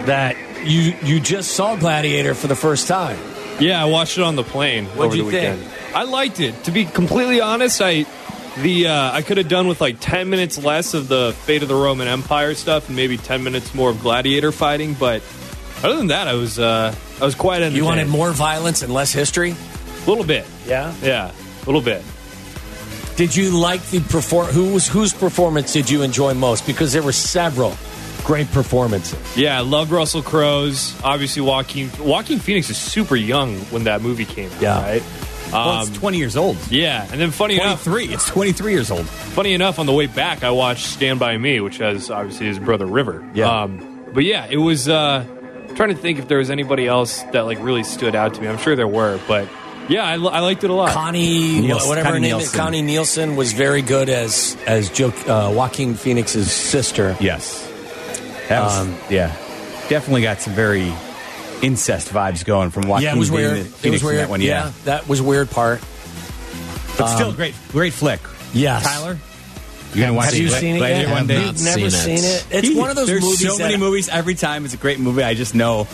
that 0.05 0.35
you 0.63 0.93
you 1.03 1.19
just 1.19 1.51
saw 1.53 1.75
Gladiator 1.75 2.35
for 2.35 2.45
the 2.47 2.55
first 2.55 2.87
time. 2.87 3.17
Yeah, 3.59 3.81
I 3.81 3.85
watched 3.85 4.17
it 4.17 4.23
on 4.23 4.35
the 4.35 4.43
plane 4.43 4.85
What'd 4.87 5.05
over 5.05 5.15
you 5.15 5.23
the 5.25 5.31
think? 5.31 5.95
I 5.95 6.03
liked 6.03 6.39
it. 6.39 6.63
To 6.65 6.71
be 6.71 6.85
completely 6.85 7.39
honest, 7.41 7.81
I 7.81 8.05
the 8.61 8.87
uh, 8.87 9.11
I 9.11 9.21
could 9.21 9.37
have 9.37 9.47
done 9.47 9.67
with 9.67 9.81
like 9.81 9.99
ten 9.99 10.29
minutes 10.29 10.61
less 10.61 10.93
of 10.93 11.07
the 11.07 11.33
fate 11.45 11.61
of 11.63 11.69
the 11.69 11.75
Roman 11.75 12.07
Empire 12.07 12.53
stuff 12.55 12.87
and 12.87 12.95
maybe 12.95 13.17
ten 13.17 13.43
minutes 13.43 13.73
more 13.73 13.89
of 13.89 14.01
gladiator 14.01 14.51
fighting. 14.51 14.93
But 14.93 15.21
other 15.83 15.95
than 15.97 16.07
that, 16.07 16.27
I 16.27 16.33
was 16.33 16.59
uh, 16.59 16.93
I 17.21 17.23
was 17.23 17.35
quite. 17.35 17.61
You 17.71 17.85
wanted 17.85 18.07
more 18.07 18.31
violence 18.31 18.81
and 18.81 18.93
less 18.93 19.11
history? 19.11 19.55
a 20.05 20.09
little 20.09 20.23
bit. 20.25 20.45
Yeah. 20.67 20.93
Yeah, 21.01 21.31
a 21.31 21.65
little 21.65 21.81
bit. 21.81 22.03
Did 23.15 23.35
you 23.35 23.57
like 23.57 23.81
the 23.87 24.01
perform? 24.01 24.47
Who 24.47 24.73
was 24.73 24.87
whose 24.87 25.13
performance 25.13 25.73
did 25.73 25.89
you 25.89 26.01
enjoy 26.01 26.33
most? 26.33 26.67
Because 26.67 26.93
there 26.93 27.03
were 27.03 27.13
several 27.13 27.71
great 28.25 28.51
performances. 28.51 29.37
Yeah, 29.37 29.57
I 29.57 29.61
loved 29.61 29.91
Russell 29.91 30.21
Crowe's. 30.21 30.93
Obviously, 31.03 31.41
Joaquin 31.41 31.89
Joaquin 31.99 32.39
Phoenix 32.39 32.69
is 32.69 32.77
super 32.77 33.15
young 33.15 33.55
when 33.71 33.85
that 33.85 34.01
movie 34.01 34.25
came 34.25 34.51
out. 34.51 34.61
Yeah. 34.61 34.81
Right. 34.81 35.03
Well, 35.51 35.69
Um, 35.69 35.87
it's 35.87 35.97
20 35.97 36.17
years 36.17 36.35
old. 36.35 36.57
yeah, 36.71 37.07
and 37.11 37.21
then 37.21 37.29
funny 37.31 37.55
enough, 37.55 37.83
23. 37.83 38.13
It's 38.13 38.25
23 38.27 38.71
years 38.73 38.89
old. 38.91 39.05
funny 39.07 39.53
enough, 39.53 39.77
on 39.79 39.85
the 39.85 39.93
way 39.93 40.07
back, 40.07 40.43
I 40.43 40.49
watched 40.49 40.87
Stand 40.87 41.19
by 41.19 41.37
Me, 41.37 41.61
which 41.61 41.77
has 41.77 42.09
obviously 42.09 42.47
his 42.47 42.57
brother 42.59 42.85
River. 42.87 43.23
Yeah. 43.33 43.61
Um, 43.63 44.05
but 44.13 44.23
yeah, 44.23 44.47
it 44.49 44.57
was. 44.57 44.89
Uh, 44.89 45.23
trying 45.75 45.89
to 45.89 45.95
think 45.95 46.19
if 46.19 46.27
there 46.29 46.37
was 46.37 46.49
anybody 46.49 46.87
else 46.87 47.21
that 47.33 47.41
like 47.45 47.59
really 47.61 47.83
stood 47.83 48.15
out 48.15 48.33
to 48.33 48.41
me. 48.41 48.47
I'm 48.47 48.57
sure 48.57 48.75
there 48.77 48.87
were, 48.87 49.19
but 49.27 49.47
yeah, 49.89 50.03
I, 50.05 50.13
I 50.13 50.39
liked 50.39 50.63
it 50.63 50.69
a 50.69 50.73
lot. 50.73 50.91
Connie, 50.91 51.59
Nielsen- 51.59 51.89
whatever 51.89 52.07
her 52.07 52.13
Connie 52.15 52.27
name 52.31 52.39
is, 52.39 52.51
Connie 52.55 52.81
Nielsen 52.81 53.35
was 53.35 53.51
very 53.53 53.81
good 53.81 54.07
as 54.09 54.55
as 54.65 54.89
Joe, 54.89 55.09
uh, 55.27 55.51
Joaquin 55.53 55.95
Phoenix's 55.95 56.51
sister. 56.51 57.15
Yes. 57.19 57.69
That 58.49 58.61
was, 58.63 58.77
Um, 58.77 58.95
yeah. 59.09 59.35
Definitely 59.89 60.21
got 60.23 60.41
some 60.41 60.53
very 60.53 60.91
incest 61.61 62.09
vibes 62.09 62.43
going 62.45 62.69
from 62.71 62.87
watching 62.87 63.05
yeah, 63.07 63.15
it 63.15 63.19
was 63.19 63.31
weird. 63.31 63.65
the 63.65 63.87
It 63.87 63.91
was 63.91 64.03
weird. 64.03 64.17
That 64.19 64.29
one, 64.29 64.41
yeah. 64.41 64.71
that 64.85 65.07
was 65.07 65.21
weird 65.21 65.49
part. 65.51 65.81
But 66.97 67.13
still, 67.15 67.33
great, 67.33 67.53
great 67.71 67.93
flick. 67.93 68.19
Yes. 68.53 68.83
Tyler, 68.83 69.17
you 69.93 70.01
gonna 70.01 70.13
watch 70.13 70.25
Have 70.27 70.35
you 70.35 70.49
seen 70.49 70.75
it 70.75 70.79
Gladiator 70.79 71.07
yet? 71.09 71.11
one 71.13 71.27
day? 71.27 71.45
You've 71.45 71.61
never 71.63 71.89
seen 71.89 72.17
it. 72.19 72.45
It's 72.51 72.67
He- 72.69 72.75
one 72.75 72.89
of 72.89 72.95
those 72.95 73.07
There's 73.07 73.21
movies. 73.23 73.41
so 73.47 73.57
many 73.57 73.73
that- 73.73 73.79
movies. 73.79 74.09
Every 74.09 74.35
time 74.35 74.65
it's 74.65 74.73
a 74.73 74.77
great 74.77 74.99
movie. 74.99 75.23
I 75.23 75.33
just 75.33 75.55
know 75.55 75.87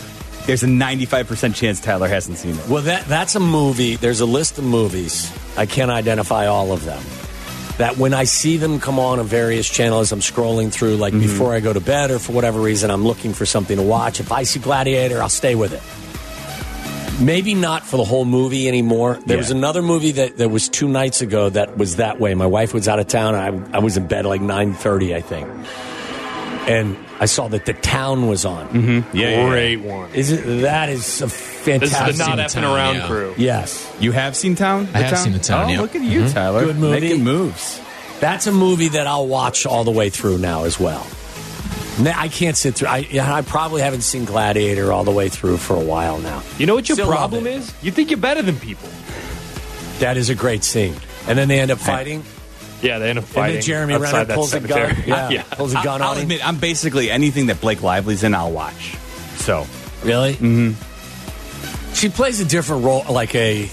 there's 0.46 0.62
a 0.62 0.66
95% 0.68 1.54
chance 1.54 1.80
Tyler 1.80 2.08
hasn't 2.08 2.38
seen 2.38 2.56
it. 2.58 2.68
Well, 2.68 2.82
that 2.82 3.06
that's 3.08 3.34
a 3.34 3.40
movie. 3.40 3.96
There's 3.96 4.20
a 4.20 4.26
list 4.26 4.58
of 4.58 4.64
movies. 4.64 5.30
I 5.56 5.66
can't 5.66 5.90
identify 5.90 6.46
all 6.46 6.72
of 6.72 6.84
them. 6.84 7.02
That 7.78 7.96
when 7.96 8.12
I 8.14 8.24
see 8.24 8.58
them 8.58 8.78
come 8.80 8.98
on 8.98 9.18
on 9.18 9.26
various 9.26 9.68
channels, 9.68 10.12
I'm 10.12 10.20
scrolling 10.20 10.70
through 10.72 10.96
like 10.96 11.12
Mm-hmm. 11.14 11.22
before 11.22 11.54
I 11.54 11.60
go 11.60 11.72
to 11.72 11.80
bed 11.80 12.10
or 12.10 12.18
for 12.18 12.32
whatever 12.32 12.60
reason, 12.60 12.90
I'm 12.90 13.04
looking 13.04 13.32
for 13.32 13.46
something 13.46 13.76
to 13.76 13.82
watch. 13.82 14.20
If 14.20 14.30
I 14.30 14.42
see 14.44 14.60
Gladiator, 14.60 15.20
I'll 15.22 15.28
stay 15.30 15.54
with 15.54 15.72
it. 15.72 15.82
Maybe 17.24 17.54
not 17.54 17.84
for 17.86 17.96
the 17.96 18.04
whole 18.04 18.24
movie 18.24 18.68
anymore. 18.68 19.18
There 19.26 19.36
Yeah. 19.36 19.42
was 19.42 19.50
another 19.50 19.80
movie 19.82 20.12
that, 20.12 20.38
that 20.38 20.48
was 20.50 20.68
two 20.68 20.88
nights 20.88 21.20
ago 21.22 21.48
that 21.50 21.76
was 21.78 21.96
that 21.96 22.18
way. 22.20 22.34
My 22.34 22.46
wife 22.46 22.74
was 22.74 22.88
out 22.88 22.98
of 22.98 23.06
town. 23.06 23.34
I, 23.34 23.76
I 23.76 23.78
was 23.80 23.96
in 23.96 24.06
bed 24.06 24.26
like 24.26 24.40
9.30, 24.40 25.14
I 25.14 25.20
think. 25.20 25.48
And 26.68 26.96
I 27.22 27.26
saw 27.26 27.46
that 27.48 27.66
The 27.66 27.72
Town 27.72 28.26
was 28.26 28.44
on. 28.44 28.68
Mm-hmm. 28.70 29.16
Yeah, 29.16 29.28
yeah, 29.28 29.36
yeah. 29.36 29.48
Great 29.48 29.76
one. 29.76 30.10
Is 30.12 30.32
it, 30.32 30.42
that 30.62 30.88
is 30.88 31.20
a 31.22 31.26
This 31.26 31.32
fantastic. 31.64 32.08
is 32.10 32.18
the 32.18 32.26
not 32.26 32.36
the 32.36 32.42
effing 32.42 32.52
Town, 32.62 32.76
around 32.76 32.94
yeah. 32.96 33.06
crew. 33.06 33.34
Yes. 33.38 33.94
You 34.00 34.10
have 34.10 34.34
seen 34.36 34.56
Town? 34.56 34.88
I 34.92 35.02
have 35.02 35.16
seen 35.18 35.32
The 35.32 35.38
Town, 35.38 35.66
Oh, 35.66 35.68
yeah. 35.72 35.80
look 35.80 35.94
at 35.94 36.02
you, 36.02 36.28
Tyler. 36.28 36.64
Good 36.64 36.78
movie. 36.78 37.00
Making 37.00 37.22
moves. 37.22 37.80
That's 38.18 38.48
a 38.48 38.52
movie 38.52 38.88
that 38.88 39.06
I'll 39.06 39.28
watch 39.28 39.66
all 39.66 39.84
the 39.84 39.92
way 39.92 40.10
through 40.10 40.38
now 40.38 40.64
as 40.64 40.80
well. 40.80 41.06
I 42.04 42.26
can't 42.28 42.56
sit 42.56 42.74
through. 42.74 42.88
I, 42.88 43.06
I 43.20 43.42
probably 43.42 43.82
haven't 43.82 44.00
seen 44.00 44.24
Gladiator 44.24 44.90
all 44.92 45.04
the 45.04 45.12
way 45.12 45.28
through 45.28 45.58
for 45.58 45.76
a 45.76 45.84
while 45.84 46.18
now. 46.18 46.42
You 46.58 46.66
know 46.66 46.74
what 46.74 46.88
your 46.88 46.96
Still 46.96 47.06
problem 47.08 47.46
is? 47.46 47.72
You 47.82 47.92
think 47.92 48.10
you're 48.10 48.18
better 48.18 48.42
than 48.42 48.56
people. 48.58 48.88
That 50.00 50.16
is 50.16 50.28
a 50.28 50.34
great 50.34 50.64
scene. 50.64 50.96
And 51.28 51.38
then 51.38 51.46
they 51.46 51.60
end 51.60 51.70
up 51.70 51.78
fighting. 51.78 52.24
Yeah, 52.82 52.98
they 52.98 53.10
end 53.10 53.18
up 53.18 53.24
And 53.24 53.32
fighting. 53.32 53.54
then 53.54 53.62
Jeremy 53.62 53.96
Renner 53.96 54.34
pulls 54.34 54.52
a 54.54 54.60
gun. 54.60 54.96
Yeah, 55.06 55.28
yeah. 55.30 55.42
pulls 55.44 55.72
a 55.72 55.82
gun 55.82 56.02
I'll 56.02 56.10
on 56.10 56.16
him. 56.16 56.22
admit, 56.22 56.46
I'm 56.46 56.58
basically 56.58 57.10
anything 57.10 57.46
that 57.46 57.60
Blake 57.60 57.82
Lively's 57.82 58.24
in, 58.24 58.34
I'll 58.34 58.50
watch. 58.52 58.96
So, 59.36 59.66
Really? 60.02 60.34
Mm-hmm. 60.34 61.94
She 61.94 62.08
plays 62.08 62.40
a 62.40 62.44
different 62.44 62.84
role, 62.84 63.04
like 63.08 63.34
a. 63.36 63.70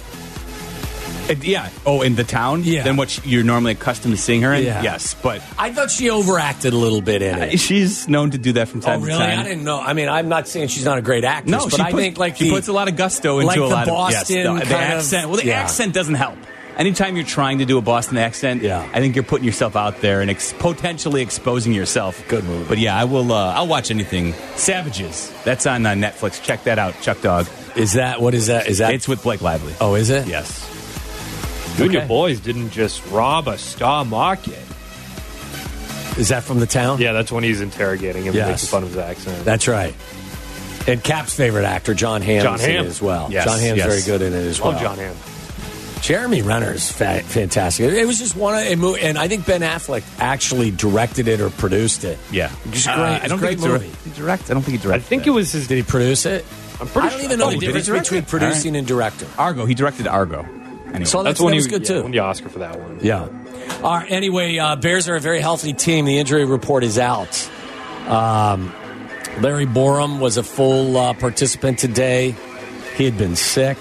yeah. 1.41 1.69
Oh, 1.86 2.02
in 2.02 2.15
the 2.15 2.24
town? 2.24 2.63
Yeah. 2.63 2.84
Than 2.84 2.98
what 2.98 3.26
you're 3.26 3.43
normally 3.43 3.72
accustomed 3.74 4.15
to 4.15 4.22
seeing 4.22 4.41
her 4.43 4.54
in? 4.54 4.63
Yeah. 4.63 4.82
Yes. 4.84 5.15
But 5.15 5.41
I 5.58 5.72
thought 5.72 5.89
she 5.91 6.10
overacted 6.10 6.74
a 6.74 6.78
little 6.78 7.02
bit 7.02 7.22
in 7.22 7.38
it. 7.39 7.60
she's 7.60 8.08
known 8.08 8.32
to 8.32 8.38
do 8.38 8.54
that 8.54 8.67
from 8.67 8.80
Oh, 8.82 8.84
time 8.84 9.02
really? 9.02 9.13
to 9.13 9.17
time. 9.19 9.30
Really? 9.30 9.41
I 9.41 9.43
didn't 9.50 9.63
know. 9.63 9.80
I 9.80 9.93
mean, 9.93 10.10
I'm 10.10 10.28
not 10.30 10.48
saying 10.48 10.67
she's 10.67 10.86
not 10.86 10.98
a 10.98 11.02
great 11.02 11.24
actress, 11.24 11.52
No, 11.52 11.63
but 11.65 11.76
she 11.76 11.82
I 11.82 11.91
puts, 11.91 12.04
think 12.04 12.17
like 12.17 12.38
she 12.38 12.45
the, 12.45 12.52
puts 12.52 12.67
a 12.67 12.74
lot 12.74 12.88
of 12.89 12.95
gusto 12.95 13.39
into 13.39 13.48
like 13.48 13.58
a 13.58 13.62
the 13.62 13.67
lot 13.67 13.88
Boston 13.88 14.45
of 14.48 14.58
yes, 14.58 14.63
the, 14.63 14.69
the 14.69 14.74
kind 14.76 14.93
of- 14.93 15.00
accent. 15.00 15.28
Well, 15.30 15.38
the 15.39 15.45
yeah. 15.45 15.62
accent 15.62 15.93
doesn't 15.93 16.15
help. 16.15 16.38
Anytime 16.80 17.18
you're 17.18 17.26
trying 17.26 17.58
to 17.58 17.65
do 17.65 17.78
a 17.78 17.82
Boston 17.82 18.18
accent, 18.18 18.62
Yeah. 18.63 18.89
I 18.94 19.02
think 19.02 19.13
you're 19.13 19.24
putting 19.26 19.46
yourself 19.46 19.76
out 19.76 20.00
there 20.00 20.22
and 20.22 20.32
ex- 20.32 20.54
potentially 20.54 21.22
exposing 21.22 21.74
yourself. 21.74 22.26
Good 22.30 22.46
move. 22.46 22.70
But 22.70 22.78
yeah, 22.78 22.96
I 22.98 23.04
will. 23.04 23.34
Uh, 23.34 23.54
I'll 23.54 23.68
watch 23.68 23.92
anything. 23.92 24.34
Savages. 24.56 25.30
That's 25.44 25.68
on 25.68 25.86
uh, 25.86 25.89
Netflix. 25.92 26.42
Check 26.42 26.63
that 26.63 26.80
out. 26.80 26.96
Chuck 27.02 27.20
Dog. 27.22 27.48
Is 27.76 27.94
that 27.94 28.22
what 28.22 28.34
is 28.34 28.48
that? 28.48 28.68
Is 28.68 28.78
that? 28.78 28.94
It's 28.94 29.08
with 29.10 29.22
Blake 29.24 29.42
Lively. 29.42 29.74
oh, 29.82 29.96
is 29.96 30.10
it? 30.10 30.26
yes. 30.26 30.65
You 31.78 31.84
and 31.86 31.94
your 31.94 32.02
Okay. 32.04 32.08
boys 32.08 32.39
didn't 32.39 32.70
just 32.72 33.06
rob 33.08 33.48
a 33.50 33.58
star 33.58 34.06
market. 34.06 34.58
Is 36.18 36.30
that 36.30 36.44
from 36.44 36.60
the 36.60 36.65
town? 36.65 37.00
Yeah, 37.00 37.12
that's 37.13 37.32
when 37.32 37.44
he's 37.44 37.62
interrogating 37.62 38.24
him 38.24 38.34
Yes. 38.34 38.48
making 38.48 38.68
fun 38.68 38.84
of 38.84 38.89
his 38.89 38.98
accent. 38.98 39.46
That's 39.46 39.68
right. 39.68 39.94
And 40.88 41.04
Cap's 41.04 41.34
favorite 41.36 41.65
actor, 41.65 41.94
Jon 41.94 42.22
Hamm, 42.22 42.42
Jon 42.44 42.56
is 42.56 42.63
in 42.63 42.70
it 42.72 42.76
Hamm. 42.78 42.86
as 42.88 43.02
well. 43.02 43.28
Yes, 43.30 43.46
Jon 43.46 43.60
Hamm's 43.60 43.78
yes. 43.78 43.88
very 43.88 44.02
good 44.02 44.26
in 44.26 44.34
it 44.34 44.46
as 44.48 44.60
well. 44.62 44.72
Love 44.72 44.82
Jon 44.82 44.98
Hamm. 44.98 45.15
Jeremy 46.02 46.42
Renner's 46.42 46.92
fa- 46.92 47.22
fantastic. 47.24 47.92
It 47.94 48.06
was 48.06 48.18
just 48.20 48.36
one 48.36 48.56
of 48.56 48.62
a 48.66 48.76
movie, 48.76 49.02
and 49.02 49.18
I 49.18 49.28
think 49.28 49.46
Ben 49.46 49.62
Affleck 49.62 50.04
actually 50.20 50.72
directed 50.72 51.28
it 51.28 51.40
or 51.42 51.50
produced 51.50 52.04
it. 52.04 52.18
Yeah. 52.32 52.50
Just 52.72 52.88
Uh, 52.88 52.96
great. 52.96 53.06
I 53.06 53.16
It's 53.18 53.28
don't 53.30 53.40
great 53.40 53.50
think 53.60 53.62
he 53.62 53.68
movie. 53.68 53.86
direct, 53.88 54.04
he 54.06 54.12
direct. 54.22 54.50
I 54.50 54.54
don't 54.54 54.64
think 54.64 54.78
he 54.80 54.84
directed. 54.84 55.06
I 55.06 55.08
think 55.08 55.24
that. 55.24 55.30
it 55.30 55.34
was 55.34 55.52
his. 55.52 55.68
Did 55.68 55.76
he 55.76 55.84
produce 55.84 56.26
it? 56.26 56.46
I'm 56.80 56.88
pretty 56.88 57.00
I 57.00 57.10
don't 57.10 57.20
sure- 57.20 57.26
even 57.26 57.40
know 57.40 57.46
Oh, 57.46 57.50
the 57.50 57.56
did 57.56 57.62
he 57.62 57.68
difference 57.68 57.86
direct 57.88 58.06
between 58.06 58.22
it? 58.24 58.28
producing 58.28 58.76
and 58.76 58.88
director. 58.88 59.26
Argo. 59.38 59.66
He 59.66 59.74
directed 59.76 60.08
Argo. 60.08 60.46
Anyway. 60.88 61.06
So 61.06 61.22
That's 61.24 61.38
that 61.40 61.44
when 61.46 61.54
was 61.56 61.66
he 61.66 61.72
good 61.72 61.82
yeah, 61.84 61.88
too. 61.96 62.02
Won 62.04 62.12
the 62.12 62.20
Oscar 62.20 62.50
for 62.50 62.60
that 62.60 62.80
one. 62.80 63.00
Yeah. 63.02 63.28
All 63.84 63.98
right. 63.98 64.10
Anyway, 64.12 64.58
uh, 64.58 64.76
Bears 64.78 65.08
are 65.10 65.16
a 65.16 65.20
very 65.20 65.40
healthy 65.42 65.74
team. 65.74 66.06
The 66.06 66.18
injury 66.18 66.46
report 66.46 66.84
is 66.84 66.98
out. 66.98 67.50
Um, 68.08 68.74
Larry 69.42 69.66
Borom 69.68 70.20
was 70.20 70.38
a 70.38 70.44
full 70.44 70.98
uh, 70.98 71.14
participant 71.14 71.78
today. 71.78 72.34
He 72.96 73.06
had 73.06 73.18
been 73.18 73.36
sick. 73.36 73.78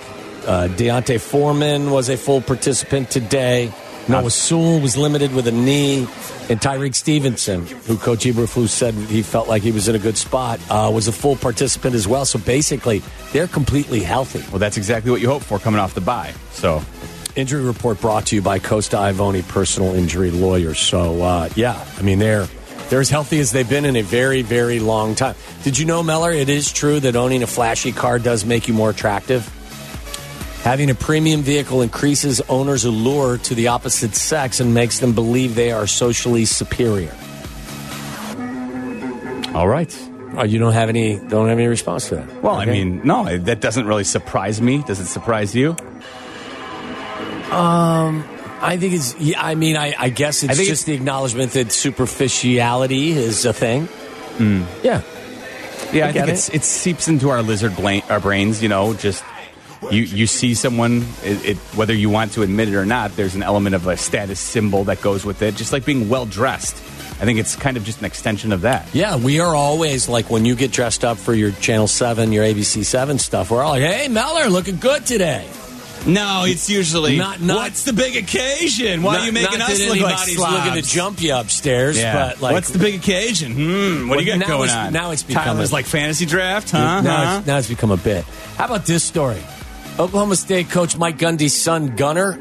Uh, 0.49 0.67
D'Onta 0.69 1.21
Foreman 1.21 1.91
was 1.91 2.09
a 2.09 2.17
full 2.17 2.41
participant 2.41 3.11
today. 3.11 3.71
Noah 4.09 4.31
Sewell 4.31 4.81
was 4.81 4.97
limited 4.97 5.35
with 5.35 5.47
a 5.47 5.53
knee. 5.53 6.09
And 6.49 6.59
Tyrique 6.59 6.95
Stevenson, 6.95 7.67
who 7.67 7.99
Coach 7.99 8.25
Eberflus 8.25 8.71
said 8.71 8.95
he 8.95 9.21
felt 9.21 9.47
like 9.49 9.63
he 9.63 9.73
was 9.73 9.89
in 9.89 9.95
a 9.95 9.99
good 9.99 10.17
spot, 10.17 10.59
uh, 10.71 10.91
was 10.91 11.07
a 11.07 11.13
full 11.13 11.37
participant 11.37 11.95
as 11.95 12.09
well. 12.09 12.25
So 12.25 12.39
basically, 12.39 13.03
they're 13.33 13.47
completely 13.47 14.01
healthy. 14.01 14.43
Well, 14.49 14.59
that's 14.59 14.79
exactly 14.79 15.11
what 15.11 15.21
you 15.21 15.29
hope 15.29 15.43
for 15.43 15.59
coming 15.59 15.81
off 15.81 15.93
the 15.93 16.01
bye. 16.01 16.33
So, 16.53 16.83
Injury 17.37 17.63
report 17.63 18.01
brought 18.01 18.25
to 18.29 18.37
you 18.37 18.41
by 18.41 18.59
Costa 18.59 18.97
Ivone 18.97 19.43
Personal 19.43 19.95
Injury 19.95 20.31
Lawyers. 20.31 20.79
So, 20.79 21.23
uh, 21.23 21.51
yeah, 21.57 21.85
I 21.99 22.03
mean, 22.03 22.19
they're, 22.19 22.49
they're 22.89 23.03
as 23.03 23.11
healthy 23.11 23.39
as 23.39 23.53
they've 23.53 23.69
been 23.69 23.85
in 23.85 23.97
a 23.97 24.03
very, 24.03 24.41
very 24.41 24.81
long 24.81 25.15
time. 25.15 25.35
Did 25.63 25.79
you 25.79 25.85
know, 25.85 26.03
Meller, 26.03 26.33
it 26.33 26.49
is 26.49 26.73
true 26.73 27.01
that 27.01 27.17
owning 27.17 27.43
a 27.43 27.47
flashy 27.47 27.93
car 27.93 28.19
does 28.19 28.47
make 28.47 28.67
you 28.67 28.73
more 28.73 28.89
attractive? 28.89 29.55
Having 30.62 30.90
a 30.90 30.94
premium 30.94 31.40
vehicle 31.42 31.81
increases 31.83 32.40
owners' 32.49 32.85
allure 32.85 33.38
to 33.38 33.55
the 33.55 33.68
opposite 33.68 34.14
sex 34.14 34.61
and 34.61 34.75
makes 34.75 34.99
them 34.99 35.14
believe 35.14 35.55
they 35.55 35.71
are 35.73 35.87
socially 35.87 36.44
superior. 36.44 37.14
all 39.55 39.66
right. 39.68 39.97
Oh, 40.37 40.44
you 40.44 40.59
don't 40.59 40.75
have 40.75 40.88
any 40.90 41.16
don't 41.18 41.49
have 41.49 41.59
any 41.59 41.66
response 41.68 42.09
to 42.11 42.16
that. 42.16 42.42
Well, 42.42 42.55
I 42.55 42.66
mean, 42.66 43.01
no, 43.03 43.38
that 43.38 43.61
doesn't 43.61 43.87
really 43.87 44.05
surprise 44.05 44.61
me. 44.61 44.83
Does 44.83 45.01
it 45.01 45.07
surprise 45.07 45.55
you? 45.55 45.71
Um, 47.51 48.25
I 48.61 48.77
think 48.79 48.92
it's. 48.94 49.18
Yeah, 49.18 49.42
I 49.42 49.55
mean, 49.55 49.77
I, 49.77 49.94
I 49.99 50.11
guess 50.11 50.42
it's 50.42 50.61
I 50.61 50.64
just 50.64 50.85
the 50.87 50.92
acknowledgement 50.92 51.53
that 51.53 51.73
superficiality 51.73 53.12
is 53.12 53.47
a 53.47 53.53
thing. 53.55 53.88
Yeah, 54.38 55.01
Yeah, 55.92 56.07
I 56.07 56.09
I, 56.11 56.12
think 56.12 56.29
it's, 56.29 56.49
it 56.51 56.62
seeps 56.62 57.09
into 57.09 57.31
our 57.31 57.42
lizard 57.42 57.75
bla- 57.75 58.03
our 58.11 58.21
brains. 58.21 58.62
You 58.62 58.68
know, 58.68 58.92
just 58.94 59.25
you 59.91 60.03
you 60.03 60.27
see 60.27 60.55
someone, 60.55 61.07
it, 61.23 61.45
it, 61.51 61.57
whether 61.77 61.95
you 61.95 62.11
want 62.11 62.33
to 62.33 62.43
admit 62.43 62.69
it 62.69 62.75
or 62.75 62.85
not. 62.87 63.14
There's 63.17 63.35
an 63.35 63.43
element 63.43 63.75
of 63.75 63.87
a 63.87 63.97
status 63.97 64.41
symbol 64.41 64.85
that 64.85 65.01
goes 65.01 65.25
with 65.25 65.43
it, 65.43 65.55
just 65.57 65.73
like 65.73 65.85
being 65.85 66.09
well 66.09 66.27
dressed. 66.27 66.77
I 67.21 67.25
think 67.25 67.38
it's 67.41 67.57
kind 67.57 67.77
of 67.77 67.83
just 67.85 67.99
an 67.99 68.05
extension 68.05 68.53
of 68.53 68.61
that. 68.61 68.87
yeah. 68.95 69.17
We 69.17 69.41
are 69.41 69.55
always 69.55 70.09
like 70.09 70.31
when 70.31 70.45
you 70.45 70.55
get 70.55 70.71
dressed 70.71 71.05
up 71.05 71.17
for 71.19 71.35
your 71.35 71.51
Channel 71.51 71.88
Seven, 71.88 72.31
your 72.33 72.45
ABC 72.45 72.85
Seven 72.85 73.19
stuff. 73.19 73.51
We're 73.51 73.62
all 73.62 73.71
like, 73.71 73.83
"Hey, 73.83 74.07
Meller, 74.09 74.49
looking 74.49 74.77
good 74.77 75.05
today." 75.07 75.49
No, 76.07 76.45
it's 76.47 76.71
usually 76.71 77.17
Not- 77.19 77.41
not- 77.41 77.57
what's 77.57 77.83
the 77.83 77.93
big 77.93 78.14
occasion? 78.17 79.03
Why 79.03 79.14
not, 79.14 79.23
are 79.23 79.27
you 79.27 79.33
making 79.33 79.61
us 79.61 79.81
look 79.81 79.99
like 80.01 80.29
anybody's 80.29 80.38
looking 80.38 80.75
to 80.75 80.83
jump 80.83 81.21
you 81.21 81.35
upstairs, 81.35 81.99
Yeah. 81.99 82.12
but 82.14 82.41
like, 82.41 82.53
what's 82.53 82.71
the 82.71 82.79
big 82.79 82.95
occasion? 82.95 83.53
Hmm, 83.53 84.09
what 84.09 84.19
do 84.21 84.25
you 84.25 84.38
got 84.38 84.47
going 84.47 84.69
it's- 84.69 84.87
on? 84.87 84.93
now 84.93 85.11
it's 85.11 85.25
become 85.25 85.43
Tyler's 85.45 85.71
a- 85.71 85.75
like 85.75 85.87
fantasy 85.87 86.25
draft, 86.25 86.71
huh? 86.71 87.01
Now, 87.01 87.17
Huh? 87.25 87.37
it's, 87.38 87.47
now 87.49 87.59
it's 87.59 87.69
become 87.69 87.91
a 87.91 87.97
bit. 87.97 88.25
How 88.57 88.67
about 88.67 88.87
this 88.87 89.03
story? 89.03 89.43
Oklahoma 89.99 90.37
State 90.37 90.71
coach 90.71 90.97
Mike 90.97 91.19
Gundy's 91.19 91.61
son 91.61 91.97
Gunnar 91.97 92.33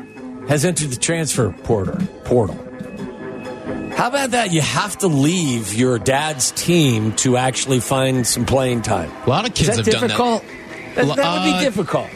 has 0.48 0.64
entered 0.64 0.90
the 0.90 0.96
transfer 0.96 1.52
portal. 1.64 1.98
Portal. 2.24 2.56
How 3.96 4.10
about 4.10 4.32
that? 4.32 4.52
You 4.52 4.62
have 4.62 4.96
to 5.00 5.08
leave 5.08 5.74
your 5.74 5.98
dad's 5.98 6.52
team 6.52 7.14
to 7.18 7.36
actually 7.38 7.80
find 7.80 8.28
some 8.28 8.46
playing 8.46 8.84
time. 8.84 9.12
A 9.26 9.30
lot 9.30 9.48
of 9.48 9.56
kids 9.56 9.70
Is 9.70 9.78
that 9.78 9.86
have 9.86 9.94
done 9.94 10.02
that. 10.02 10.08
difficult? 10.10 10.44
That, 10.96 11.16
that 11.16 11.34
would 11.34 11.44
be 11.52 11.58
Uh, 11.58 11.62
difficult. 11.62 12.08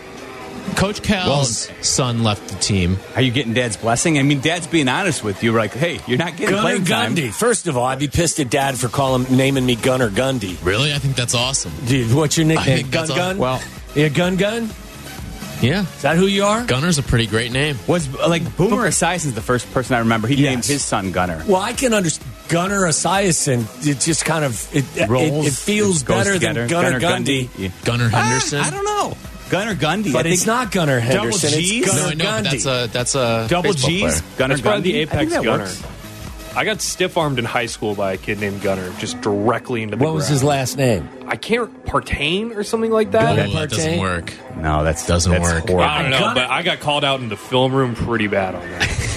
Coach 0.75 1.01
Cal's 1.01 1.71
son 1.81 2.21
left 2.21 2.47
the 2.49 2.55
team. 2.59 2.99
Are 3.15 3.21
you 3.21 3.31
getting 3.31 3.53
dad's 3.53 3.77
blessing? 3.77 4.19
I 4.19 4.23
mean, 4.23 4.41
dad's 4.41 4.67
being 4.67 4.87
honest 4.87 5.23
with 5.23 5.41
you. 5.43 5.53
Like, 5.53 5.73
hey, 5.73 5.99
you're 6.05 6.19
not 6.19 6.37
getting 6.37 6.49
Gunner 6.55 6.61
playing 6.61 6.85
time. 6.85 7.15
Gundy. 7.15 7.33
First 7.33 7.65
of 7.67 7.77
all, 7.77 7.85
I'd 7.85 7.97
be 7.99 8.07
pissed 8.07 8.39
at 8.39 8.51
dad 8.51 8.77
for 8.77 8.87
calling 8.87 9.25
naming 9.35 9.65
me 9.65 9.75
Gunnar 9.75 10.09
Gundy. 10.11 10.63
Really? 10.63 10.93
I 10.93 10.99
think 10.99 11.15
that's 11.15 11.33
awesome. 11.33 11.71
Dude, 11.87 12.13
what's 12.13 12.37
your 12.37 12.45
nickname? 12.45 12.89
Gun 12.91 13.07
Gun? 13.07 13.35
all- 13.37 13.41
Well, 13.41 13.61
Yeah, 13.95 14.09
Gun 14.09 14.35
Gun? 14.37 14.69
Yeah. 15.61 15.81
Is 15.81 16.01
that 16.01 16.15
who 16.17 16.25
you 16.27 16.43
are? 16.45 16.63
Gunner's 16.65 16.97
a 16.97 17.03
pretty 17.03 17.27
great 17.27 17.51
name. 17.51 17.77
was 17.87 18.09
like 18.27 18.43
Boomer 18.57 18.87
Esiason's 18.87 19.33
the 19.33 19.41
first 19.41 19.71
person 19.73 19.95
I 19.95 19.99
remember. 19.99 20.27
He 20.27 20.35
Yes. 20.35 20.51
named 20.51 20.65
his 20.65 20.83
son 20.83 21.11
Gunner. 21.11 21.43
Well, 21.47 21.61
I 21.61 21.73
can 21.73 21.93
understand 21.93 22.29
Gunnar 22.49 22.81
Esiason. 22.87 23.65
It 23.87 23.99
just 23.99 24.25
kind 24.25 24.43
of 24.43 24.67
it, 24.75 24.85
it, 24.97 25.07
Rolls, 25.09 25.47
it 25.47 25.53
feels 25.53 26.01
it 26.01 26.07
better 26.07 26.33
together. 26.33 26.67
than 26.67 26.69
Gunner, 26.69 26.99
Gundy. 26.99 27.49
Yeah. 27.57 27.69
Gunnar 27.85 28.09
Henderson. 28.09 28.59
Ah, 28.61 28.67
I 28.67 28.69
don't 28.71 28.85
know. 28.85 29.17
Gunnar 29.49 29.75
Gundy. 29.75 30.13
But 30.13 30.25
I 30.25 30.29
it's 30.29 30.45
not 30.45 30.71
Gunnar 30.71 30.99
Henderson. 30.99 31.49
G's? 31.51 31.83
It's 31.85 31.91
Gunner 31.91 32.15
no, 32.15 32.29
I 32.29 32.41
know, 32.41 32.43
but 32.43 32.43
Gundy. 32.43 32.63
that's 32.63 32.65
a 32.65 32.89
that's 32.91 33.15
a 33.15 33.47
double 33.49 33.71
baseball 33.73 33.89
G's. 33.89 34.01
player. 34.01 34.21
Gunner 34.37 34.53
That's 34.55 34.61
probably 34.61 34.81
the 34.81 34.93
Gundy? 34.93 35.01
I 35.01 35.05
think 35.05 35.13
apex 35.13 35.31
that 35.33 35.43
gunner. 35.43 35.63
works. 35.63 35.83
I 36.55 36.65
got 36.65 36.81
stiff 36.81 37.17
armed 37.17 37.39
in 37.39 37.45
high 37.45 37.65
school 37.67 37.95
by 37.95 38.13
a 38.13 38.17
kid 38.17 38.39
named 38.39 38.61
Gunner, 38.61 38.91
just 38.99 39.21
directly 39.21 39.83
into 39.83 39.95
the 39.95 40.03
what 40.03 40.13
was 40.13 40.27
his 40.27 40.43
last 40.43 40.77
name? 40.77 41.07
I 41.25 41.35
can't 41.37 41.85
partain 41.85 42.55
or 42.55 42.63
something 42.63 42.91
like 42.91 43.11
that. 43.11 43.37
Gunner 43.37 43.49
Oh, 43.49 43.59
that 43.61 43.69
doesn't 43.69 43.99
work. 43.99 44.33
No, 44.57 44.83
that's 44.83 45.07
Doesn't 45.07 45.31
that's 45.31 45.43
work. 45.43 45.69
horrible. 45.69 45.79
I 45.79 46.01
don't 46.01 46.11
know, 46.11 46.19
Gunner- 46.19 46.35
but 46.35 46.49
I 46.49 46.61
got 46.63 46.79
called 46.81 47.05
out 47.05 47.21
in 47.21 47.29
the 47.29 47.37
film 47.37 47.73
room 47.73 47.95
pretty 47.95 48.27
bad 48.27 48.55
on 48.55 48.61
that. 48.69 48.97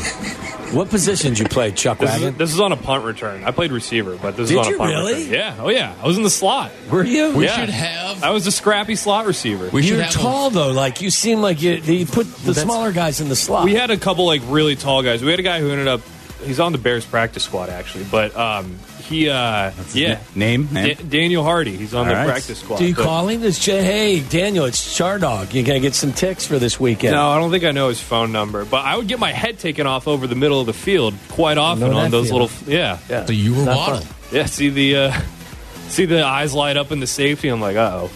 What 0.72 0.90
position 0.90 1.34
did 1.34 1.38
you 1.38 1.44
play, 1.44 1.70
Chuck 1.70 1.98
This 1.98 2.12
is, 2.16 2.20
Wagon? 2.22 2.36
this 2.38 2.52
is 2.52 2.58
on 2.58 2.72
a 2.72 2.76
punt 2.76 3.04
return. 3.04 3.44
I 3.44 3.52
played 3.52 3.70
receiver, 3.70 4.16
but 4.16 4.36
this 4.36 4.48
Did 4.48 4.58
is 4.58 4.66
on 4.66 4.74
a 4.74 4.76
punt 4.76 4.88
return. 4.90 5.04
really? 5.04 5.24
return. 5.26 5.32
Yeah. 5.32 5.56
Oh 5.60 5.68
yeah. 5.68 5.94
I 6.02 6.06
was 6.06 6.16
in 6.16 6.24
the 6.24 6.30
slot. 6.30 6.72
Were 6.90 7.04
you? 7.04 7.32
We 7.36 7.44
yeah. 7.44 7.60
should 7.60 7.68
have. 7.68 8.24
I 8.24 8.30
was 8.30 8.44
a 8.48 8.50
scrappy 8.50 8.96
slot 8.96 9.26
receiver. 9.26 9.68
we 9.70 9.82
should 9.82 9.92
You're 9.92 10.02
have 10.02 10.12
tall 10.12 10.50
though. 10.50 10.72
Like 10.72 11.00
you 11.00 11.10
seem 11.12 11.40
like 11.40 11.62
you, 11.62 11.74
you 11.74 12.06
put 12.06 12.26
the 12.38 12.54
smaller 12.56 12.90
guys 12.90 13.20
in 13.20 13.28
the 13.28 13.36
slot. 13.36 13.66
We 13.66 13.74
had 13.74 13.92
a 13.92 13.96
couple 13.96 14.26
like 14.26 14.42
really 14.46 14.74
tall 14.74 15.04
guys. 15.04 15.22
We 15.22 15.30
had 15.30 15.38
a 15.38 15.44
guy 15.44 15.60
who 15.60 15.70
ended 15.70 15.86
up 15.86 16.00
he's 16.44 16.60
on 16.60 16.72
the 16.72 16.78
Bears 16.78 17.04
practice 17.04 17.42
squad 17.44 17.68
actually, 17.70 18.04
but 18.04 18.36
um 18.36 18.78
he 19.08 19.28
uh 19.28 19.70
yeah. 19.92 20.20
Name? 20.34 20.68
Name? 20.72 20.96
Da- 20.96 21.02
Daniel 21.04 21.42
Hardy, 21.44 21.76
he's 21.76 21.92
on 21.94 22.00
All 22.06 22.12
the 22.12 22.14
right. 22.14 22.26
practice 22.26 22.58
squad. 22.60 22.78
Do 22.78 22.86
you 22.86 22.94
but- 22.94 23.04
call 23.04 23.28
him? 23.28 23.42
It's 23.42 23.58
J- 23.58 23.82
hey 23.82 24.20
Daniel, 24.20 24.64
it's 24.64 24.98
Chardog. 24.98 25.52
You 25.52 25.62
gonna 25.62 25.80
get 25.80 25.94
some 25.94 26.12
ticks 26.12 26.46
for 26.46 26.58
this 26.58 26.78
weekend? 26.80 27.14
No, 27.14 27.28
I 27.30 27.38
don't 27.38 27.50
think 27.50 27.64
I 27.64 27.72
know 27.72 27.88
his 27.88 28.00
phone 28.00 28.32
number, 28.32 28.64
but 28.64 28.84
I 28.84 28.96
would 28.96 29.08
get 29.08 29.18
my 29.18 29.32
head 29.32 29.58
taken 29.58 29.86
off 29.86 30.06
over 30.08 30.26
the 30.26 30.34
middle 30.36 30.60
of 30.60 30.66
the 30.66 30.72
field 30.72 31.14
quite 31.28 31.58
often 31.58 31.92
on 31.92 32.10
those 32.10 32.28
feeling. 32.30 32.42
little 32.48 32.72
yeah. 32.72 32.98
Yeah. 33.08 33.26
So 33.26 33.32
you 33.32 33.54
were 33.54 33.64
Not 33.64 33.76
Waddle. 33.76 34.06
Yeah, 34.32 34.46
see 34.46 34.68
the 34.70 34.96
uh 34.96 35.20
see 35.88 36.06
the 36.06 36.24
eyes 36.24 36.54
light 36.54 36.76
up 36.76 36.90
in 36.92 37.00
the 37.00 37.06
safety. 37.06 37.48
I'm 37.48 37.60
like, 37.60 37.76
"Uh-oh." 37.76 38.10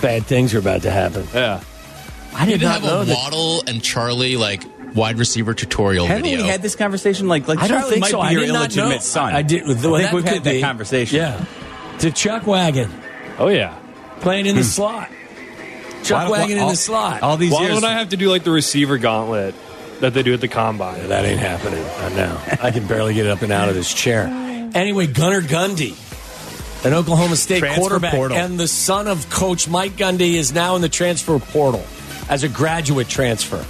Bad 0.00 0.26
things 0.26 0.54
are 0.54 0.58
about 0.60 0.82
to 0.82 0.90
happen. 0.92 1.26
Yeah. 1.34 1.60
I 2.34 2.44
You 2.44 2.52
did 2.52 2.58
did 2.60 2.66
not 2.66 2.74
have 2.74 2.82
know 2.84 3.00
a 3.00 3.04
that. 3.06 3.14
Waddle 3.16 3.62
and 3.66 3.82
Charlie 3.82 4.36
like 4.36 4.62
wide 4.98 5.18
receiver 5.18 5.54
tutorial 5.54 6.06
Haven't 6.06 6.24
video. 6.24 6.42
we 6.42 6.48
had 6.48 6.60
this 6.60 6.74
conversation? 6.74 7.28
Like, 7.28 7.48
like 7.48 7.58
I 7.58 7.68
don't 7.68 7.78
Charlie 7.78 7.90
think 7.92 8.00
might 8.02 8.10
so. 8.10 8.20
be 8.20 8.26
I 8.26 8.30
your 8.32 8.40
did 8.42 8.48
not 8.52 8.58
illegitimate 8.60 8.94
know. 8.96 9.00
son. 9.00 9.34
I 9.34 9.42
did. 9.42 9.66
Well, 9.66 9.94
I 9.94 10.02
think 10.02 10.10
that 10.10 10.14
we 10.14 10.22
could 10.22 10.28
had 10.32 10.44
that 10.44 10.52
be. 10.52 10.60
conversation. 10.60 11.16
Yeah. 11.16 11.44
To 12.00 12.10
Chuck 12.10 12.46
Wagon 12.46 12.90
Oh 13.38 13.48
yeah. 13.48 13.76
playing 14.20 14.46
in 14.46 14.56
the 14.56 14.62
hmm. 14.62 14.66
slot. 14.66 15.08
Chuck 16.04 16.28
Why- 16.28 16.40
Wagon 16.40 16.56
in 16.58 16.62
all- 16.62 16.70
the 16.70 16.76
slot. 16.76 17.22
All 17.22 17.36
these 17.36 17.52
Why 17.52 17.62
years. 17.62 17.74
don't 17.74 17.84
I 17.84 17.94
have 17.98 18.10
to 18.10 18.16
do 18.16 18.28
like 18.30 18.44
the 18.44 18.50
receiver 18.50 18.98
gauntlet 18.98 19.54
that 20.00 20.14
they 20.14 20.22
do 20.22 20.32
at 20.34 20.40
the 20.40 20.48
combine? 20.48 21.08
That 21.08 21.24
ain't 21.24 21.40
happening. 21.40 21.82
Not 22.00 22.12
now. 22.12 22.42
I 22.62 22.70
can 22.70 22.86
barely 22.86 23.14
get 23.14 23.26
up 23.26 23.42
and 23.42 23.52
out 23.52 23.68
of 23.68 23.74
this 23.74 23.92
chair. 23.92 24.26
Anyway, 24.74 25.06
Gunnar 25.06 25.40
Gundy, 25.40 25.96
an 26.84 26.94
Oklahoma 26.94 27.36
State 27.36 27.60
Transfer 27.60 27.80
quarterback, 27.80 28.14
portal. 28.14 28.36
and 28.36 28.58
the 28.60 28.68
son 28.68 29.08
of 29.08 29.28
Coach 29.30 29.66
Mike 29.68 29.92
Gundy 29.96 30.34
is 30.34 30.52
now 30.52 30.76
in 30.76 30.82
the 30.82 30.88
transfer 30.88 31.38
portal 31.38 31.84
as 32.28 32.44
a 32.44 32.48
graduate 32.48 33.08
transfer. 33.08 33.64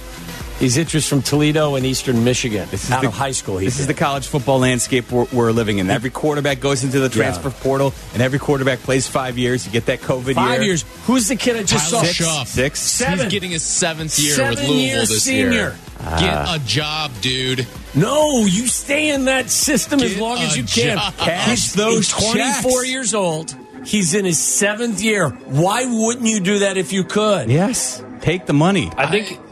He's 0.59 0.75
interest 0.75 1.07
from 1.07 1.21
Toledo 1.21 1.75
and 1.75 1.85
Eastern 1.85 2.25
Michigan. 2.25 2.67
This 2.69 2.83
is 2.83 2.91
out 2.91 3.01
the- 3.01 3.07
of 3.07 3.13
high 3.13 3.31
school. 3.31 3.59
he 3.59 3.65
This 3.65 3.79
is 3.79 3.87
the 3.87 3.93
college 3.93 4.27
football 4.27 4.59
landscape 4.59 5.09
we're, 5.09 5.25
we're 5.31 5.51
living 5.53 5.77
in. 5.77 5.89
Every 5.89 6.09
quarterback 6.09 6.59
goes 6.59 6.83
into 6.83 6.99
the 6.99 7.07
transfer 7.07 7.49
portal, 7.49 7.93
and 8.13 8.21
every 8.21 8.39
quarterback 8.39 8.79
plays 8.79 9.07
five 9.07 9.37
years. 9.37 9.65
You 9.65 9.71
get 9.71 9.85
that 9.85 10.01
COVID 10.01 10.35
five 10.35 10.55
year. 10.59 10.63
years. 10.63 10.83
Who's 11.05 11.29
the 11.29 11.37
kid 11.37 11.55
I 11.55 11.63
just 11.63 11.89
Tyler 11.91 12.05
saw? 12.05 12.41
Shough. 12.43 12.45
Six. 12.45 12.81
Seven. 12.81 13.19
He's 13.19 13.31
getting 13.31 13.51
his 13.51 13.63
seventh 13.63 14.19
year 14.19 14.35
Seven 14.35 14.49
with 14.55 14.59
Louisville 14.67 14.75
year 14.85 14.99
this 14.99 15.23
senior. 15.23 15.51
year. 15.51 15.75
Get 15.99 16.33
ah. 16.33 16.55
a 16.55 16.59
job, 16.67 17.11
dude. 17.21 17.65
No, 17.95 18.41
you 18.45 18.67
stay 18.67 19.09
in 19.11 19.25
that 19.25 19.49
system 19.49 20.01
as 20.01 20.17
long 20.17 20.39
as 20.39 20.57
you 20.57 20.63
can. 20.63 20.97
job. 20.97 21.13
Cash 21.17 21.49
He's 21.49 21.73
those 21.73 22.09
24 22.09 22.33
checks. 22.71 22.89
years 22.89 23.13
old. 23.13 23.55
He's 23.85 24.13
in 24.13 24.25
his 24.25 24.37
seventh 24.39 25.01
year. 25.01 25.29
Why 25.29 25.85
wouldn't 25.85 26.27
you 26.27 26.41
do 26.41 26.59
that 26.59 26.75
if 26.77 26.91
you 26.91 27.03
could? 27.05 27.49
Yes. 27.49 28.03
Take 28.21 28.45
the 28.45 28.53
money. 28.53 28.91
I 28.97 29.07
think 29.07 29.39
I 29.39 29.48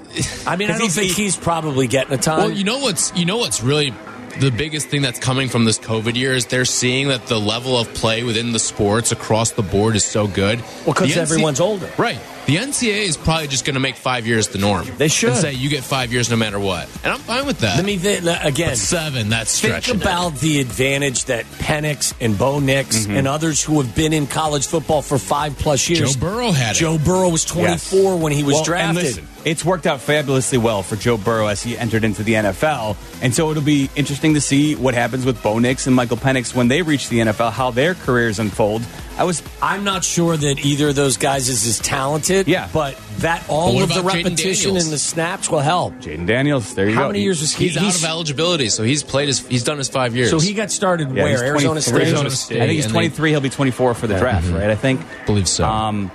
mean, 0.55 0.69
I 0.69 0.73
don't 0.73 0.77
Because 0.79 0.95
think 0.95 1.05
he's- 1.07 1.17
he's 1.17 1.35
probably 1.35 1.87
getting 1.87 2.13
a 2.13 2.17
ton. 2.17 2.37
Well, 2.39 2.51
you 2.51 2.63
know 2.63 2.79
what's 2.79 3.11
you 3.15 3.25
know 3.25 3.37
what's 3.37 3.61
really 3.61 3.93
the 4.39 4.51
biggest 4.51 4.89
thing 4.89 5.01
that's 5.01 5.17
coming 5.19 5.49
from 5.49 5.65
this 5.65 5.79
COVID 5.79 6.15
year 6.15 6.33
is 6.33 6.45
they're 6.45 6.63
seeing 6.65 7.07
that 7.07 7.25
the 7.25 7.39
level 7.39 7.75
of 7.77 7.91
play 7.95 8.21
within 8.21 8.51
the 8.51 8.59
sports 8.59 9.11
across 9.11 9.51
the 9.51 9.63
board 9.63 9.95
is 9.95 10.05
so 10.05 10.27
good. 10.27 10.61
Well, 10.85 10.93
'cause 10.93 11.07
The 11.07 11.15
NC 11.15 11.21
everyone's 11.21 11.59
older. 11.59 11.89
right? 11.97 12.19
The 12.45 12.59
NCAA 12.59 13.07
is 13.07 13.17
probably 13.17 13.47
just 13.47 13.65
going 13.65 13.73
to 13.73 13.79
make 13.81 13.95
five 13.97 14.25
years 14.27 14.47
the 14.49 14.59
norm. 14.59 14.87
They 14.97 15.07
should. 15.09 15.31
and 15.31 15.39
say 15.39 15.53
you 15.53 15.69
get 15.69 15.83
five 15.83 16.13
years 16.13 16.29
no 16.29 16.35
matter 16.37 16.59
what, 16.59 16.87
and 17.03 17.11
I'm 17.11 17.19
fine 17.19 17.45
with 17.47 17.59
that. 17.59 17.75
Let 17.77 17.83
me 17.85 17.97
th- 17.97 18.19
again. 18.43 18.69
But 18.69 18.77
seven, 18.77 19.29
that's 19.29 19.51
stretch. 19.51 19.85
Think 19.87 19.99
stretching. 19.99 20.01
it. 20.01 20.03
about 20.03 20.39
the 20.39 20.59
advantage 20.61 21.25
that 21.25 21.45
Penix 21.57 22.13
and 22.21 22.37
Bo 22.37 22.59
Nix 22.59 22.99
mm-hmm. 22.99 23.17
and 23.17 23.27
others 23.27 23.61
who 23.63 23.81
have 23.81 23.93
been 23.95 24.13
in 24.13 24.27
college 24.27 24.67
football 24.67 25.01
for 25.01 25.17
five 25.17 25.57
plus 25.57 25.89
years. 25.89 26.13
Joe 26.15 26.19
Burrow 26.19 26.51
had 26.51 26.75
it. 26.75 26.79
Joe 26.79 26.97
Burrow 26.97 27.27
was 27.29 27.43
24 27.43 28.17
when 28.17 28.31
he 28.31 28.43
was 28.43 28.53
Well, 28.53 28.59
and 28.59 28.97
drafted. 28.97 29.23
Listen, 29.47 29.51
it's 29.51 29.65
worked 29.65 29.87
out 29.87 30.01
fabulously 30.01 30.57
well 30.57 30.83
for 30.83 30.95
Joe 30.95 31.17
Burrow 31.17 31.47
as 31.47 31.63
he 31.63 31.77
entered 31.77 32.03
into 32.03 32.23
the 32.23 32.33
NFL. 32.33 32.97
And 33.21 33.33
so 33.33 33.49
it'll 33.51 33.63
be 33.63 33.89
interesting 33.95 34.33
to 34.35 34.41
see 34.41 34.75
what 34.75 34.93
happens 34.93 35.25
with 35.25 35.41
Bo 35.41 35.59
Nix 35.59 35.87
and 35.87 35.95
Michael 35.95 36.17
Penix 36.17 36.53
when 36.55 36.67
they 36.67 36.81
reach 36.81 37.09
the 37.09 37.19
NFL, 37.19 37.51
how 37.51 37.71
their 37.71 37.93
careers 37.95 38.39
unfold. 38.39 38.81
I 39.17 39.23
was. 39.23 39.41
I'm 39.63 39.83
not 39.83 40.03
sure 40.03 40.37
that 40.37 40.63
either 40.63 40.89
of 40.89 40.95
those 40.95 41.17
guys 41.17 41.49
is 41.49 41.65
as 41.65 41.79
talented. 41.79 42.47
Yeah. 42.47 42.69
but 42.71 42.99
that 43.19 43.43
all 43.49 43.73
But 43.73 43.83
of 43.83 43.93
the 43.95 44.03
repetition 44.03 44.67
Daniels? 44.69 44.83
and 44.83 44.93
the 44.93 44.99
snaps 44.99 45.49
will 45.49 45.59
help. 45.59 45.95
Jayden 45.95 46.27
Daniels. 46.27 46.75
There 46.75 46.87
you 46.87 46.93
How 46.93 46.99
go. 46.99 47.03
How 47.05 47.09
many 47.09 47.23
years 47.23 47.41
was 47.41 47.53
he? 47.53 47.69
He's, 47.69 47.77
out 47.77 47.95
of 47.95 48.03
eligibility, 48.03 48.69
so 48.69 48.83
he's 48.83 49.01
played 49.01 49.27
his. 49.27 49.39
He's 49.47 49.63
done 49.63 49.79
his 49.79 49.89
five 49.89 50.15
years. 50.15 50.29
So 50.29 50.39
he 50.39 50.53
got 50.53 50.69
started 50.69 51.09
Yeah, 51.15 51.27
he's 51.29 51.39
where 51.39 51.49
Arizona 51.49 51.81
State. 51.81 51.95
Arizona 51.95 52.29
State. 52.29 52.61
I 52.61 52.67
think 52.67 52.75
he's 52.75 52.87
23. 52.87 53.31
He'll 53.31 53.39
be 53.41 53.49
24 53.49 53.95
for 53.95 54.05
the 54.05 54.19
draft, 54.19 54.51
right? 54.51 54.69
I 54.69 54.75
think. 54.75 55.01
believe 55.25 55.47
so. 55.47 55.65
Um, 55.65 56.11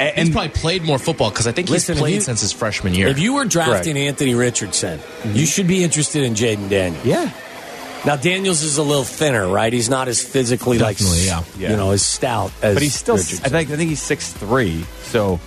a- 0.00 0.04
he's 0.04 0.12
and 0.24 0.32
probably 0.32 0.48
played 0.50 0.82
more 0.82 0.98
football 0.98 1.30
because 1.30 1.46
I 1.46 1.52
think 1.52 1.68
Listen, 1.68 1.94
he's 1.94 2.00
played 2.02 2.14
you- 2.16 2.20
since 2.20 2.40
his 2.40 2.52
freshman 2.52 2.94
year. 2.94 3.08
If 3.08 3.18
you 3.18 3.34
were 3.34 3.44
drafting 3.44 3.96
Anthony 3.96 4.34
Richardson, 4.34 5.00
you 5.32 5.46
should 5.46 5.66
be 5.66 5.82
interested 5.84 6.22
in 6.24 6.34
Jayden 6.34 6.68
Daniels. 6.68 7.04
yeah, 7.04 7.30
Now 8.04 8.16
Daniels 8.16 8.62
is 8.62 8.78
a 8.78 8.82
little 8.82 9.04
thinner, 9.04 9.46
right? 9.48 9.72
He's 9.72 9.88
not 9.90 10.08
as 10.08 10.22
physically 10.22 10.78
Definitely, 10.78 11.28
like, 11.30 11.44
yeah. 11.58 11.70
you 11.70 11.76
know, 11.76 11.90
as 11.90 12.02
stout 12.02 12.52
as. 12.62 12.74
but 12.74 12.82
he's 12.82 12.94
still. 12.94 13.16
Richardson. 13.16 13.44
I 13.44 13.48
think. 13.48 13.70
I 13.70 13.76
think 13.76 13.90
he's 13.90 14.02
six 14.02 14.32
three. 14.32 14.84
So, 15.04 15.40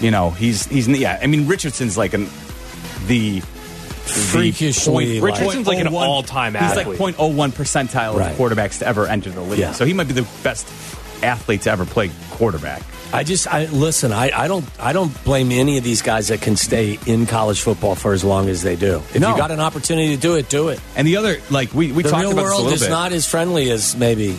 you 0.00 0.10
know, 0.10 0.30
he's 0.30 0.66
he's 0.66 0.86
yeah. 0.88 1.18
I 1.20 1.26
mean, 1.26 1.46
Richardson's 1.46 1.96
like 1.98 2.14
an 2.14 2.28
the 3.06 3.40
freakishly. 4.08 4.92
point- 4.92 5.22
like- 5.22 5.38
Richardson's 5.40 5.66
like 5.66 5.78
an 5.78 5.88
oh 5.88 5.96
all-time 5.96 6.54
He's 6.54 6.76
like 6.76 6.86
athlete. 6.86 6.98
0.01 7.16 7.52
percentile 7.52 8.14
Right. 8.16 8.30
of 8.32 8.38
quarterbacks 8.38 8.78
to 8.78 8.86
ever 8.86 9.06
enter 9.06 9.30
the 9.30 9.40
league. 9.40 9.58
Yeah. 9.58 9.72
So 9.72 9.84
he 9.84 9.92
might 9.92 10.08
be 10.08 10.14
the 10.14 10.26
best 10.42 10.66
athlete 11.22 11.62
to 11.62 11.70
ever 11.70 11.84
play 11.84 12.10
quarterback. 12.30 12.82
I 13.12 13.24
just 13.24 13.46
I 13.48 13.64
listen. 13.66 14.12
I, 14.12 14.30
I 14.38 14.48
don't 14.48 14.64
I 14.78 14.92
don't 14.92 15.12
blame 15.24 15.50
any 15.50 15.78
of 15.78 15.84
these 15.84 16.02
guys 16.02 16.28
that 16.28 16.42
can 16.42 16.56
stay 16.56 16.98
in 17.06 17.24
college 17.26 17.62
football 17.62 17.94
for 17.94 18.12
as 18.12 18.22
long 18.22 18.48
as 18.50 18.62
they 18.62 18.76
do. 18.76 18.96
If 19.14 19.20
No. 19.20 19.30
you 19.30 19.36
got 19.38 19.50
an 19.50 19.60
opportunity 19.60 20.14
to 20.14 20.20
do 20.20 20.34
it, 20.34 20.50
do 20.50 20.68
it. 20.68 20.78
And 20.94 21.06
the 21.06 21.16
other, 21.16 21.38
like 21.50 21.72
we 21.72 21.90
we 21.92 22.02
the 22.02 22.10
talked 22.10 22.22
real 22.22 22.32
about 22.32 22.42
world 22.44 22.72
is 22.72 22.80
bit. 22.82 22.90
not 22.90 23.12
as 23.12 23.26
friendly 23.26 23.70
as 23.70 23.96
maybe 23.96 24.38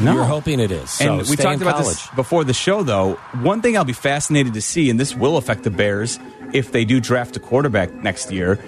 No. 0.00 0.14
you're 0.14 0.24
hoping 0.24 0.58
it 0.58 0.72
is. 0.72 0.90
So 0.90 1.18
and 1.20 1.28
we 1.28 1.36
talked 1.36 1.62
about 1.62 1.76
college. 1.76 1.94
this 1.96 2.08
before 2.16 2.42
the 2.42 2.52
show, 2.54 2.82
though. 2.82 3.12
One 3.42 3.62
thing 3.62 3.76
I'll 3.76 3.84
be 3.84 3.92
fascinated 3.92 4.54
to 4.54 4.60
see, 4.60 4.90
and 4.90 4.98
this 4.98 5.14
will 5.14 5.36
affect 5.36 5.62
the 5.62 5.70
Bears 5.70 6.18
if 6.52 6.72
they 6.72 6.84
do 6.84 6.98
draft 6.98 7.36
a 7.36 7.40
quarterback 7.40 7.94
next 7.94 8.32
year. 8.32 8.58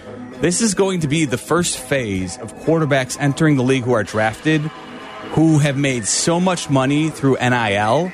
This 0.41 0.61
is 0.61 0.74
going 0.74 1.01
to 1.01 1.09
be 1.09 1.24
the 1.24 1.39
first 1.39 1.78
phase 1.78 2.37
of 2.39 2.55
quarterbacks 2.59 3.16
entering 3.18 3.57
the 3.57 3.62
league 3.64 3.82
who 3.84 3.95
are 3.95 4.05
drafted, 4.05 4.70
who 5.33 5.59
have 5.59 5.77
made 5.77 6.07
so 6.07 6.41
much 6.41 6.71
money 6.71 7.11
through 7.11 7.37
NIL 7.37 8.12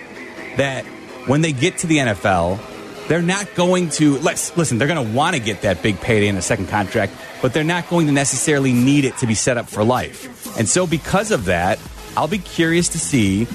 that 0.57 0.85
when 1.27 1.41
they 1.41 1.53
get 1.53 1.79
to 1.79 1.87
the 1.87 1.99
NFL, 1.99 2.61
they're 3.09 3.23
not 3.23 3.55
going 3.55 3.91
to 3.91 4.19
let's 4.19 4.57
listen. 4.57 4.79
They're 4.79 4.89
going 4.89 5.07
to 5.07 5.15
want 5.15 5.37
to 5.37 5.43
get 5.43 5.63
that 5.63 5.83
big 5.83 6.01
payday 6.01 6.29
in 6.29 6.37
a 6.37 6.43
second 6.43 6.69
contract, 6.69 7.13
but 7.41 7.53
they're 7.53 7.65
not 7.65 7.89
going 7.89 8.07
to 8.07 8.13
necessarily 8.13 8.73
need 8.73 9.05
it 9.05 9.17
to 9.19 9.27
be 9.27 9.35
set 9.35 9.57
up 9.57 9.69
for 9.69 9.85
life. 9.85 10.57
And 10.59 10.69
so, 10.69 10.87
because 10.87 11.31
of 11.31 11.47
that, 11.47 11.79
I'll 12.17 12.29
be 12.29 12.39
curious 12.39 12.89
to 12.91 12.99
see 12.99 13.47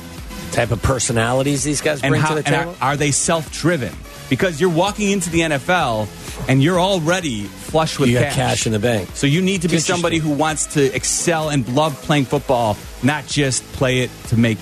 type 0.51 0.71
of 0.71 0.81
personalities 0.81 1.63
these 1.63 1.81
guys 1.81 2.01
bring 2.01 2.21
how 2.21 2.29
to 2.29 2.35
the 2.35 2.43
table. 2.43 2.75
are, 2.81 2.91
are 2.91 2.97
they 2.97 3.11
self-driven? 3.11 3.93
Because 4.29 4.59
you're 4.59 4.69
walking 4.69 5.11
into 5.11 5.29
the 5.29 5.39
NFL 5.41 6.07
and 6.49 6.61
you're 6.61 6.79
already 6.79 7.43
flush 7.43 7.97
with 7.97 8.09
you 8.09 8.17
cash. 8.17 8.35
cash 8.35 8.65
in 8.67 8.73
the 8.73 8.79
bank. 8.79 9.09
So 9.13 9.25
you 9.27 9.41
need 9.41 9.61
to 9.63 9.67
be 9.69 9.79
somebody 9.79 10.17
who 10.17 10.31
wants 10.31 10.73
to 10.73 10.93
excel 10.95 11.49
and 11.49 11.67
love 11.75 12.01
playing 12.03 12.25
football, 12.25 12.77
not 13.03 13.25
just 13.27 13.63
play 13.73 13.99
it 13.99 14.11
to 14.27 14.37
make 14.37 14.57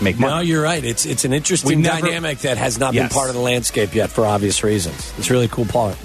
make 0.00 0.18
money. 0.18 0.34
No, 0.34 0.40
you're 0.40 0.62
right. 0.62 0.84
It's 0.84 1.06
it's 1.06 1.24
an 1.24 1.32
interesting 1.32 1.80
never- 1.80 2.00
dynamic 2.06 2.38
that 2.40 2.58
has 2.58 2.78
not 2.78 2.92
Yes. 2.92 3.04
been 3.08 3.14
part 3.16 3.28
of 3.28 3.34
the 3.34 3.40
landscape 3.40 3.94
yet 3.94 4.10
for 4.10 4.26
obvious 4.26 4.62
reasons. 4.64 5.12
It's 5.16 5.30
a 5.30 5.32
really 5.32 5.48
cool 5.48 5.64
point. 5.64 5.96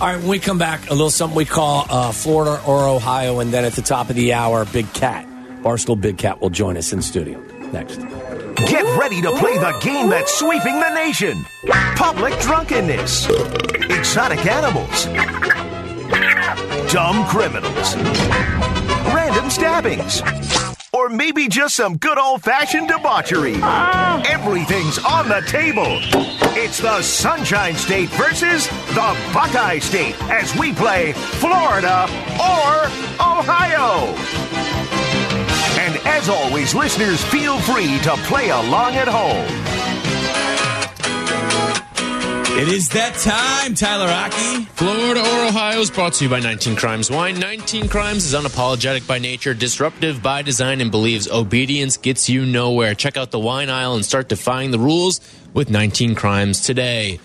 All 0.00 0.08
right, 0.08 0.18
when 0.18 0.26
we 0.28 0.40
come 0.40 0.58
back, 0.58 0.90
a 0.90 0.92
little 0.92 1.08
something 1.10 1.36
we 1.36 1.44
call 1.44 1.86
uh, 1.88 2.10
Florida 2.10 2.60
or 2.66 2.88
Ohio, 2.88 3.38
and 3.38 3.52
then 3.52 3.64
at 3.64 3.74
the 3.74 3.82
top 3.82 4.10
of 4.10 4.16
the 4.16 4.32
hour, 4.32 4.64
Big 4.64 4.92
Cat, 4.92 5.24
Barstool 5.62 5.98
Big 6.00 6.18
Cat 6.18 6.40
will 6.40 6.50
join 6.50 6.76
us 6.76 6.92
in 6.92 7.00
studio 7.00 7.40
next. 7.72 8.00
Get 8.56 8.84
ready 8.98 9.20
to 9.20 9.30
play 9.32 9.58
the 9.58 9.76
game 9.80 10.08
that's 10.08 10.32
sweeping 10.32 10.78
the 10.78 10.94
nation. 10.94 11.44
Public 11.96 12.38
drunkenness, 12.40 13.28
exotic 13.90 14.46
animals, 14.46 15.06
dumb 16.92 17.26
criminals, 17.26 17.96
random 19.12 19.50
stabbings, 19.50 20.22
or 20.92 21.08
maybe 21.08 21.48
just 21.48 21.74
some 21.74 21.96
good 21.96 22.18
old 22.18 22.42
fashioned 22.42 22.88
debauchery. 22.88 23.56
Everything's 24.26 24.98
on 25.04 25.28
the 25.28 25.42
table. 25.48 25.98
It's 26.56 26.78
the 26.78 27.02
Sunshine 27.02 27.74
State 27.74 28.08
versus 28.10 28.68
the 28.68 29.30
Buckeye 29.34 29.80
State 29.80 30.14
as 30.30 30.56
we 30.56 30.72
play 30.72 31.12
Florida 31.12 32.04
or 32.38 32.86
Ohio. 33.20 34.14
And 35.94 36.06
as 36.08 36.28
always, 36.28 36.74
listeners, 36.74 37.22
feel 37.26 37.56
free 37.60 38.00
to 38.00 38.16
play 38.26 38.48
along 38.48 38.96
at 38.96 39.06
home. 39.06 39.46
It 42.58 42.68
is 42.68 42.88
that 42.90 43.14
time, 43.14 43.76
Tyler 43.76 44.06
Rocky. 44.06 44.64
Florida 44.72 45.20
or 45.20 45.46
Ohio 45.46 45.78
is 45.78 45.92
brought 45.92 46.14
to 46.14 46.24
you 46.24 46.30
by 46.30 46.40
19 46.40 46.74
Crimes 46.74 47.12
Wine. 47.12 47.38
19 47.38 47.88
Crimes 47.88 48.24
is 48.24 48.34
unapologetic 48.34 49.06
by 49.06 49.20
nature, 49.20 49.54
disruptive 49.54 50.20
by 50.20 50.42
design, 50.42 50.80
and 50.80 50.90
believes 50.90 51.30
obedience 51.30 51.96
gets 51.96 52.28
you 52.28 52.44
nowhere. 52.44 52.96
Check 52.96 53.16
out 53.16 53.30
the 53.30 53.38
wine 53.38 53.70
aisle 53.70 53.94
and 53.94 54.04
start 54.04 54.28
defying 54.28 54.72
the 54.72 54.80
rules 54.80 55.20
with 55.52 55.70
19 55.70 56.16
Crimes 56.16 56.60
today. 56.62 57.20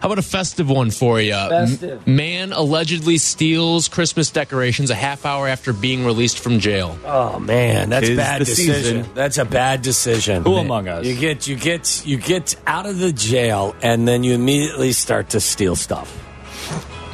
How 0.00 0.06
about 0.06 0.18
a 0.18 0.22
festive 0.22 0.70
one 0.70 0.90
for 0.90 1.20
you? 1.20 1.32
Festive. 1.32 2.06
M- 2.06 2.16
man 2.16 2.52
allegedly 2.52 3.18
steals 3.18 3.88
Christmas 3.88 4.30
decorations 4.30 4.90
a 4.90 4.94
half 4.94 5.26
hour 5.26 5.48
after 5.48 5.72
being 5.72 6.04
released 6.04 6.38
from 6.38 6.60
jail. 6.60 6.96
Oh 7.04 7.40
man, 7.40 7.90
that's 7.90 8.06
Tis 8.06 8.16
bad 8.16 8.38
decision. 8.38 8.74
season. 8.74 9.14
That's 9.14 9.38
a 9.38 9.44
bad 9.44 9.82
decision. 9.82 10.44
Who 10.44 10.54
among 10.56 10.86
us? 10.88 11.04
You 11.04 11.16
get 11.16 11.46
you 11.48 11.56
get 11.56 12.06
you 12.06 12.16
get 12.16 12.54
out 12.66 12.86
of 12.86 12.98
the 12.98 13.12
jail, 13.12 13.74
and 13.82 14.06
then 14.06 14.22
you 14.22 14.34
immediately 14.34 14.92
start 14.92 15.30
to 15.30 15.40
steal 15.40 15.74
stuff. 15.74 16.27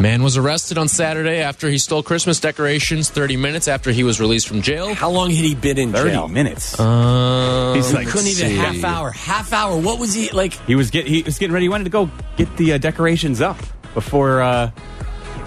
Man 0.01 0.23
was 0.25 0.37
arrested 0.37 0.77
on 0.77 0.89
Saturday 0.89 1.39
after 1.41 1.69
he 1.71 1.79
stole 1.79 2.03
Christmas 2.03 2.41
decorations 2.41 3.11
30 3.11 3.37
minutes 3.37 3.69
after 3.69 3.93
he 3.93 4.03
was 4.03 4.21
released 4.21 4.49
from 4.49 4.61
jail. 4.61 4.93
How 4.93 5.09
long 5.09 5.31
had 5.31 5.45
he 5.45 5.55
been 5.55 5.79
in 5.79 5.93
30 5.93 6.11
jail? 6.11 6.29
minutes. 6.29 6.79
Um, 6.81 7.77
He's 7.77 7.93
like, 7.95 8.09
Couldn't 8.09 8.27
even 8.27 8.49
see. 8.49 8.57
half 8.57 8.83
hour. 8.85 9.11
Half 9.13 9.53
hour. 9.53 9.79
What 9.79 10.01
was 10.01 10.13
he 10.13 10.31
like? 10.31 10.53
he 10.67 10.75
was 10.75 10.91
get 10.91 11.07
he 11.07 11.23
was 11.23 11.39
getting 11.39 11.55
ready. 11.55 11.67
He 11.67 11.69
wanted 11.69 11.85
to 11.85 11.91
go 11.91 12.11
get 12.37 12.55
the 12.57 12.73
uh, 12.73 12.79
decorations 12.79 13.41
up 13.41 13.57
before 13.95 14.43
uh, 14.43 14.73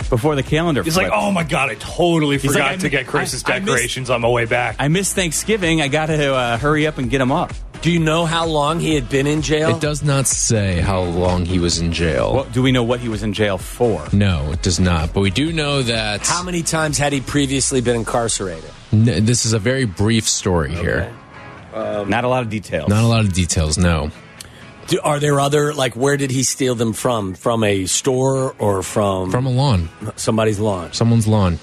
before 0.10 0.36
the 0.36 0.44
calendar. 0.44 0.82
He's 0.82 0.96
like, 0.96 1.12
oh 1.14 1.30
my 1.32 1.44
god, 1.44 1.70
I 1.70 1.76
totally 1.76 2.38
He's 2.38 2.52
forgot 2.52 2.68
like, 2.68 2.80
I 2.80 2.82
to 2.82 2.90
get 2.90 3.06
Christmas 3.08 3.44
I- 3.46 3.56
I 3.56 3.60
missed- 3.60 3.68
decorations 3.68 4.10
on 4.10 4.22
my 4.22 4.30
way 4.30 4.46
back. 4.46 4.78
I 4.80 4.88
missed 4.88 5.14
Thanksgiving. 5.14 5.82
I 5.82 5.90
got 5.90 6.06
to 6.06 6.34
uh, 6.34 6.58
hurry 6.58 6.88
up 6.88 6.98
and 6.98 7.10
get 7.10 7.18
them 7.20 7.34
up. 7.34 7.52
Do 7.82 7.92
you 7.92 8.00
know 8.00 8.26
how 8.26 8.46
long 8.48 8.80
he 8.80 8.96
had 8.96 9.08
been 9.08 9.28
in 9.28 9.42
jail? 9.42 9.76
It 9.76 9.82
does 9.82 10.04
not 10.04 10.28
say 10.28 10.82
how 10.82 11.02
long 11.02 11.46
he 11.46 11.60
was 11.60 11.80
in 11.80 11.94
jail. 11.94 12.34
What 12.34 12.52
do 12.52 12.62
we 12.62 12.72
know? 12.72 12.84
What 12.84 13.00
he 13.00 13.08
was 13.08 13.24
in 13.24 13.34
jail 13.34 13.58
for? 13.58 14.06
No, 14.12 14.52
it 14.52 14.62
does 14.62 14.80
not. 14.80 15.14
But 15.14 15.22
we 15.22 15.30
do 15.30 15.54
know 15.54 15.82
that 15.84 16.26
How 16.26 16.44
many 16.44 16.64
times 16.64 16.98
had 16.98 17.14
he 17.14 17.22
previously 17.22 17.80
been 17.82 17.96
incarcerated? 17.96 18.70
n- 18.92 19.26
this 19.26 19.46
is 19.46 19.54
a 19.54 19.60
very 19.60 19.86
brief 19.86 20.28
story 20.28 20.74
here. 20.74 21.14
Not 21.74 22.24
a 22.24 22.28
lot 22.28 22.42
of 22.44 22.50
details. 22.50 22.90
Not 22.90 23.04
a 23.04 23.08
lot 23.08 23.22
of 23.22 23.34
details, 23.34 23.78
no. 23.78 24.10
Do, 24.88 25.00
are 25.04 25.20
there 25.20 25.40
other 25.40 25.74
like 25.74 25.96
where 25.96 26.18
did 26.18 26.32
he 26.32 26.44
steal 26.44 26.74
them 26.74 26.94
from? 26.94 27.36
From 27.36 27.64
a 27.64 27.86
store 27.86 28.56
or 28.58 28.82
from 28.82 29.32
From 29.32 29.46
a 29.46 29.50
lawn, 29.52 29.90
somebody's 30.16 30.60
lawn? 30.60 30.94
someone's 30.94 31.28
lawn. 31.28 31.60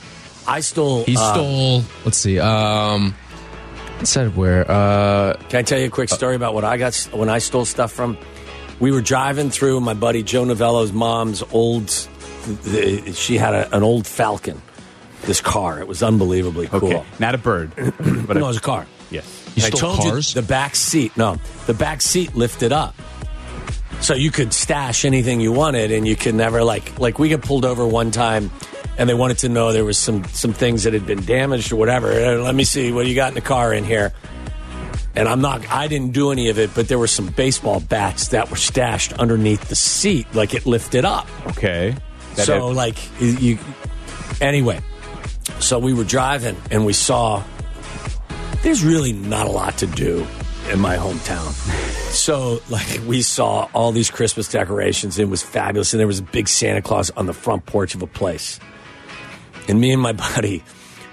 I 0.47 0.61
stole. 0.61 1.05
He 1.05 1.17
uh, 1.17 1.33
stole, 1.33 1.83
let's 2.05 2.19
see, 2.19 2.39
um, 2.39 3.15
it 3.24 3.24
said 4.03 4.37
where, 4.37 4.71
uh, 4.71 5.35
Can 5.49 5.61
I 5.61 5.63
tell 5.63 5.79
you 5.79 5.87
a 5.87 5.91
quick 5.91 6.09
story 6.09 6.37
about 6.37 6.55
what 6.55 6.65
I 6.65 6.77
got 6.77 6.95
when 7.13 7.29
I 7.29 7.39
stole 7.39 7.65
stuff 7.65 7.93
from? 7.93 8.19
We 8.81 8.91
were 8.93 9.01
driving 9.01 9.51
through 9.51 9.81
my 9.81 9.95
buddy 9.95 10.23
Joe 10.23 10.45
Novello's 10.45 10.93
mom's 10.93 11.43
old. 11.53 11.87
The, 11.87 13.13
she 13.15 13.39
had 13.39 13.55
a, 13.55 13.75
an 13.77 13.83
old 13.83 14.07
Falcon. 14.07 14.61
This 15.23 15.41
car. 15.41 15.81
It 15.81 15.89
was 15.89 16.03
unbelievably 16.03 16.67
cool. 16.67 16.89
Okay, 16.93 17.05
not 17.19 17.35
a 17.35 17.39
bird, 17.39 17.73
but 17.77 18.37
no, 18.37 18.45
it 18.45 18.47
was 18.47 18.59
a 18.59 18.61
car. 18.61 18.87
yes. 19.11 19.25
you 19.57 19.65
I 19.65 19.69
stole 19.69 19.81
told 19.95 20.01
cars? 20.01 20.35
you 20.35 20.43
the 20.43 20.47
back 20.47 20.77
seat. 20.77 21.17
No, 21.17 21.39
the 21.67 21.73
back 21.73 22.03
seat 22.03 22.35
lifted 22.35 22.73
up, 22.73 22.95
so 24.03 24.13
you 24.13 24.31
could 24.31 24.53
stash 24.53 25.07
anything 25.07 25.41
you 25.41 25.51
wanted, 25.51 25.93
and 25.93 26.07
you 26.07 26.15
could 26.15 26.35
never 26.35 26.63
like 26.63 26.99
like 26.99 27.19
we 27.19 27.31
got 27.31 27.41
pulled 27.41 27.65
over 27.65 27.87
one 27.87 28.11
time, 28.11 28.51
and 28.99 29.09
they 29.09 29.15
wanted 29.15 29.39
to 29.39 29.49
know 29.49 29.73
there 29.73 29.85
was 29.85 29.99
some 29.99 30.25
some 30.25 30.53
things 30.53 30.85
that 30.85 30.93
had 30.93 31.07
been 31.07 31.25
damaged 31.25 31.73
or 31.73 31.77
whatever. 31.77 32.11
Uh, 32.13 32.37
Let 32.43 32.55
me 32.55 32.65
see 32.65 32.93
what 32.93 33.07
you 33.07 33.15
got 33.15 33.29
in 33.29 33.35
the 33.35 33.41
car 33.41 33.73
in 33.73 33.85
here. 33.85 34.13
And 35.17 35.29
I'm 35.29 35.41
not. 35.41 35.69
I 35.71 35.87
didn't 35.87 36.13
do 36.13 36.33
any 36.33 36.49
of 36.49 36.59
it, 36.59 36.71
but 36.75 36.89
there 36.89 36.99
were 36.99 37.07
some 37.07 37.27
baseball 37.29 37.79
bats 37.81 38.29
that 38.29 38.51
were 38.51 38.57
stashed 38.57 39.13
underneath 39.15 39.69
the 39.69 39.77
seat, 39.77 40.27
like 40.35 40.55
it 40.55 40.67
lifted 40.67 41.05
up. 41.05 41.29
Okay. 41.49 41.95
That 42.35 42.47
so 42.47 42.69
had- 42.69 42.77
like 42.77 42.97
you. 43.21 43.59
Anyway, 44.41 44.81
so 45.61 45.79
we 45.79 45.93
were 45.95 46.05
driving 46.05 46.57
and 46.71 46.85
we 46.85 46.93
saw. 46.93 47.43
There's 48.63 48.83
really 48.83 49.13
not 49.13 49.47
a 49.47 49.51
lot 49.51 49.77
to 49.79 49.87
do 49.87 50.27
in 50.71 50.81
my 50.81 50.97
hometown. 50.97 51.53
So 52.15 52.63
like 52.71 53.01
we 53.09 53.23
saw 53.23 53.69
all 53.75 53.91
these 53.91 54.09
Christmas 54.09 54.47
decorations. 54.49 55.19
It 55.19 55.29
was 55.29 55.43
fabulous, 55.43 55.93
and 55.93 55.99
there 55.99 56.07
was 56.07 56.21
a 56.21 56.23
big 56.23 56.47
Santa 56.47 56.81
Claus 56.81 57.11
on 57.11 57.27
the 57.27 57.33
front 57.33 57.67
porch 57.67 57.97
of 57.97 58.03
a 58.03 58.07
place. 58.07 58.61
And 59.69 59.81
me 59.81 59.93
and 59.93 60.01
my 60.03 60.13
buddy, 60.35 60.63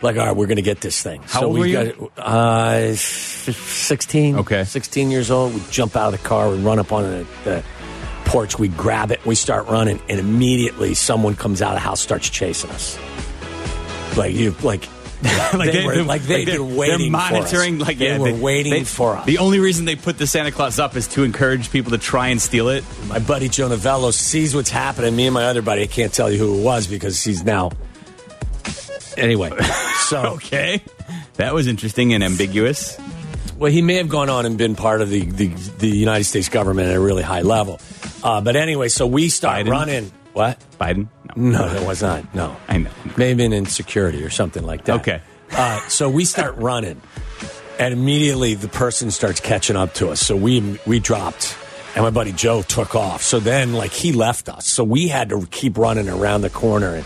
Like, 0.02 0.18
all 0.18 0.26
right, 0.26 0.36
we're 0.36 0.47
going 0.47 0.56
to 0.58 0.62
get 0.64 0.82
this 0.82 1.02
thing. 1.02 1.22
How 1.24 1.41
so 1.41 1.45
old 1.47 1.54
we 1.56 1.60
were 1.60 1.66
you? 1.68 2.12
Got, 2.16 2.26
uh, 2.26 2.95
16. 2.95 4.36
Okay. 4.38 4.64
16 4.64 5.12
years 5.12 5.30
old. 5.32 5.54
We 5.54 5.62
jump 5.70 5.95
out 5.95 6.14
of 6.14 6.20
the 6.20 6.28
car, 6.28 6.49
we 6.49 6.58
run 6.58 6.80
up 6.80 6.91
on 6.91 7.04
the, 7.04 7.28
the 7.43 7.64
porch, 8.26 8.58
we 8.58 8.68
grab 8.70 9.12
it, 9.12 9.24
we 9.26 9.36
start 9.36 9.68
running, 9.68 10.02
and 10.10 10.20
immediately 10.20 10.93
someone 10.95 11.36
comes 11.36 11.62
out 11.62 11.70
of 11.70 11.76
the 11.76 11.80
house, 11.82 12.02
starts 12.02 12.30
chasing 12.30 12.70
us. 12.72 12.97
Like 14.18 14.34
you, 14.34 14.56
like. 14.64 14.88
like 15.54 15.72
they, 15.72 15.86
were 15.86 16.02
like 16.02 16.24
they've 16.24 16.47
they're, 16.47 16.58
been 16.58 16.76
waiting. 16.76 16.97
They're 16.97 17.10
monitoring. 17.12 17.76
for 17.78 17.84
us. 17.84 17.88
Like 17.89 17.97
they 17.99 18.08
yeah, 18.08 18.18
were 18.18 18.32
they- 18.32 18.39
waiting 18.39 18.74
they- 18.74 18.84
for 18.86 19.18
us. 19.18 19.26
The 19.28 19.38
only 19.38 19.60
reason 19.60 19.86
they 19.86 19.95
put 19.95 20.18
the 20.18 20.26
Santa 20.26 20.52
Claus 20.52 20.80
up 20.80 20.95
is 20.95 21.08
to 21.10 21.24
encourage 21.24 21.70
people 21.72 21.91
to 21.91 21.99
try 21.99 22.30
and 22.30 22.41
steal 22.41 22.70
it. 22.70 22.84
my 23.08 23.20
buddy 23.20 23.47
Joe 23.47 23.68
Novello 23.68 24.10
sees 24.10 24.56
what's 24.56 24.72
happening. 24.72 25.16
Me 25.16 25.28
and 25.28 25.34
my 25.36 25.45
other 25.45 25.62
buddy, 25.62 25.84
I 25.84 25.88
can't 25.88 26.12
tell 26.12 26.32
you 26.32 26.39
who 26.39 26.58
it 26.60 26.64
was 26.64 26.88
because 26.88 27.24
he's 27.24 27.43
now. 27.43 27.70
Anyway, 29.22 29.51
so 30.07 30.17
Okay, 30.36 30.82
that 31.36 31.53
was 31.53 31.67
interesting 31.67 32.13
and 32.13 32.24
ambiguous. 32.24 32.97
well, 33.57 33.72
he 33.72 33.82
may 33.82 33.95
have 33.95 34.09
gone 34.09 34.30
on 34.30 34.45
and 34.45 34.57
been 34.57 34.76
part 34.76 35.01
of 35.01 35.09
the 35.09 35.22
the, 35.26 35.47
the 35.80 35.88
United 35.89 36.24
States 36.26 36.49
government 36.49 36.89
at 36.89 36.95
a 36.95 36.99
really 36.99 37.24
high 37.24 37.41
level. 37.41 37.80
Uh, 38.24 38.41
but 38.41 38.55
anyway, 38.55 38.89
so 38.89 39.05
we 39.07 39.30
start 39.30 39.65
Biden? 39.65 39.69
running. 39.72 40.11
What? 40.34 40.57
Biden? 40.80 41.07
No, 41.36 41.65
No, 41.67 41.74
it 41.82 41.86
was 41.86 42.01
not. 42.01 42.34
No, 42.36 42.55
I 42.67 42.78
know. 42.78 42.89
maybe 43.17 43.45
in 43.45 43.65
security 43.65 44.24
or 44.24 44.30
something 44.30 44.63
like 44.63 44.86
that. 44.86 45.01
Okay. 45.01 45.22
Uh, 45.51 45.80
so 45.89 46.09
we 46.09 46.24
start 46.26 46.55
running, 46.57 47.01
and 47.80 47.93
immediately 47.93 48.55
the 48.55 48.67
person 48.69 49.11
starts 49.11 49.39
catching 49.41 49.76
up 49.76 49.93
to 49.95 50.09
us. 50.09 50.19
So 50.22 50.36
we 50.36 50.80
we 50.88 50.99
dropped, 50.99 51.55
and 51.95 52.03
my 52.03 52.09
buddy 52.11 52.32
Joe 52.32 52.61
took 52.61 52.95
off. 52.95 53.22
So 53.22 53.39
then, 53.41 53.74
like, 53.74 53.91
he 53.91 54.13
left 54.13 54.47
us. 54.49 54.65
So 54.65 54.84
we 54.86 55.09
had 55.09 55.30
to 55.30 55.45
keep 55.51 55.78
running 55.78 56.07
around 56.09 56.41
the 56.41 56.49
corner, 56.49 56.95
and 56.95 57.05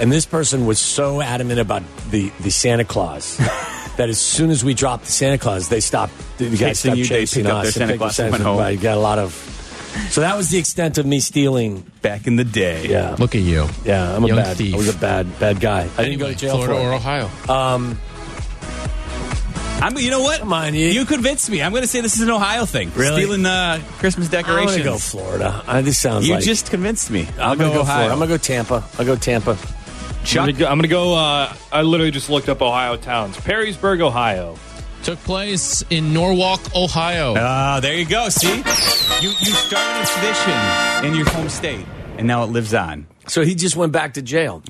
and 0.00 0.10
this 0.10 0.26
person 0.26 0.66
was 0.66 0.78
so 0.78 1.20
adamant 1.20 1.60
about 1.60 1.82
the 2.10 2.30
the 2.40 2.50
Santa 2.50 2.84
Claus. 2.84 3.38
That 3.96 4.08
as 4.08 4.18
soon 4.20 4.48
as 4.50 4.64
we 4.64 4.72
dropped 4.72 5.04
the 5.04 5.12
Santa 5.12 5.36
Claus, 5.36 5.68
they 5.68 5.80
stopped. 5.80 6.14
The 6.38 6.48
guys 6.48 6.58
Chasing 6.58 6.72
stopped 6.92 6.96
you, 6.98 7.04
they 7.04 7.08
chasing 7.08 7.42
picked 7.42 7.52
up 7.52 7.58
us. 7.58 7.74
their 7.74 7.86
Santa 7.86 7.98
Claus 7.98 8.16
picked 8.16 8.20
and 8.24 8.32
went 8.32 8.44
home. 8.44 8.58
I 8.60 8.76
got 8.76 8.96
a 8.96 9.00
lot 9.00 9.18
of. 9.18 9.32
So 10.10 10.22
that 10.22 10.38
was 10.38 10.48
the 10.48 10.56
extent 10.56 10.96
of 10.96 11.04
me 11.04 11.20
stealing. 11.20 11.84
Back 12.00 12.26
in 12.26 12.36
the 12.36 12.44
day, 12.44 12.86
Yeah, 12.88 13.16
Look 13.18 13.34
at 13.34 13.42
you. 13.42 13.66
yeah. 13.84 14.16
I'm 14.16 14.24
a 14.24 14.28
bad. 14.28 14.56
thief. 14.56 14.72
I 14.74 14.78
was 14.78 14.88
a 14.94 14.96
bad 14.96 15.38
bad 15.38 15.60
guy. 15.60 15.86
I 15.98 16.04
didn't 16.04 16.18
go 16.18 16.28
to 16.28 16.34
jail 16.34 16.54
Florida 16.62 16.74
for 16.76 16.80
or 16.80 16.92
it. 16.92 16.96
Ohio. 16.96 17.28
I'm. 19.82 19.96
You 19.98 20.10
know 20.10 20.22
what? 20.22 20.40
Come 20.40 20.52
on, 20.52 20.74
you- 20.74 20.86
You 20.88 21.04
convinced 21.04 21.50
me. 21.50 21.60
I'm 21.62 21.72
going 21.72 21.82
to 21.82 21.88
say 21.88 22.00
this 22.00 22.14
is 22.14 22.20
an 22.20 22.30
Ohio 22.30 22.64
thing. 22.66 22.90
Really? 22.94 23.22
Stealing 23.22 23.44
uh, 23.46 23.80
Christmas 23.98 24.26
I'm 24.28 24.32
decorations. 24.32 24.76
gonna 24.78 24.90
go 24.90 24.98
Florida. 24.98 25.62
I, 25.66 25.80
this 25.82 25.98
sounds 25.98 26.26
You 26.28 26.34
like 26.34 26.44
just 26.44 26.70
convinced 26.70 27.10
me. 27.10 27.26
I'm 27.38 27.58
gonna 27.58 27.74
go 27.74 27.84
Florida. 27.84 28.12
I'm 28.12 28.18
gonna 28.18 28.26
go 28.28 28.36
Tampa. 28.36 28.84
I'll 28.98 29.04
go 29.06 29.16
Tampa. 29.16 29.56
I'm 30.20 30.26
Chuck. 30.26 30.40
gonna 30.46 30.52
go. 30.52 30.66
I'm 30.66 30.78
gonna 30.78 30.88
go 30.88 31.14
uh, 31.14 31.54
I 31.72 31.82
literally 31.82 32.10
just 32.10 32.28
looked 32.30 32.48
up 32.48 32.60
Ohio 32.62 32.96
towns. 32.96 33.36
Perrysburg, 33.38 34.00
Ohio. 34.00 34.56
Took 35.02 35.18
place 35.20 35.82
in 35.88 36.12
Norwalk, 36.12 36.60
Ohio. 36.76 37.34
Ah, 37.36 37.80
there 37.80 37.94
you 37.94 38.04
go. 38.04 38.28
See, 38.28 38.54
you 38.54 39.28
you 39.30 39.52
started 39.52 40.02
a 40.02 40.06
tradition 40.06 41.06
in 41.10 41.14
your 41.16 41.28
home 41.30 41.48
state, 41.48 41.86
and 42.18 42.26
now 42.26 42.42
it 42.44 42.48
lives 42.50 42.74
on. 42.74 43.06
So 43.26 43.42
he 43.42 43.54
just 43.54 43.76
went 43.76 43.92
back 43.92 44.14
to 44.14 44.22
jail. 44.22 44.62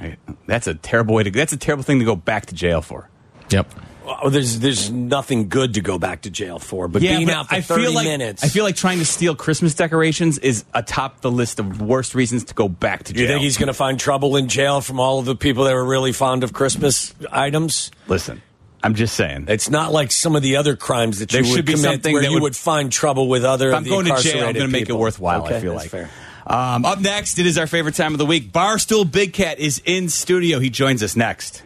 That's 0.47 0.67
a 0.69 0.75
terrible 0.75 1.15
way 1.17 1.25
to. 1.25 1.31
That's 1.33 1.53
a 1.53 1.57
terrible 1.57 1.83
thing 1.83 1.99
to 1.99 2.05
go 2.05 2.15
back 2.15 2.47
to 2.47 2.55
jail 2.55 2.81
for. 2.81 3.09
Yep. 3.51 3.75
Well, 4.23 4.31
there's 4.31 4.59
there's 4.59 4.91
nothing 4.91 5.49
good 5.49 5.75
to 5.75 5.81
go 5.81 5.99
back 5.99 6.23
to 6.23 6.31
jail 6.31 6.59
for, 6.59 6.89
but 6.89 7.01
being 7.01 7.27
but 7.27 7.35
out 7.35 7.49
for 7.49 7.55
I 7.55 7.61
30 7.61 7.83
feel 7.83 7.93
like 7.95 8.05
minutes. 8.07 8.45
I 8.45 8.49
feel 8.49 8.65
like 8.65 8.77
trying 8.77 8.99
to 8.99 9.05
steal 9.05 9.35
Christmas 9.35 9.75
decorations 9.75 10.39
is 10.39 10.65
atop 10.75 11.21
the 11.21 11.31
list 11.31 11.59
of 11.61 11.81
worst 11.81 12.15
reasons 12.15 12.45
to 12.45 12.55
go 12.55 12.69
back 12.69 13.05
to 13.05 13.13
jail. 13.13 13.19
Do 13.19 13.23
you 13.23 13.29
think 13.29 13.43
he's 13.43 13.57
going 13.57 13.69
to 13.69 13.75
find 13.75 13.99
trouble 14.01 14.37
in 14.37 14.49
jail 14.49 14.81
from 14.81 14.99
all 15.01 15.19
of 15.21 15.27
the 15.27 15.37
people 15.37 15.65
that 15.65 15.75
were 15.75 15.85
really 15.85 16.13
fond 16.13 16.43
of 16.45 16.53
Christmas 16.53 17.15
items? 17.31 17.91
Listen, 18.09 18.43
I'm 18.83 18.95
just 18.95 19.15
saying. 19.15 19.47
It's 19.49 19.71
not 19.71 19.93
like 19.93 20.11
some 20.11 20.35
of 20.37 20.43
the 20.43 20.57
other 20.57 20.75
crimes 20.77 21.19
that 21.21 21.29
There 21.29 21.41
you 21.43 21.47
should 21.47 21.57
would 21.57 21.67
be 21.67 21.73
commit 21.75 21.85
something 21.93 22.13
where 22.13 22.23
that 22.23 22.29
you 22.29 22.35
would- 22.35 22.43
would 22.43 22.57
find 22.57 22.91
trouble 22.91 23.29
with 23.29 23.45
other. 23.45 23.69
If 23.69 23.73
of 23.75 23.77
I'm 23.79 23.85
the 23.85 23.91
going 23.91 24.05
to 24.07 24.17
jail, 24.23 24.47
I'm 24.47 24.55
going 24.55 24.67
to 24.67 24.69
make 24.69 24.89
it 24.89 24.95
worthwhile. 24.95 25.45
Okay, 25.45 25.57
I 25.57 25.61
feel 25.61 25.73
that's 25.73 25.85
like. 25.85 25.91
fair. 25.91 26.11
Um, 26.47 26.85
up 26.85 26.99
next, 27.01 27.39
it 27.39 27.47
is 27.47 27.59
our 27.59 27.67
favorite 27.69 27.95
time 27.95 28.13
of 28.13 28.19
the 28.19 28.27
week. 28.27 28.51
Barstool 28.51 29.09
Big 29.09 29.35
Cat 29.35 29.59
is 29.61 29.81
in 29.85 30.09
studio. 30.09 30.59
He 30.59 30.69
joins 30.71 31.03
us 31.03 31.15
next. 31.15 31.63